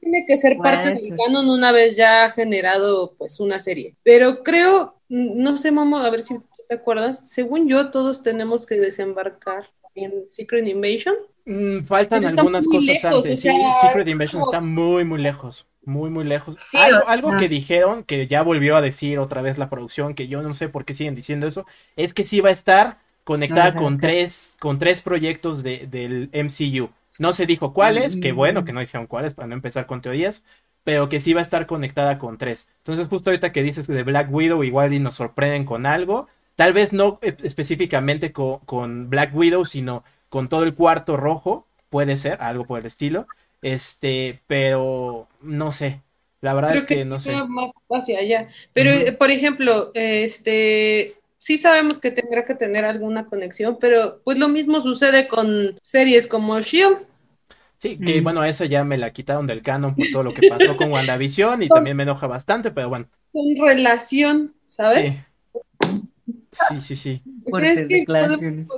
tiene 0.00 0.24
que 0.28 0.36
ser 0.36 0.56
parte 0.58 0.90
del 0.90 1.16
canon 1.16 1.48
una 1.48 1.72
vez 1.72 1.96
ya 1.96 2.30
generado 2.30 3.14
pues 3.18 3.40
una 3.40 3.58
serie. 3.58 3.96
Pero 4.04 4.42
creo, 4.44 5.00
no 5.08 5.56
sé, 5.56 5.72
Momo, 5.72 5.98
a 5.98 6.10
ver 6.10 6.22
si 6.22 6.36
te 6.68 6.76
acuerdas, 6.76 7.28
según 7.28 7.68
yo 7.68 7.90
todos 7.90 8.22
tenemos 8.22 8.66
que 8.66 8.76
desembarcar 8.76 9.68
en 9.96 10.12
Secret 10.30 10.66
Invasion. 10.68 11.16
Mm, 11.50 11.82
faltan 11.82 12.24
algunas 12.24 12.64
cosas 12.64 13.04
antes. 13.04 13.40
sí, 13.40 13.50
Secret 13.82 14.06
Invasion 14.06 14.40
está 14.42 14.60
muy, 14.60 15.04
muy 15.04 15.20
lejos. 15.20 15.66
Muy, 15.84 16.08
muy 16.08 16.22
lejos. 16.22 16.56
algo, 16.74 17.36
que 17.38 17.48
dijeron, 17.48 18.04
que 18.04 18.28
ya 18.28 18.42
volvió 18.42 18.76
a 18.76 18.80
decir 18.80 19.18
otra 19.18 19.42
vez 19.42 19.58
la 19.58 19.68
producción, 19.68 20.14
que 20.14 20.28
yo 20.28 20.42
no 20.42 20.54
sé 20.54 20.68
por 20.68 20.84
qué 20.84 20.94
siguen 20.94 21.16
diciendo 21.16 21.48
eso, 21.48 21.66
es 21.96 22.14
que 22.14 22.24
sí 22.24 22.40
va 22.40 22.50
a 22.50 22.52
estar 22.52 22.98
conectada 23.24 23.74
con, 23.74 23.98
tres, 23.98 24.56
con 24.60 24.78
tres 24.78 25.02
proyectos 25.02 25.64
de, 25.64 25.88
del 25.88 26.30
MCU. 26.32 26.90
No 27.18 27.32
se 27.32 27.46
dijo 27.46 27.72
cuáles, 27.72 28.16
que 28.16 28.30
bueno 28.30 28.64
que 28.64 28.72
no 28.72 28.78
dijeron 28.78 29.08
cuáles 29.08 29.34
para 29.34 29.48
no 29.48 29.54
empezar 29.54 29.86
con 29.86 30.02
teorías, 30.02 30.44
pero 30.84 31.08
que 31.08 31.18
sí 31.18 31.32
va 31.32 31.40
a 31.40 31.42
estar 31.42 31.66
conectada 31.66 32.18
con 32.18 32.38
tres. 32.38 32.68
Entonces, 32.78 33.08
justo 33.08 33.30
ahorita 33.30 33.50
que 33.50 33.64
dices 33.64 33.88
de 33.88 34.02
Black 34.04 34.32
Widow, 34.32 34.62
igual 34.62 34.94
y 34.94 35.00
nos 35.00 35.16
sorprenden 35.16 35.64
con 35.64 35.84
algo. 35.84 36.28
Tal 36.54 36.72
vez 36.72 36.92
no 36.92 37.18
e, 37.22 37.36
específicamente 37.42 38.30
con, 38.30 38.60
con 38.60 39.10
Black 39.10 39.34
Widow, 39.34 39.64
sino 39.64 40.04
con 40.30 40.48
todo 40.48 40.62
el 40.64 40.74
cuarto 40.74 41.18
rojo, 41.18 41.66
puede 41.90 42.16
ser, 42.16 42.38
algo 42.40 42.64
por 42.64 42.80
el 42.80 42.86
estilo. 42.86 43.26
Este, 43.60 44.40
pero 44.46 45.28
no 45.42 45.72
sé. 45.72 46.00
La 46.40 46.54
verdad 46.54 46.74
es 46.74 46.86
que, 46.86 47.04
no 47.04 47.20
sé. 47.20 47.34
Más 47.34 47.70
hacia 47.90 48.20
allá. 48.20 48.48
Pero, 48.72 48.92
por 49.18 49.30
ejemplo, 49.30 49.90
este, 49.92 51.14
sí 51.36 51.58
sabemos 51.58 51.98
que 51.98 52.10
tendrá 52.10 52.46
que 52.46 52.54
tener 52.54 52.86
alguna 52.86 53.26
conexión, 53.26 53.76
pero 53.78 54.20
pues 54.24 54.38
lo 54.38 54.48
mismo 54.48 54.80
sucede 54.80 55.28
con 55.28 55.78
series 55.82 56.26
como 56.26 56.58
Shield. 56.60 56.98
Sí, 57.78 57.98
que 57.98 58.20
bueno, 58.20 58.44
esa 58.44 58.66
ya 58.66 58.84
me 58.84 58.98
la 58.98 59.10
quitaron 59.10 59.46
del 59.46 59.62
canon 59.62 59.94
por 59.94 60.06
todo 60.12 60.22
lo 60.22 60.34
que 60.34 60.48
pasó 60.48 60.76
con 60.76 60.92
WandaVision 60.92 61.62
y 61.62 61.68
también 61.68 61.96
me 61.96 62.02
enoja 62.02 62.26
bastante, 62.26 62.70
pero 62.70 62.90
bueno. 62.90 63.06
Con 63.32 63.56
relación, 63.56 64.54
¿sabes? 64.68 65.26
Sí, 66.68 66.80
sí, 66.80 66.96
sí. 66.96 67.22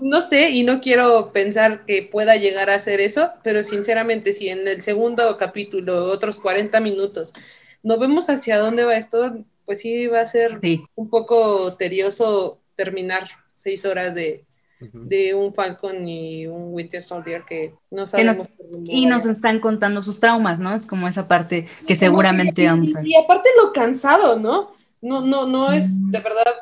No 0.00 0.22
sé, 0.22 0.50
y 0.50 0.62
no 0.62 0.80
quiero 0.80 1.32
pensar 1.32 1.84
que 1.84 2.02
pueda 2.02 2.36
llegar 2.36 2.70
a 2.70 2.74
hacer 2.74 3.00
eso, 3.00 3.30
pero 3.42 3.62
sinceramente, 3.62 4.32
si 4.32 4.48
en 4.48 4.66
el 4.66 4.82
segundo 4.82 5.36
capítulo, 5.36 6.06
otros 6.06 6.40
40 6.40 6.80
minutos, 6.80 7.32
no 7.82 7.98
vemos 7.98 8.28
hacia 8.28 8.58
dónde 8.58 8.84
va 8.84 8.96
esto, 8.96 9.44
pues 9.64 9.80
sí 9.80 10.06
va 10.06 10.20
a 10.20 10.26
ser 10.26 10.60
un 10.94 11.08
poco 11.08 11.74
tedioso 11.74 12.60
terminar 12.76 13.28
seis 13.54 13.84
horas 13.84 14.14
de, 14.14 14.44
un 15.34 15.54
Falcon 15.54 16.08
y 16.08 16.48
un 16.48 16.74
Winter 16.74 17.04
Soldier 17.04 17.44
que 17.44 17.74
no 17.92 18.06
sabemos. 18.06 18.48
y 18.84 19.06
nos 19.06 19.24
están 19.24 19.60
contando 19.60 20.02
sus 20.02 20.18
traumas, 20.18 20.58
¿no? 20.58 20.74
Es 20.74 20.86
como 20.86 21.06
esa 21.06 21.28
parte 21.28 21.66
que 21.86 21.94
seguramente 21.94 22.66
vamos 22.66 22.94
a 22.94 22.98
ver. 22.98 23.06
Y 23.06 23.14
aparte 23.14 23.48
lo 23.62 23.72
cansado, 23.72 24.40
¿no? 24.40 24.72
No, 25.00 25.20
no, 25.20 25.46
no 25.46 25.72
es 25.72 26.00
de 26.10 26.18
verdad 26.18 26.52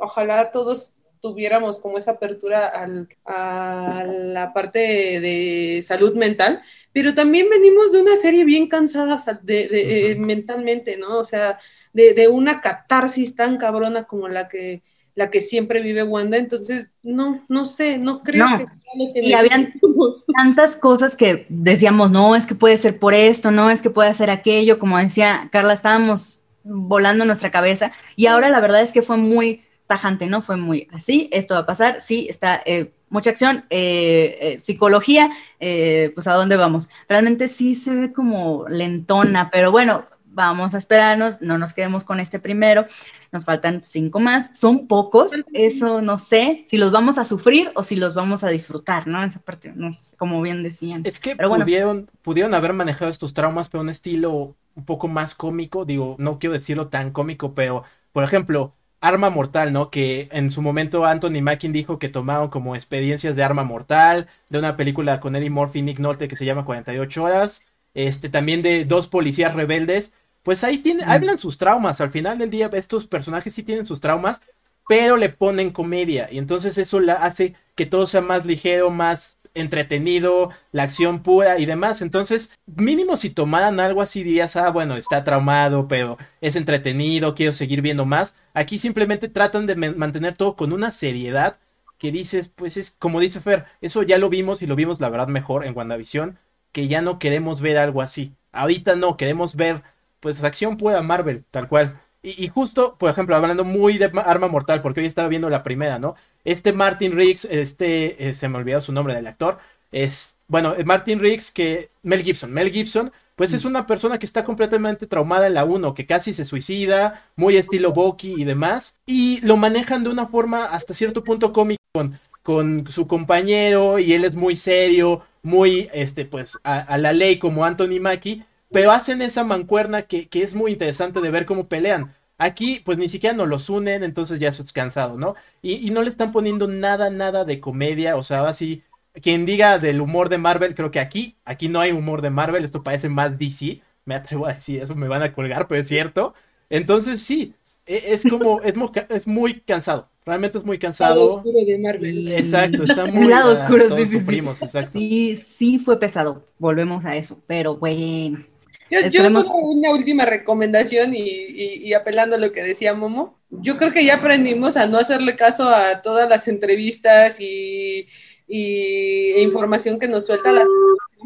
ojalá 0.00 0.50
todos 0.50 0.92
tuviéramos 1.20 1.80
como 1.80 1.98
esa 1.98 2.12
apertura 2.12 2.66
al, 2.66 3.08
a 3.24 4.04
la 4.06 4.52
parte 4.52 4.78
de, 5.20 5.82
salud 5.82 6.14
mental, 6.14 6.62
pero 6.92 7.14
también 7.14 7.48
venimos 7.50 7.92
de 7.92 8.00
una 8.00 8.16
serie 8.16 8.44
bien 8.44 8.68
cansada 8.68 9.18
de, 9.42 10.16
mentalmente, 10.18 10.96
¿no? 10.96 11.18
O 11.18 11.24
sea, 11.24 11.58
de, 11.92 12.28
una 12.28 12.60
catarsis 12.60 13.36
tan 13.36 13.58
cabrona 13.58 14.04
como 14.04 14.28
la 14.28 14.48
que 14.48 14.82
la 15.14 15.30
que 15.30 15.42
siempre 15.42 15.82
vive 15.82 16.02
Wanda, 16.02 16.36
entonces 16.36 16.86
no, 17.02 17.44
no 17.48 17.66
sé, 17.66 17.98
no 17.98 18.22
creo 18.22 18.46
que 18.56 18.64
sea 18.64 18.92
lo 18.96 19.12
que 19.12 19.20
Y 19.20 19.32
habían 19.34 19.74
tantas 20.36 20.76
cosas 20.76 21.16
que 21.16 21.46
decíamos, 21.48 22.10
no, 22.10 22.36
es 22.36 22.46
que 22.46 22.54
puede 22.54 22.78
ser 22.78 22.98
por 22.98 23.12
esto, 23.12 23.50
no, 23.50 23.70
es 23.70 23.82
que 23.82 23.90
puede 23.90 24.14
ser 24.14 24.30
aquello, 24.30 24.78
como 24.78 24.98
decía 24.98 25.48
Carla, 25.52 25.74
estábamos 25.74 26.42
volando 26.62 27.24
nuestra 27.24 27.50
cabeza, 27.50 27.92
y 28.16 28.26
ahora 28.26 28.50
la 28.50 28.60
verdad 28.60 28.82
es 28.82 28.92
que 28.92 29.02
fue 29.02 29.16
muy, 29.16 29.62
tajante, 29.90 30.26
¿no? 30.28 30.40
Fue 30.40 30.56
muy 30.56 30.86
así, 30.92 31.28
esto 31.32 31.54
va 31.54 31.60
a 31.60 31.66
pasar, 31.66 32.00
sí, 32.00 32.28
está 32.30 32.62
eh, 32.64 32.92
mucha 33.08 33.30
acción, 33.30 33.64
eh, 33.70 34.38
eh, 34.40 34.58
psicología, 34.60 35.28
pues 35.58 36.28
a 36.28 36.34
dónde 36.34 36.56
vamos. 36.56 36.88
Realmente 37.08 37.48
sí 37.48 37.74
se 37.74 37.92
ve 37.92 38.12
como 38.12 38.66
lentona, 38.68 39.50
pero 39.50 39.72
bueno, 39.72 40.04
vamos 40.26 40.74
a 40.74 40.78
esperarnos, 40.78 41.42
no 41.42 41.58
nos 41.58 41.74
quedemos 41.74 42.04
con 42.04 42.20
este 42.20 42.38
primero, 42.38 42.86
nos 43.32 43.44
faltan 43.44 43.82
cinco 43.82 44.20
más, 44.20 44.56
son 44.56 44.86
pocos, 44.86 45.32
eso 45.52 46.00
no 46.00 46.18
sé 46.18 46.68
si 46.70 46.76
los 46.76 46.92
vamos 46.92 47.18
a 47.18 47.24
sufrir 47.24 47.72
o 47.74 47.82
si 47.82 47.96
los 47.96 48.14
vamos 48.14 48.44
a 48.44 48.48
disfrutar, 48.48 49.08
¿no? 49.08 49.24
Esa 49.24 49.40
parte, 49.40 49.72
no 49.74 49.88
como 50.16 50.40
bien 50.40 50.62
decían. 50.62 51.02
Es 51.04 51.18
que 51.18 51.34
pudieron, 51.34 52.08
pudieron 52.22 52.54
haber 52.54 52.74
manejado 52.74 53.10
estos 53.10 53.34
traumas, 53.34 53.68
pero 53.68 53.82
un 53.82 53.88
estilo 53.88 54.54
un 54.76 54.84
poco 54.84 55.08
más 55.08 55.34
cómico, 55.34 55.84
digo, 55.84 56.14
no 56.20 56.38
quiero 56.38 56.52
decirlo 56.52 56.86
tan 56.86 57.10
cómico, 57.10 57.54
pero, 57.56 57.82
por 58.12 58.22
ejemplo, 58.22 58.76
Arma 59.00 59.30
Mortal, 59.30 59.72
¿no? 59.72 59.90
Que 59.90 60.28
en 60.32 60.50
su 60.50 60.62
momento 60.62 61.06
Anthony 61.06 61.40
Mackin 61.42 61.72
dijo 61.72 61.98
que 61.98 62.08
tomaron 62.08 62.48
como 62.48 62.76
experiencias 62.76 63.34
de 63.34 63.42
Arma 63.42 63.64
Mortal, 63.64 64.28
de 64.48 64.58
una 64.58 64.76
película 64.76 65.20
con 65.20 65.36
Eddie 65.36 65.50
Murphy 65.50 65.78
y 65.78 65.82
Nick 65.82 65.98
Nolte 65.98 66.28
que 66.28 66.36
se 66.36 66.44
llama 66.44 66.64
48 66.64 67.22
horas, 67.22 67.66
este 67.94 68.28
también 68.28 68.62
de 68.62 68.84
dos 68.84 69.08
policías 69.08 69.54
rebeldes. 69.54 70.12
Pues 70.42 70.64
ahí 70.64 70.78
tienen, 70.78 71.06
mm. 71.06 71.10
hablan 71.10 71.38
sus 71.38 71.58
traumas. 71.58 72.00
Al 72.00 72.10
final 72.10 72.38
del 72.38 72.50
día, 72.50 72.70
estos 72.72 73.06
personajes 73.06 73.54
sí 73.54 73.62
tienen 73.62 73.86
sus 73.86 74.00
traumas, 74.00 74.42
pero 74.88 75.16
le 75.16 75.28
ponen 75.30 75.70
comedia. 75.70 76.28
Y 76.30 76.38
entonces 76.38 76.78
eso 76.78 77.00
la 77.00 77.14
hace 77.14 77.54
que 77.74 77.86
todo 77.86 78.06
sea 78.06 78.20
más 78.20 78.46
ligero, 78.46 78.90
más 78.90 79.38
entretenido, 79.54 80.50
la 80.72 80.84
acción 80.84 81.22
pura 81.22 81.58
y 81.58 81.66
demás. 81.66 82.02
Entonces, 82.02 82.50
mínimo 82.66 83.16
si 83.16 83.30
tomaran 83.30 83.80
algo 83.80 84.02
así, 84.02 84.22
dirías, 84.22 84.56
ah, 84.56 84.70
bueno, 84.70 84.96
está 84.96 85.24
traumado, 85.24 85.88
pero 85.88 86.18
es 86.40 86.56
entretenido, 86.56 87.34
quiero 87.34 87.52
seguir 87.52 87.82
viendo 87.82 88.06
más. 88.06 88.36
Aquí 88.54 88.78
simplemente 88.78 89.28
tratan 89.28 89.66
de 89.66 89.76
mantener 89.76 90.36
todo 90.36 90.56
con 90.56 90.72
una 90.72 90.90
seriedad 90.90 91.58
que 91.98 92.10
dices, 92.12 92.48
pues 92.48 92.76
es 92.76 92.90
como 92.92 93.20
dice 93.20 93.40
Fer, 93.40 93.66
eso 93.82 94.02
ya 94.02 94.18
lo 94.18 94.30
vimos 94.30 94.62
y 94.62 94.66
lo 94.66 94.74
vimos 94.74 95.00
la 95.00 95.10
verdad 95.10 95.28
mejor 95.28 95.66
en 95.66 95.76
WandaVision, 95.76 96.38
que 96.72 96.88
ya 96.88 97.02
no 97.02 97.18
queremos 97.18 97.60
ver 97.60 97.76
algo 97.76 98.00
así. 98.02 98.34
Ahorita 98.52 98.96
no, 98.96 99.16
queremos 99.16 99.54
ver, 99.54 99.82
pues, 100.20 100.42
acción 100.42 100.76
pura 100.76 101.02
Marvel, 101.02 101.44
tal 101.50 101.68
cual. 101.68 102.00
Y, 102.22 102.48
justo, 102.48 102.96
por 102.98 103.10
ejemplo, 103.10 103.34
hablando 103.34 103.64
muy 103.64 103.96
de 103.96 104.10
Arma 104.24 104.48
Mortal, 104.48 104.82
porque 104.82 105.00
hoy 105.00 105.06
estaba 105.06 105.28
viendo 105.28 105.48
la 105.48 105.62
primera, 105.62 105.98
¿no? 105.98 106.16
Este 106.44 106.74
Martin 106.74 107.16
Riggs, 107.16 107.46
este, 107.46 108.28
eh, 108.28 108.34
se 108.34 108.48
me 108.48 108.58
olvidó 108.58 108.82
su 108.82 108.92
nombre 108.92 109.14
del 109.14 109.26
actor, 109.26 109.58
es, 109.90 110.36
bueno, 110.46 110.74
eh, 110.76 110.84
Martin 110.84 111.18
Riggs, 111.18 111.50
que, 111.50 111.90
Mel 112.02 112.22
Gibson, 112.22 112.52
Mel 112.52 112.70
Gibson, 112.70 113.10
pues 113.36 113.54
es 113.54 113.64
mm. 113.64 113.68
una 113.68 113.86
persona 113.86 114.18
que 114.18 114.26
está 114.26 114.44
completamente 114.44 115.06
traumada 115.06 115.46
en 115.46 115.54
la 115.54 115.64
1, 115.64 115.94
que 115.94 116.04
casi 116.04 116.34
se 116.34 116.44
suicida, 116.44 117.24
muy 117.36 117.56
estilo 117.56 117.92
Bucky 117.92 118.34
y 118.36 118.44
demás, 118.44 118.96
y 119.06 119.40
lo 119.40 119.56
manejan 119.56 120.04
de 120.04 120.10
una 120.10 120.26
forma 120.26 120.66
hasta 120.66 120.92
cierto 120.92 121.24
punto 121.24 121.54
cómica 121.54 121.80
con, 121.94 122.18
con 122.42 122.86
su 122.86 123.06
compañero, 123.06 123.98
y 123.98 124.12
él 124.12 124.26
es 124.26 124.34
muy 124.34 124.56
serio, 124.56 125.22
muy, 125.42 125.88
este, 125.92 126.24
pues, 126.24 126.58
a, 126.64 126.98
la 126.98 127.12
ley 127.12 127.38
como 127.38 127.64
Anthony 127.64 127.98
Mackie, 128.00 128.44
pero 128.70 128.92
hacen 128.92 129.22
esa 129.22 129.44
mancuerna 129.44 130.02
que, 130.02 130.28
que, 130.28 130.42
es 130.42 130.54
muy 130.54 130.72
interesante 130.72 131.20
de 131.20 131.30
ver 131.30 131.46
cómo 131.46 131.68
pelean. 131.68 132.14
Aquí, 132.38 132.80
pues 132.84 132.96
ni 132.98 133.08
siquiera 133.08 133.36
nos 133.36 133.48
los 133.48 133.68
unen, 133.68 134.02
entonces 134.02 134.40
ya 134.40 134.48
eso 134.48 134.62
es 134.62 134.72
cansado, 134.72 135.18
¿no? 135.18 135.34
Y, 135.60 135.86
y 135.86 135.90
no 135.90 136.02
le 136.02 136.08
están 136.08 136.32
poniendo 136.32 136.68
nada, 136.68 137.10
nada 137.10 137.44
de 137.44 137.60
comedia, 137.60 138.16
o 138.16 138.22
sea, 138.22 138.48
así, 138.48 138.82
quien 139.22 139.46
diga 139.46 139.78
del 139.78 140.00
humor 140.00 140.28
de 140.28 140.38
Marvel, 140.38 140.74
creo 140.74 140.90
que 140.90 141.00
aquí, 141.00 141.36
aquí 141.44 141.68
no 141.68 141.80
hay 141.80 141.92
humor 141.92 142.22
de 142.22 142.30
Marvel, 142.30 142.64
esto 142.64 142.82
parece 142.82 143.08
más 143.08 143.38
DC, 143.38 143.82
me 144.04 144.14
atrevo 144.14 144.46
a 144.46 144.54
decir 144.54 144.82
eso, 144.82 144.94
me 144.94 145.08
van 145.08 145.22
a 145.22 145.32
colgar, 145.32 145.66
pero 145.68 145.80
es 145.80 145.88
cierto. 145.88 146.34
Entonces, 146.70 147.20
sí, 147.20 147.54
e, 147.86 148.12
es 148.12 148.24
como, 148.28 148.60
es 148.62 148.76
muy, 148.76 148.90
es 149.08 149.26
muy 149.26 149.60
cansado, 149.60 150.08
realmente 150.24 150.58
es 150.58 150.64
muy 150.64 150.78
cansado. 150.78 151.14
Lado 151.14 151.36
oscuro 151.36 151.58
de 151.64 151.78
Marvel. 151.78 152.32
Exacto, 152.32 152.84
está 152.84 153.06
muy... 153.12 153.28
Lado 153.28 153.52
oscuro, 153.52 153.88
todos 153.88 154.08
sufrimos, 154.08 154.62
exacto. 154.62 154.92
Sí, 154.92 155.36
sí 155.36 155.78
fue 155.78 155.98
pesado, 155.98 156.46
volvemos 156.58 157.04
a 157.04 157.16
eso, 157.16 157.42
pero 157.46 157.76
bueno. 157.76 158.49
Yo, 158.90 159.26
una 159.26 159.90
última 159.92 160.24
recomendación 160.24 161.12
y, 161.14 161.92
apelando 161.94 162.36
a 162.36 162.38
lo 162.38 162.52
que 162.52 162.62
decía 162.62 162.94
Momo. 162.94 163.38
Yo 163.50 163.76
creo 163.76 163.92
que 163.92 164.04
ya 164.04 164.16
aprendimos 164.16 164.76
a 164.76 164.86
no 164.86 164.98
hacerle 164.98 165.36
caso 165.36 165.68
a 165.68 166.02
todas 166.02 166.28
las 166.28 166.48
entrevistas 166.48 167.40
y, 167.40 168.06
e 168.48 169.42
información 169.42 169.98
que 169.98 170.08
nos 170.08 170.26
suelta 170.26 170.50
la 170.52 170.64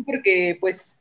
porque 0.04 0.58
pues 0.60 0.98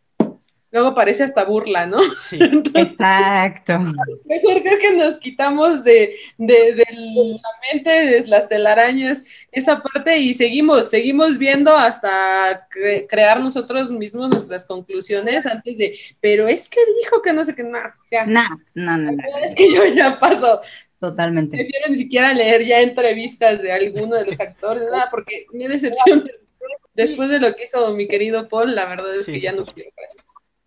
luego 0.73 0.93
parece 0.93 1.23
hasta 1.23 1.45
burla, 1.45 1.85
¿no? 1.85 1.99
Sí. 2.15 2.37
Exacto. 2.73 3.79
Mejor 4.25 4.61
creo 4.61 4.79
que 4.79 4.97
nos 4.97 5.17
quitamos 5.19 5.83
de, 5.85 6.15
de, 6.37 6.73
de 6.73 6.85
la 6.91 7.49
mente, 7.71 7.89
de 7.89 8.27
las 8.27 8.49
telarañas, 8.49 9.23
esa 9.51 9.81
parte 9.81 10.17
y 10.17 10.33
seguimos, 10.33 10.89
seguimos 10.89 11.37
viendo 11.37 11.75
hasta 11.75 12.67
cre- 12.69 13.05
crear 13.07 13.39
nosotros 13.39 13.91
mismos 13.91 14.29
nuestras 14.29 14.65
conclusiones 14.65 15.45
antes 15.45 15.77
de, 15.77 15.97
pero 16.19 16.47
es 16.47 16.67
que 16.69 16.79
dijo 17.03 17.21
que 17.21 17.33
no 17.33 17.45
sé 17.45 17.55
qué, 17.55 17.63
no, 17.63 17.79
ya, 18.11 18.25
No, 18.25 18.43
no, 18.73 18.97
no, 18.97 19.11
no, 19.11 19.23
es 19.43 19.55
que 19.55 19.73
yo 19.73 19.85
ya 19.85 20.19
paso, 20.19 20.61
totalmente. 20.99 21.55
prefiero 21.57 21.87
ni 21.89 21.95
siquiera 21.97 22.33
leer 22.33 22.63
ya 22.65 22.81
entrevistas 22.81 23.61
de 23.61 23.71
alguno 23.71 24.15
de 24.15 24.25
los 24.25 24.39
actores, 24.39 24.83
nada, 24.91 25.07
porque 25.11 25.45
mi 25.53 25.67
decepción 25.67 26.29
después 26.93 27.29
de 27.29 27.39
lo 27.39 27.55
que 27.55 27.63
hizo 27.63 27.93
mi 27.95 28.07
querido 28.07 28.47
Paul, 28.49 28.75
la 28.75 28.85
verdad 28.85 29.13
es 29.15 29.25
Sí, 29.25 29.33
que 29.33 29.39
sí, 29.39 29.45
ya 29.45 29.51
no 29.51 29.63
pues. 29.63 29.75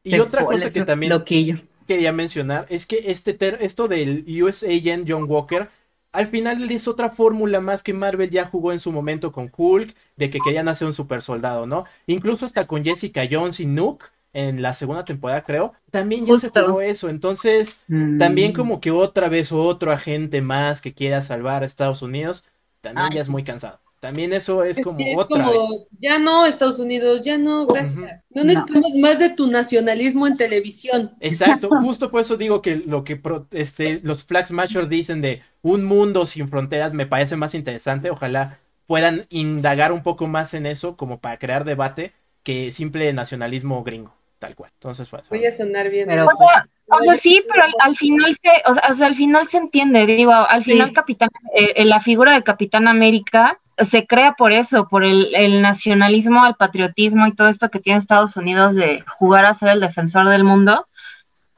Y 0.07 0.19
otra 0.21 0.45
cosa 0.45 0.71
que 0.71 0.85
también 0.85 1.11
Loquillo. 1.13 1.61
quería 1.87 2.13
mencionar 2.13 2.67
es 2.69 2.87
que 2.87 3.11
este 3.11 3.35
ter- 3.35 3.59
esto 3.61 3.89
del 3.89 4.25
US 4.43 4.63
Agent 4.65 5.07
John 5.09 5.25
Walker 5.29 5.69
al 6.13 6.27
final 6.27 6.71
es 6.71 6.89
otra 6.89 7.11
fórmula 7.11 7.61
más 7.61 7.83
que 7.83 7.93
Marvel 7.93 8.31
ya 8.31 8.47
jugó 8.47 8.73
en 8.73 8.81
su 8.81 8.91
momento 8.91 9.33
con 9.33 9.53
Hulk, 9.55 9.95
de 10.17 10.31
que 10.31 10.39
querían 10.41 10.67
hacer 10.69 10.87
un 10.87 10.95
super 10.95 11.21
soldado, 11.21 11.67
¿no? 11.67 11.85
Incluso 12.07 12.47
hasta 12.47 12.67
con 12.67 12.83
Jessica 12.85 13.23
Jones 13.31 13.61
y 13.61 13.67
Nuke 13.67 14.07
en 14.33 14.63
la 14.63 14.73
segunda 14.73 15.05
temporada, 15.05 15.45
creo, 15.45 15.75
también 15.91 16.25
ya 16.25 16.39
se 16.39 16.49
jugó 16.49 16.81
eso. 16.81 17.09
Entonces, 17.11 17.77
Mm. 17.89 18.17
también 18.19 18.53
como 18.55 18.81
que 18.81 18.91
otra 18.93 19.29
vez 19.29 19.53
otro 19.53 19.93
agente 19.93 20.41
más 20.41 20.81
que 20.81 20.95
quiera 20.95 21.21
salvar 21.23 21.63
a 21.63 21.67
Estados 21.67 22.01
Unidos, 22.03 22.45
también 22.81 23.09
Ay, 23.11 23.17
ya 23.17 23.23
es 23.23 23.29
muy 23.29 23.45
cansado. 23.45 23.81
También 24.07 24.33
eso 24.33 24.63
es 24.63 24.81
como 24.81 24.99
que 24.99 25.15
otra 25.17 25.45
como, 25.45 25.51
vez. 25.53 25.87
Ya 26.01 26.19
no, 26.19 26.47
Estados 26.47 26.79
Unidos, 26.79 27.23
ya 27.25 27.37
no, 27.39 27.67
gracias. 27.67 28.25
No 28.31 28.45
necesitamos 28.45 28.95
más 28.95 29.19
de 29.19 29.31
tu 29.31 29.49
nacionalismo 29.51 30.27
en 30.27 30.37
televisión. 30.37 31.13
Exacto, 31.21 31.69
justo 31.83 32.11
por 32.11 32.21
eso 32.21 32.37
digo 32.37 32.63
que 32.63 32.77
lo 32.77 33.03
que 33.03 33.17
pro- 33.17 33.47
este, 33.51 34.01
los 34.05 34.23
Flag 34.25 34.47
Smashers 34.47 34.89
dicen 34.89 35.21
de 35.21 35.43
un 35.63 35.85
mundo 35.85 36.25
sin 36.27 36.49
fronteras 36.49 36.93
me 36.93 37.07
parece 37.07 37.35
más 37.37 37.55
interesante. 37.55 38.11
Ojalá 38.11 38.59
puedan 38.87 39.27
indagar 39.31 39.91
un 39.93 40.03
poco 40.05 40.29
más 40.29 40.55
en 40.55 40.67
eso 40.67 40.97
como 40.97 41.19
para 41.21 41.39
crear 41.39 41.65
debate 41.65 42.13
que 42.45 42.71
simple 42.71 43.13
nacionalismo 43.13 43.83
gringo, 43.83 44.15
tal 44.39 44.55
cual. 44.55 44.71
Entonces, 44.75 45.09
pues, 45.09 45.29
Voy 45.29 45.45
a 45.45 45.57
sonar 45.57 45.91
bien. 45.91 46.07
Pero- 46.07 46.27
O 46.27 46.37
sea, 46.37 46.69
o 46.89 47.01
sea, 47.03 47.17
sí, 47.17 47.43
pero 47.51 47.65
al, 47.65 47.73
al 47.81 47.97
final 47.97 48.33
se, 48.41 48.49
o 48.71 48.75
sea, 48.75 48.83
o 48.93 48.95
sea, 48.95 49.07
al 49.09 49.17
final 49.17 49.49
se 49.49 49.57
entiende, 49.59 50.07
digo, 50.07 50.33
al 50.33 50.63
final 50.63 50.91
Sí. 50.91 50.95
Capitán, 50.95 51.29
eh, 51.57 51.73
eh, 51.75 51.85
la 51.85 51.99
figura 52.01 52.33
de 52.33 52.45
Capitán 52.45 52.87
América 52.87 53.59
se 53.79 54.07
crea 54.07 54.33
por 54.33 54.53
eso, 54.53 54.89
por 54.89 55.05
el, 55.05 55.35
el 55.35 55.61
nacionalismo, 55.63 56.47
el 56.47 56.55
patriotismo 56.55 57.27
y 57.27 57.35
todo 57.35 57.49
esto 57.49 57.69
que 57.71 57.81
tiene 57.81 57.99
Estados 57.99 58.37
Unidos 58.37 58.75
de 58.75 59.05
jugar 59.19 59.45
a 59.47 59.55
ser 59.55 59.69
el 59.71 59.81
defensor 59.81 60.29
del 60.29 60.45
mundo, 60.45 60.87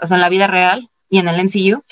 o 0.01 0.07
sea, 0.07 0.17
en 0.17 0.21
la 0.23 0.29
vida 0.29 0.47
real 0.47 0.89
y 1.11 1.19
en 1.19 1.29
el 1.29 1.41
MCU 1.45 1.83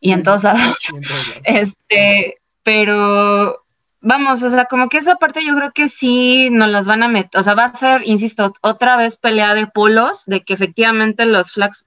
y 0.00 0.12
en 0.12 0.20
Sí. 0.20 0.24
todos 0.24 0.42
lados. 0.42 0.76
sí, 0.80 0.94
en 0.94 1.02
todos 1.02 1.28
lados. 1.28 1.42
Este, 1.44 2.38
pero 2.62 3.62
vamos, 4.00 4.42
o 4.42 4.50
sea, 4.50 4.66
como 4.66 4.88
que 4.88 4.98
esa 4.98 5.16
parte 5.16 5.44
yo 5.44 5.54
creo 5.56 5.72
que 5.72 5.88
sí 5.88 6.48
nos 6.50 6.68
las 6.68 6.86
van 6.86 7.02
a 7.02 7.08
meter, 7.08 7.38
o 7.40 7.42
sea, 7.42 7.54
va 7.54 7.64
a 7.66 7.74
ser, 7.76 8.02
insisto, 8.04 8.52
otra 8.60 8.96
vez 8.96 9.16
pelea 9.16 9.54
de 9.54 9.66
polos, 9.66 10.24
de 10.26 10.42
que 10.42 10.54
efectivamente 10.54 11.26
los 11.26 11.52
flags, 11.52 11.86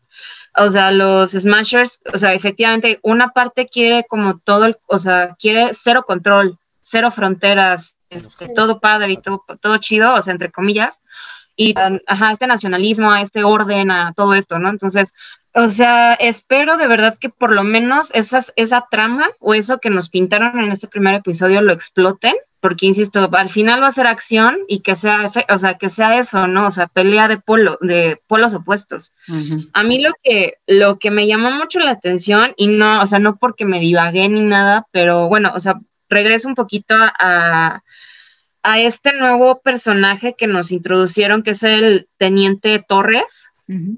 o 0.58 0.70
sea, 0.72 0.92
los 0.92 1.32
smashers, 1.32 2.02
o 2.14 2.18
sea, 2.18 2.34
efectivamente 2.34 3.00
una 3.04 3.30
parte 3.30 3.68
quiere 3.68 4.06
como 4.10 4.40
todo, 4.40 4.66
el, 4.66 4.78
o 4.88 5.00
sea, 5.00 5.36
quiere 5.40 5.72
cero 5.74 6.04
control, 6.08 6.58
cero 6.90 7.12
fronteras, 7.12 7.98
este, 8.10 8.50
todo 8.50 8.80
padre 8.80 9.14
y 9.14 9.18
todo, 9.18 9.46
todo 9.62 9.78
chido, 9.78 10.16
o 10.16 10.22
sea, 10.22 10.34
entre 10.34 10.52
comillas, 10.52 11.02
y 11.56 11.76
ajá, 12.08 12.32
este 12.32 12.48
nacionalismo, 12.48 13.12
a 13.12 13.22
este 13.22 13.44
orden, 13.44 13.92
a 13.92 14.14
todo 14.14 14.34
esto, 14.34 14.58
¿no? 14.60 14.70
Entonces, 14.70 15.14
o 15.54 15.70
sea, 15.70 16.14
espero 16.14 16.78
de 16.78 16.88
verdad 16.88 17.18
que 17.20 17.30
por 17.30 17.54
lo 17.54 17.64
menos 17.64 18.12
esas, 18.14 18.54
esa 18.56 18.88
trama 18.90 19.30
o 19.40 19.54
eso 19.54 19.80
que 19.80 19.90
nos 19.90 20.10
pintaron 20.10 20.60
en 20.60 20.72
este 20.72 20.88
primer 20.88 21.16
episodio 21.16 21.62
lo 21.62 21.74
exploten, 21.74 22.34
porque 22.60 22.88
insisto, 22.88 23.30
al 23.32 23.50
final 23.50 23.82
va 23.82 23.88
a 23.88 23.92
ser 23.92 24.08
acción 24.08 24.58
y 24.68 24.82
que 24.82 24.96
sea, 24.96 25.32
o 25.50 25.58
sea, 25.58 25.76
que 25.76 25.90
sea 25.90 26.18
eso, 26.20 26.48
¿no? 26.48 26.68
O 26.68 26.72
sea, 26.72 26.88
pelea 26.88 27.28
de 27.28 27.38
polo, 27.38 27.78
de 27.82 28.22
polos 28.28 28.54
opuestos. 28.54 29.14
Ujú. 29.28 29.68
A 29.74 29.84
mí 29.84 30.02
lo 30.02 30.12
que, 30.24 30.56
lo 30.68 30.98
que 30.98 31.12
me 31.12 31.28
llamó 31.28 31.52
mucho 31.52 31.80
la 31.80 31.92
atención, 31.92 32.54
y 32.58 32.68
no, 32.68 33.02
o 33.02 33.08
sea, 33.08 33.20
no 33.20 33.38
porque 33.38 33.66
me 33.66 33.80
divagué 33.80 34.28
ni 34.30 34.42
nada, 34.42 34.88
pero 34.92 35.28
bueno, 35.30 35.52
o 35.56 35.60
sea, 35.60 35.80
regreso 36.10 36.48
un 36.48 36.56
poquito 36.56 36.96
a, 36.98 37.84
a 38.64 38.80
este 38.80 39.14
nuevo 39.14 39.62
personaje 39.62 40.36
que 40.38 40.48
nos 40.48 40.72
introducieron, 40.72 41.44
que 41.44 41.52
es 41.52 41.64
el 41.64 42.08
Teniente 42.18 42.84
Torres. 42.88 43.52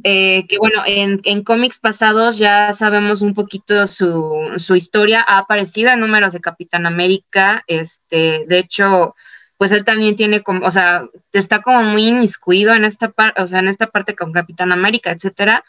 Eh, 0.04 0.48
que 0.50 0.58
bueno, 0.58 0.84
en, 0.86 1.22
en 1.24 1.46
cómics 1.46 1.80
pasados 1.80 2.38
ya 2.38 2.74
sabemos 2.74 3.22
un 3.22 3.34
poquito 3.34 3.88
su, 3.88 4.52
su 4.58 4.76
historia, 4.76 5.24
ha 5.26 5.38
aparecido 5.38 5.92
en 5.92 6.02
números 6.02 6.34
de 6.34 6.42
Capitán 6.42 6.86
América, 6.86 7.64
este, 7.68 8.44
de 8.50 8.58
hecho, 8.58 9.16
pues 9.56 9.72
él 9.72 9.86
también 9.86 10.18
tiene 10.18 10.44
como, 10.44 10.68
o 10.68 10.72
sea, 10.72 11.08
está 11.32 11.62
como 11.62 11.84
muy 11.84 12.10
inmiscuido 12.10 12.74
en 12.74 12.84
esta 12.84 13.12
parte, 13.12 13.42
o 13.42 13.48
sea, 13.48 13.60
en 13.60 13.70
esta 13.70 13.88
parte 13.88 14.14
con 14.14 14.34
Capitán 14.34 14.74
América, 14.74 15.12
etcétera, 15.12 15.64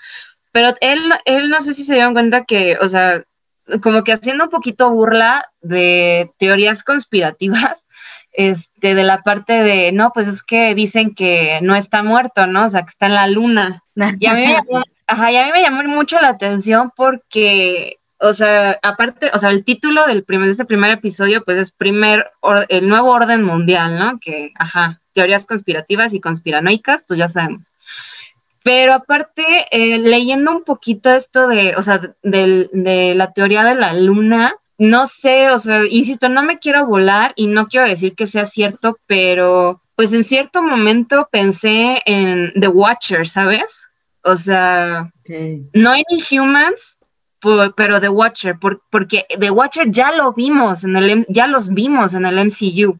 pero 0.50 0.74
él, 0.80 1.00
él 1.24 1.48
no 1.48 1.60
sé 1.60 1.72
si 1.72 1.84
se 1.84 1.94
dieron 1.94 2.14
cuenta 2.14 2.44
que, 2.44 2.78
o 2.80 2.88
sea, 2.88 3.22
como 3.80 4.04
que 4.04 4.12
haciendo 4.12 4.44
un 4.44 4.50
poquito 4.50 4.90
burla 4.90 5.48
de 5.60 6.30
teorías 6.38 6.82
conspirativas, 6.84 7.86
este, 8.32 8.94
de 8.94 9.04
la 9.04 9.22
parte 9.22 9.52
de, 9.62 9.92
no, 9.92 10.10
pues 10.12 10.28
es 10.28 10.42
que 10.42 10.74
dicen 10.74 11.14
que 11.14 11.58
no 11.62 11.74
está 11.76 12.02
muerto, 12.02 12.46
¿no? 12.46 12.64
O 12.64 12.68
sea, 12.68 12.82
que 12.82 12.88
está 12.90 13.06
en 13.06 13.14
la 13.14 13.26
luna. 13.26 13.82
Y 14.18 14.26
a 14.26 14.34
mí 14.34 14.40
me 14.46 14.52
llamó, 14.72 14.84
ajá, 15.06 15.32
y 15.32 15.36
a 15.36 15.46
mí 15.46 15.52
me 15.52 15.62
llamó 15.62 15.82
mucho 15.84 16.20
la 16.20 16.28
atención 16.28 16.90
porque, 16.96 17.98
o 18.18 18.32
sea, 18.34 18.78
aparte, 18.82 19.30
o 19.34 19.38
sea, 19.38 19.50
el 19.50 19.64
título 19.64 20.06
del 20.06 20.24
primer, 20.24 20.46
de 20.46 20.52
este 20.52 20.64
primer 20.64 20.90
episodio, 20.92 21.44
pues 21.44 21.58
es 21.58 21.72
primer, 21.72 22.30
or- 22.40 22.66
el 22.68 22.88
nuevo 22.88 23.10
orden 23.10 23.42
mundial, 23.42 23.98
¿no? 23.98 24.18
Que, 24.18 24.52
ajá, 24.58 25.00
teorías 25.12 25.44
conspirativas 25.44 26.14
y 26.14 26.20
conspiranoicas, 26.20 27.04
pues 27.06 27.18
ya 27.18 27.28
sabemos. 27.28 27.62
Pero 28.64 28.94
aparte, 28.94 29.42
eh, 29.70 29.98
leyendo 29.98 30.52
un 30.52 30.64
poquito 30.64 31.10
esto 31.10 31.48
de, 31.48 31.74
o 31.76 31.82
sea, 31.82 32.00
del- 32.22 32.70
de 32.72 33.14
la 33.14 33.32
teoría 33.32 33.64
de 33.64 33.74
la 33.74 33.92
luna, 33.94 34.54
no 34.78 35.06
sé, 35.06 35.50
o 35.50 35.58
sea, 35.58 35.84
insisto, 35.88 36.28
no 36.28 36.42
me 36.42 36.58
quiero 36.58 36.86
volar 36.86 37.32
y 37.36 37.46
no 37.46 37.68
quiero 37.68 37.86
decir 37.88 38.14
que 38.14 38.26
sea 38.26 38.46
cierto, 38.46 38.98
pero 39.06 39.80
pues 39.96 40.12
en 40.12 40.24
cierto 40.24 40.62
momento 40.62 41.28
pensé 41.30 42.02
en 42.06 42.52
The 42.58 42.68
Watcher, 42.68 43.28
¿sabes? 43.28 43.86
O 44.24 44.36
sea, 44.36 45.10
Ok. 45.20 45.30
no 45.74 45.94
en 45.94 46.04
Inhumans, 46.08 46.98
pu- 47.40 47.72
pero 47.76 48.00
The 48.00 48.08
Watcher, 48.08 48.58
por- 48.58 48.82
porque 48.90 49.26
The 49.38 49.50
Watcher 49.50 49.90
ya 49.90 50.12
lo 50.12 50.32
vimos 50.32 50.84
en 50.84 50.96
el, 50.96 51.26
ya 51.28 51.46
los 51.46 51.68
vimos 51.72 52.14
en 52.14 52.26
el 52.26 52.38
MCU. 52.38 52.96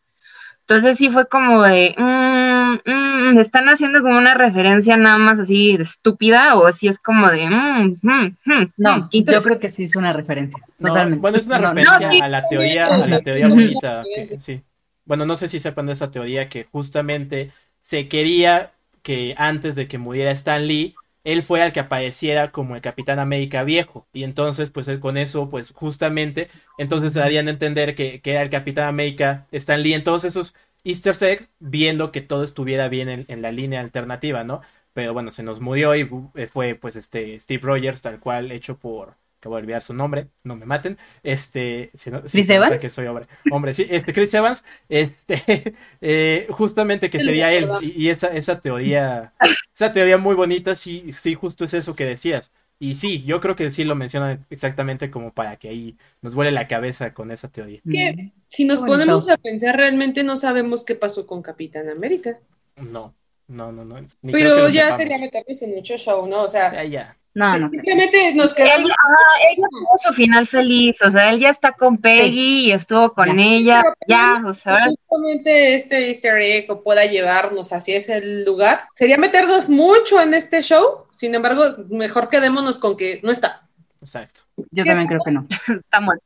Entonces 0.66 0.96
sí 0.98 1.10
fue 1.10 1.26
como 1.28 1.62
de, 1.62 1.94
mm, 1.98 2.90
mm, 2.90 3.38
están 3.38 3.68
haciendo 3.68 4.00
como 4.00 4.16
una 4.16 4.34
referencia 4.34 4.96
nada 4.96 5.18
más 5.18 5.38
así 5.38 5.76
de 5.76 5.82
estúpida 5.82 6.54
o 6.56 6.66
así 6.66 6.88
es 6.88 6.98
como 6.98 7.28
de, 7.28 7.46
mm, 7.48 7.98
mm, 8.02 8.36
mm, 8.44 8.72
No, 8.76 8.96
mm, 8.98 9.08
yo 9.12 9.42
creo 9.42 9.58
que 9.58 9.70
sí 9.70 9.84
es 9.84 9.96
una 9.96 10.12
referencia. 10.12 10.62
No, 10.78 10.88
Totalmente. 10.88 11.20
bueno, 11.20 11.36
es 11.38 11.46
una 11.46 11.58
referencia 11.58 12.06
No, 12.08 12.12
sí. 12.12 12.20
a 12.20 12.28
la 12.28 12.48
teoría, 12.48 12.86
a 12.86 13.06
la 13.06 13.20
teoría 13.20 13.48
bonita. 13.48 14.02
que- 14.14 14.38
sí. 14.40 14.62
Bueno, 15.04 15.26
no 15.26 15.36
sé 15.36 15.48
si 15.48 15.58
sepan 15.58 15.86
de 15.86 15.94
esa 15.94 16.10
teoría 16.10 16.48
que 16.48 16.64
justamente 16.70 17.50
se 17.80 18.06
quería 18.08 18.70
que 19.02 19.34
antes 19.36 19.74
de 19.74 19.88
que 19.88 19.98
muriera 19.98 20.30
Stan 20.30 20.64
Lee, 20.64 20.94
él 21.24 21.42
fue 21.42 21.62
al 21.62 21.72
que 21.72 21.80
apareciera 21.80 22.50
como 22.52 22.74
el 22.76 22.82
Capitán 22.82 23.18
América 23.18 23.64
viejo. 23.64 24.06
Y 24.12 24.24
entonces, 24.24 24.70
pues 24.70 24.88
con 25.00 25.16
eso, 25.16 25.48
pues 25.48 25.72
justamente, 25.72 26.48
entonces 26.78 27.12
se 27.12 27.20
darían 27.20 27.48
a 27.48 27.50
entender 27.52 27.94
que, 27.94 28.20
que 28.20 28.32
era 28.32 28.42
el 28.42 28.50
Capitán 28.50 28.88
América 28.88 29.46
Stan 29.52 29.82
Lee 29.82 29.94
en 29.94 30.04
todos 30.04 30.24
esos 30.24 30.54
easter 30.84 31.16
eggs, 31.22 31.48
viendo 31.60 32.10
que 32.12 32.20
todo 32.22 32.44
estuviera 32.44 32.88
bien 32.88 33.08
en, 33.08 33.24
en 33.28 33.42
la 33.42 33.52
línea 33.52 33.80
alternativa, 33.80 34.44
¿no? 34.44 34.60
Pero 34.92 35.12
bueno, 35.14 35.30
se 35.30 35.42
nos 35.42 35.60
murió 35.60 35.94
y 35.96 36.08
eh, 36.34 36.46
fue 36.46 36.74
pues 36.74 36.96
este 36.96 37.38
Steve 37.40 37.62
Rogers, 37.62 38.02
tal 38.02 38.20
cual, 38.20 38.50
hecho 38.52 38.78
por, 38.78 39.16
que 39.42 39.50
voy 39.50 39.58
a 39.58 39.62
olvidar 39.62 39.82
su 39.82 39.94
nombre, 39.94 40.28
no 40.44 40.56
me 40.56 40.66
maten, 40.66 40.98
este, 41.24 41.90
si 41.94 42.10
no, 42.10 42.22
¿Chris 42.30 42.50
Evans? 42.50 42.78
que 42.78 42.90
soy 42.90 43.06
hombre, 43.08 43.26
hombre, 43.50 43.74
sí, 43.74 43.86
este 43.90 44.14
Chris 44.14 44.32
Evans, 44.34 44.64
este, 44.88 45.74
eh, 46.00 46.46
justamente 46.50 47.10
que 47.10 47.20
sería 47.20 47.52
él, 47.52 47.76
y, 47.78 47.90
y 48.04 48.08
esa, 48.10 48.28
esa 48.28 48.60
teoría, 48.60 49.34
esa 49.74 49.92
teoría 49.92 50.18
muy 50.18 50.34
bonita, 50.36 50.76
sí, 50.76 51.12
sí, 51.12 51.34
justo 51.34 51.64
es 51.64 51.74
eso 51.74 51.94
que 51.94 52.04
decías, 52.06 52.52
y 52.78 52.94
sí, 52.96 53.24
yo 53.24 53.40
creo 53.40 53.56
que 53.56 53.70
sí 53.70 53.84
lo 53.84 53.94
mencionan 53.94 54.46
exactamente 54.50 55.10
como 55.10 55.32
para 55.34 55.56
que 55.56 55.68
ahí 55.68 55.98
nos 56.22 56.34
vuele 56.34 56.50
la 56.52 56.68
cabeza 56.68 57.14
con 57.14 57.30
esa 57.30 57.48
teoría. 57.50 57.82
Que 57.88 58.32
si 58.48 58.64
nos 58.64 58.82
ponemos 58.82 59.28
a 59.28 59.36
pensar, 59.36 59.76
realmente 59.76 60.24
no 60.24 60.36
sabemos 60.36 60.84
qué 60.84 60.96
pasó 60.96 61.26
con 61.28 61.42
Capitán 61.42 61.88
América. 61.88 62.40
No, 62.76 63.14
No, 63.48 63.72
no, 63.72 63.84
no. 63.84 64.00
ni 64.22 64.36
creo 64.36 64.52
que 64.52 64.62
Pero 64.62 64.68
ya 64.68 64.84
sepamos. 64.84 64.96
sería 64.96 65.18
meternos 65.18 65.62
en 65.62 65.70
mucho 65.74 65.96
show, 65.96 66.26
¿no? 66.26 66.42
O 66.42 66.48
sea, 66.48 66.70
Ya, 66.70 66.82
ya. 66.84 67.16
No, 67.34 67.58
no. 67.58 67.70
simplemente 67.70 68.34
nos 68.34 68.50
Él, 68.50 68.56
quedamos. 68.56 68.90
ah, 68.90 69.38
ella 69.50 69.66
tuvo 69.70 69.88
su 69.96 70.12
final 70.12 70.46
feliz, 70.46 71.00
o 71.02 71.10
sea, 71.10 71.30
él 71.30 71.40
ya 71.40 71.48
está 71.50 71.72
con 71.72 71.96
Peggy 71.98 72.66
y 72.66 72.72
estuvo 72.72 73.14
con 73.14 73.26
Ya. 73.38 73.42
ella, 73.44 73.82
Pero 73.82 73.94
ya, 74.06 74.42
o 74.46 74.52
sea, 74.52 74.72
ahora 74.74 74.86
justamente 75.08 75.74
este 75.76 76.08
easter 76.08 76.36
egg 76.38 76.66
pueda 76.84 77.06
llevarnos 77.06 77.72
hacia 77.72 77.96
ese 77.96 78.20
lugar, 78.44 78.82
sería 78.94 79.16
meternos 79.16 79.68
mucho 79.70 80.20
en 80.20 80.34
este 80.34 80.62
show. 80.62 81.06
Sin 81.12 81.34
embargo, 81.34 81.62
mejor 81.88 82.28
quedémonos 82.28 82.78
con 82.78 82.96
que 82.96 83.20
no 83.22 83.30
está. 83.30 83.66
Exacto. 84.00 84.42
Yo 84.70 84.84
también 84.84 85.08
creo 85.08 85.20
que 85.24 85.30
no. 85.30 85.46
está 85.80 86.00
muerto. 86.00 86.24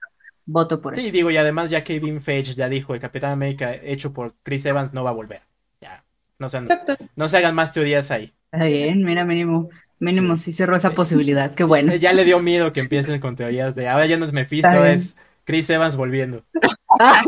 Voto 0.48 0.80
por 0.80 0.94
Sí, 0.94 1.02
eso. 1.02 1.10
digo, 1.10 1.30
y 1.30 1.36
además 1.36 1.70
ya 1.70 1.84
Kevin 1.84 2.20
Feige 2.20 2.54
ya 2.54 2.68
dijo, 2.68 2.94
el 2.94 3.00
Capitán 3.00 3.32
América 3.32 3.74
hecho 3.74 4.12
por 4.12 4.32
Chris 4.42 4.64
Evans 4.64 4.92
no 4.92 5.04
va 5.04 5.10
a 5.10 5.14
volver. 5.14 5.42
Ya. 5.80 6.04
No 6.38 6.48
se, 6.48 6.58
Exacto. 6.58 6.96
no 7.16 7.28
se 7.28 7.36
hagan 7.36 7.54
más 7.54 7.72
teorías 7.72 8.10
ahí. 8.10 8.32
Está 8.52 8.66
bien, 8.66 9.02
mira, 9.04 9.24
mínimo. 9.24 9.68
Mínimo 9.98 10.36
sí 10.36 10.52
cerró 10.52 10.76
esa 10.76 10.90
posibilidad. 10.90 11.52
Qué 11.54 11.64
bueno. 11.64 11.94
Ya 11.96 12.12
le 12.12 12.24
dio 12.24 12.38
miedo 12.40 12.70
que 12.72 12.80
empiecen 12.80 13.18
con 13.20 13.34
teorías 13.36 13.74
de 13.74 13.88
ahora 13.88 14.06
ya 14.06 14.16
no 14.18 14.26
es 14.26 14.32
Mephisto, 14.32 14.84
es 14.84 15.16
Chris 15.44 15.68
Evans 15.70 15.96
volviendo. 15.96 16.44
Ay, 16.98 17.24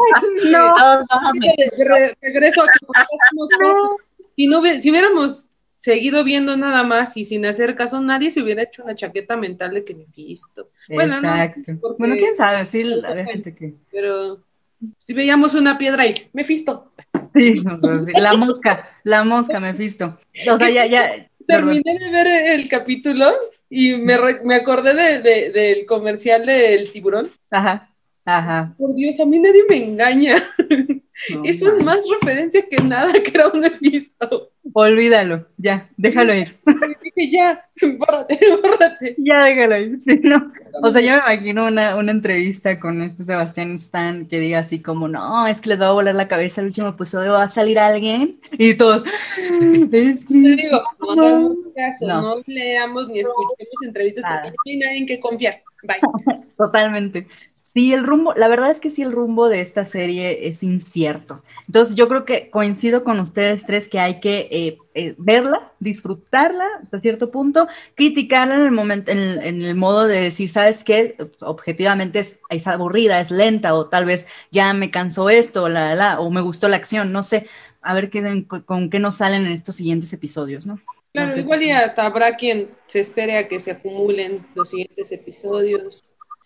no. 0.50 0.72
Todos 0.74 1.06
somos 1.08 1.32
De- 1.34 1.84
re- 1.84 2.16
regreso 2.20 2.62
a 2.62 2.66
caso. 2.66 3.96
Si, 4.36 4.46
no 4.46 4.62
si 4.62 4.90
hubiéramos 4.90 5.50
seguido 5.78 6.24
viendo 6.24 6.56
nada 6.56 6.84
más 6.84 7.16
y 7.16 7.24
sin 7.24 7.44
hacer 7.46 7.74
caso, 7.74 8.00
nadie 8.00 8.30
se 8.30 8.42
hubiera 8.42 8.62
hecho 8.62 8.82
una 8.84 8.94
chaqueta 8.94 9.36
mental 9.36 9.72
de 9.74 9.84
que 9.84 9.94
me 9.94 10.06
visto. 10.14 10.70
Bueno, 10.88 11.20
no, 11.20 11.28
Exacto. 11.34 11.72
porque- 11.80 11.96
Bueno, 11.98 12.14
quién 12.16 12.36
sabe, 12.36 12.66
sí, 12.66 12.84
gente 13.26 13.54
que. 13.54 13.74
Pero 13.90 14.42
si 14.98 15.12
veíamos 15.14 15.54
una 15.54 15.76
piedra 15.78 16.06
y 16.06 16.14
me 16.32 16.44
fisto. 16.44 16.92
Sí, 17.34 17.54
o 17.70 17.76
sea, 17.76 17.98
sí, 18.00 18.12
la 18.12 18.34
mosca, 18.34 18.88
la 19.04 19.24
mosca, 19.24 19.58
Mephisto. 19.60 20.18
O 20.52 20.56
sea, 20.56 20.70
ya, 20.70 20.86
ya. 20.86 21.28
Terminé 21.48 21.98
de 21.98 22.10
ver 22.10 22.26
el 22.54 22.68
capítulo 22.68 23.32
y 23.70 23.94
me, 23.96 24.16
re- 24.16 24.40
me 24.44 24.54
acordé 24.56 24.94
de- 24.94 25.20
de- 25.22 25.50
del 25.50 25.86
comercial 25.86 26.46
del 26.46 26.92
tiburón. 26.92 27.30
Ajá, 27.50 27.90
ajá. 28.36 28.74
Por 28.76 28.94
Dios, 28.94 29.18
a 29.20 29.26
mí 29.26 29.38
nadie 29.38 29.62
me 29.68 29.84
engaña. 29.84 30.36
No, 31.30 31.42
Eso 31.44 31.76
es 31.76 31.84
más 31.84 32.04
referencia 32.20 32.64
que 32.68 32.76
nada 32.82 33.12
que 33.12 33.30
era 33.34 33.48
un 33.48 33.60
Mephisto. 33.60 34.50
Olvídalo, 34.74 35.46
ya, 35.56 35.88
déjalo 35.96 36.34
ir. 36.34 36.56
Dije, 37.02 37.30
ya, 37.30 37.64
bórrate, 37.98 38.38
bórrate. 38.62 39.16
Ya 39.18 39.44
déjalo 39.44 39.78
ir. 39.78 39.98
sí, 40.04 40.20
no. 40.22 40.52
O 40.82 40.92
sea, 40.92 41.00
yo 41.00 41.12
me 41.12 41.16
imagino 41.18 41.66
una, 41.66 41.96
una 41.96 42.12
entrevista 42.12 42.78
con 42.78 43.00
este 43.02 43.24
Sebastián 43.24 43.76
Stan 43.76 44.26
que 44.26 44.38
diga 44.38 44.58
así 44.58 44.80
como, 44.80 45.08
no, 45.08 45.46
es 45.46 45.60
que 45.60 45.70
les 45.70 45.80
va 45.80 45.86
a 45.88 45.92
volar 45.92 46.14
la 46.14 46.28
cabeza 46.28 46.60
el 46.60 46.68
último 46.68 46.88
episodio, 46.88 47.32
va 47.32 47.44
a 47.44 47.48
salir 47.48 47.78
alguien. 47.78 48.38
Y 48.52 48.74
todos, 48.74 49.04
es 49.06 50.24
que... 50.26 50.34
digo, 50.34 50.82
no 51.00 51.12
hagamos 51.12 51.56
caso, 51.74 52.06
No. 52.06 52.20
no. 52.20 52.42
leamos 52.46 53.08
ni 53.08 53.20
escuchemos 53.20 53.82
entrevistas 53.82 54.24
porque 54.24 54.50
no 54.50 54.54
hay 54.66 54.76
nadie 54.76 54.98
en 54.98 55.06
que 55.06 55.18
confiar. 55.20 55.62
Bye. 55.82 56.40
Totalmente. 56.56 57.26
Sí, 57.74 57.92
el 57.92 58.02
rumbo, 58.02 58.34
la 58.34 58.48
verdad 58.48 58.70
es 58.70 58.80
que 58.80 58.90
sí, 58.90 59.02
el 59.02 59.12
rumbo 59.12 59.48
de 59.48 59.60
esta 59.60 59.86
serie 59.86 60.48
es 60.48 60.62
incierto. 60.62 61.42
Entonces, 61.66 61.94
yo 61.94 62.08
creo 62.08 62.24
que 62.24 62.50
coincido 62.50 63.04
con 63.04 63.20
ustedes 63.20 63.66
tres 63.66 63.88
que 63.88 64.00
hay 64.00 64.20
que 64.20 64.48
eh, 64.50 64.78
eh, 64.94 65.14
verla, 65.18 65.72
disfrutarla 65.78 66.66
hasta 66.82 67.00
cierto 67.00 67.30
punto, 67.30 67.68
criticarla 67.94 68.54
en 68.56 68.62
el 68.62 68.72
momento, 68.72 69.12
en 69.12 69.18
el, 69.18 69.38
en 69.42 69.62
el 69.62 69.74
modo 69.74 70.06
de 70.06 70.18
decir, 70.18 70.48
¿sabes 70.50 70.82
qué? 70.82 71.16
Objetivamente 71.40 72.20
es, 72.20 72.40
es 72.48 72.66
aburrida, 72.66 73.20
es 73.20 73.30
lenta, 73.30 73.74
o 73.74 73.86
tal 73.86 74.06
vez 74.06 74.26
ya 74.50 74.72
me 74.72 74.90
cansó 74.90 75.28
esto, 75.28 75.64
o 75.64 75.68
la, 75.68 75.94
la, 75.94 76.20
o 76.20 76.30
me 76.30 76.40
gustó 76.40 76.68
la 76.68 76.76
acción, 76.76 77.12
no 77.12 77.22
sé. 77.22 77.46
A 77.82 77.94
ver 77.94 78.08
qué, 78.10 78.46
con, 78.64 78.90
qué 78.90 78.98
nos 78.98 79.16
salen 79.18 79.46
en 79.46 79.52
estos 79.52 79.76
siguientes 79.76 80.12
episodios, 80.12 80.66
¿no? 80.66 80.80
Claro, 81.12 81.38
igual 81.38 81.62
y 81.62 81.70
hasta 81.70 82.06
habrá 82.06 82.36
quien 82.36 82.70
se 82.86 83.00
espere 83.00 83.36
a 83.36 83.46
que 83.46 83.60
se 83.60 83.72
acumulen 83.72 84.46
los 84.54 84.70
siguientes 84.70 85.12
episodios. 85.12 86.02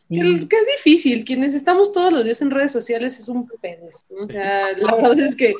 Que, 0.08 0.46
que 0.48 0.56
es 0.56 0.66
difícil, 0.76 1.24
quienes 1.24 1.54
estamos 1.54 1.92
todos 1.92 2.12
los 2.12 2.24
días 2.24 2.42
en 2.42 2.50
redes 2.50 2.72
sociales 2.72 3.18
es 3.18 3.28
un 3.28 3.46
pedo. 3.60 3.88
eso, 3.88 4.04
¿no? 4.10 4.26
O 4.26 4.28
sea, 4.30 4.76
la 4.76 4.94
verdad 4.96 5.20
es 5.20 5.34
que 5.34 5.54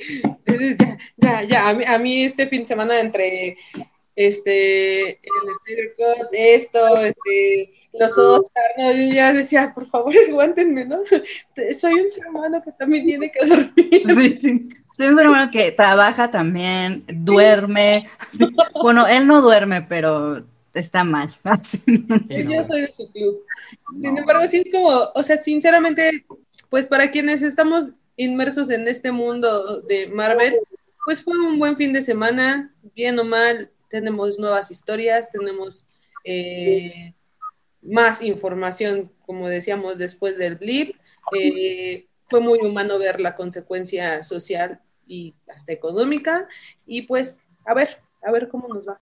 es- 0.47 0.76
ya, 0.78 0.99
ya, 1.16 1.43
ya, 1.45 1.68
a 1.68 1.74
mí, 1.74 1.84
a 1.86 1.99
mí 1.99 2.24
este 2.24 2.47
fin 2.49 2.61
de 2.61 2.66
semana 2.66 3.01
entre 3.01 3.57
este, 4.14 5.11
el 5.12 5.95
Cut, 5.97 6.28
esto, 6.32 6.99
este, 6.99 7.72
los 7.95 8.16
Oscar, 8.18 8.64
¿no? 8.78 8.93
yo 8.93 9.12
ya 9.14 9.32
decía, 9.32 9.72
por 9.74 9.86
favor, 9.86 10.14
aguántenme, 10.28 10.84
¿no? 10.84 11.01
Soy 11.78 11.95
un 11.95 12.11
ser 12.11 12.26
humano 12.28 12.62
que 12.62 12.72
también 12.72 13.07
tiene 13.07 13.30
que 13.32 13.47
dormir. 13.47 14.03
Sí, 14.14 14.38
sí. 14.38 14.68
Soy 14.97 15.07
un 15.09 15.16
ser 15.16 15.28
humano 15.28 15.51
que 15.51 15.72
trabaja 15.72 16.30
también, 16.30 17.05
duerme. 17.09 18.07
Bueno, 18.82 19.07
él 19.07 19.26
no 19.26 19.40
duerme, 19.40 19.82
pero 19.82 20.45
está 20.75 21.05
mal. 21.05 21.31
Sí. 22.29 22.47
Yo 22.49 22.66
soy 22.66 22.83
de 22.83 22.93
su 22.93 23.11
club. 23.12 23.45
Sin 24.01 24.18
embargo, 24.18 24.47
sí 24.49 24.59
es 24.59 24.70
como, 24.70 24.89
o 25.14 25.23
sea, 25.23 25.37
sinceramente, 25.37 26.25
pues 26.68 26.87
para 26.87 27.11
quienes 27.11 27.43
estamos 27.43 27.93
inmersos 28.16 28.70
en 28.70 28.89
este 28.89 29.12
mundo 29.12 29.83
de 29.83 30.09
Marvel, 30.09 30.59
pues 31.05 31.23
fue 31.23 31.39
un 31.39 31.59
buen 31.59 31.77
fin 31.77 31.93
de 31.93 32.03
semana, 32.03 32.75
bien 32.95 33.18
o 33.18 33.25
mal, 33.25 33.70
tenemos 33.89 34.39
nuevas 34.39 34.70
historias, 34.70 35.31
tenemos 35.31 35.87
eh, 36.25 37.14
más 37.83 38.23
información, 38.23 39.12
como 39.27 39.49
decíamos, 39.49 39.99
después 39.99 40.39
del 40.39 40.57
blip. 40.57 40.97
Eh, 41.37 42.07
fue 42.31 42.41
muy 42.41 42.61
humano 42.61 42.99
ver 42.99 43.20
la 43.20 43.37
consecuencia 43.37 44.23
social 44.23 44.81
y 45.07 45.35
hasta 45.49 45.73
económica, 45.73 46.49
y 46.87 47.03
pues, 47.03 47.45
a 47.66 47.75
ver, 47.75 47.99
a 48.23 48.31
ver 48.31 48.49
cómo 48.49 48.68
nos 48.68 48.89
va. 48.89 49.01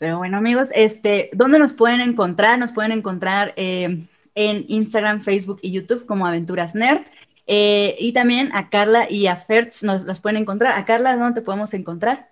Pero 0.00 0.16
bueno, 0.16 0.38
amigos, 0.38 0.70
este, 0.74 1.28
¿dónde 1.34 1.58
nos 1.58 1.74
pueden 1.74 2.00
encontrar? 2.00 2.58
Nos 2.58 2.72
pueden 2.72 2.90
encontrar 2.90 3.52
eh, 3.56 4.06
en 4.34 4.64
Instagram, 4.66 5.20
Facebook 5.20 5.58
y 5.60 5.72
YouTube 5.72 6.06
como 6.06 6.26
Aventuras 6.26 6.74
Nerd. 6.74 7.02
Eh, 7.46 7.96
y 7.98 8.14
también 8.14 8.50
a 8.54 8.70
Carla 8.70 9.06
y 9.10 9.26
a 9.26 9.36
Fertz 9.36 9.82
nos 9.82 10.04
las 10.04 10.22
pueden 10.22 10.40
encontrar. 10.40 10.78
A 10.78 10.86
Carla, 10.86 11.18
¿dónde 11.18 11.42
te 11.42 11.44
podemos 11.44 11.74
encontrar? 11.74 12.30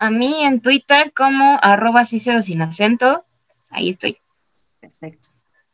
A 0.00 0.10
mí 0.10 0.42
en 0.42 0.60
Twitter 0.62 1.12
como 1.14 1.60
arroba 1.62 2.06
Cícero 2.06 2.42
sin 2.42 2.60
acento, 2.60 3.24
ahí 3.70 3.90
estoy. 3.90 4.18
Perfecto. 4.80 5.28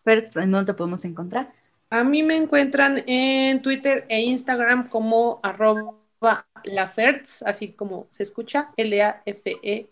Fertz, 0.05 0.37
¿en 0.37 0.51
dónde 0.51 0.71
te 0.75 0.77
podemos 0.77 1.03
encontrar? 1.07 1.51
A 1.89 2.05
mí 2.05 2.23
me 2.23 2.37
encuentran 2.37 3.03
en 3.07 3.63
Twitter 3.63 4.05
e 4.11 4.21
Instagram 4.21 4.91
como 4.91 5.41
arroba 5.43 5.95
lafertz, 6.65 7.43
así 7.43 7.73
como 7.73 8.07
se 8.11 8.23
escucha, 8.23 8.71
L-A-F-E-R-T-S-S. 8.77 9.89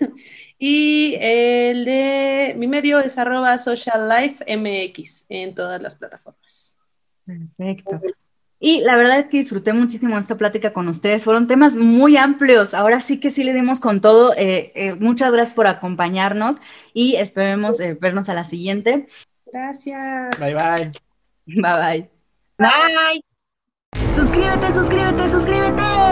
Y 0.60 1.14
el 1.20 1.84
de 1.84 2.54
mi 2.56 2.66
medio 2.66 2.98
es 2.98 3.16
arroba 3.16 3.56
sociallifemx 3.58 5.26
en 5.28 5.54
todas 5.54 5.80
las 5.80 5.94
plataformas. 5.94 6.76
Perfecto. 7.24 8.00
Y 8.60 8.80
la 8.80 8.96
verdad 8.96 9.20
es 9.20 9.26
que 9.28 9.38
disfruté 9.38 9.72
muchísimo 9.72 10.18
esta 10.18 10.36
plática 10.36 10.72
con 10.72 10.88
ustedes. 10.88 11.22
Fueron 11.22 11.46
temas 11.46 11.76
muy 11.76 12.16
amplios. 12.16 12.74
Ahora 12.74 13.00
sí 13.00 13.20
que 13.20 13.30
sí 13.30 13.44
le 13.44 13.54
dimos 13.54 13.78
con 13.78 14.00
todo. 14.00 14.34
Eh, 14.36 14.72
eh, 14.74 14.94
muchas 14.94 15.32
gracias 15.32 15.54
por 15.54 15.68
acompañarnos 15.68 16.56
y 16.92 17.14
esperemos 17.16 17.78
eh, 17.78 17.96
vernos 18.00 18.28
a 18.28 18.34
la 18.34 18.44
siguiente. 18.44 19.06
Gracias. 19.46 20.38
Bye 20.40 20.54
bye. 20.54 20.92
Bye 21.46 21.62
bye. 21.62 22.10
Bye. 22.58 23.22
Suscríbete, 24.18 24.72
suscríbete, 24.72 25.28
suscríbete. 25.28 26.08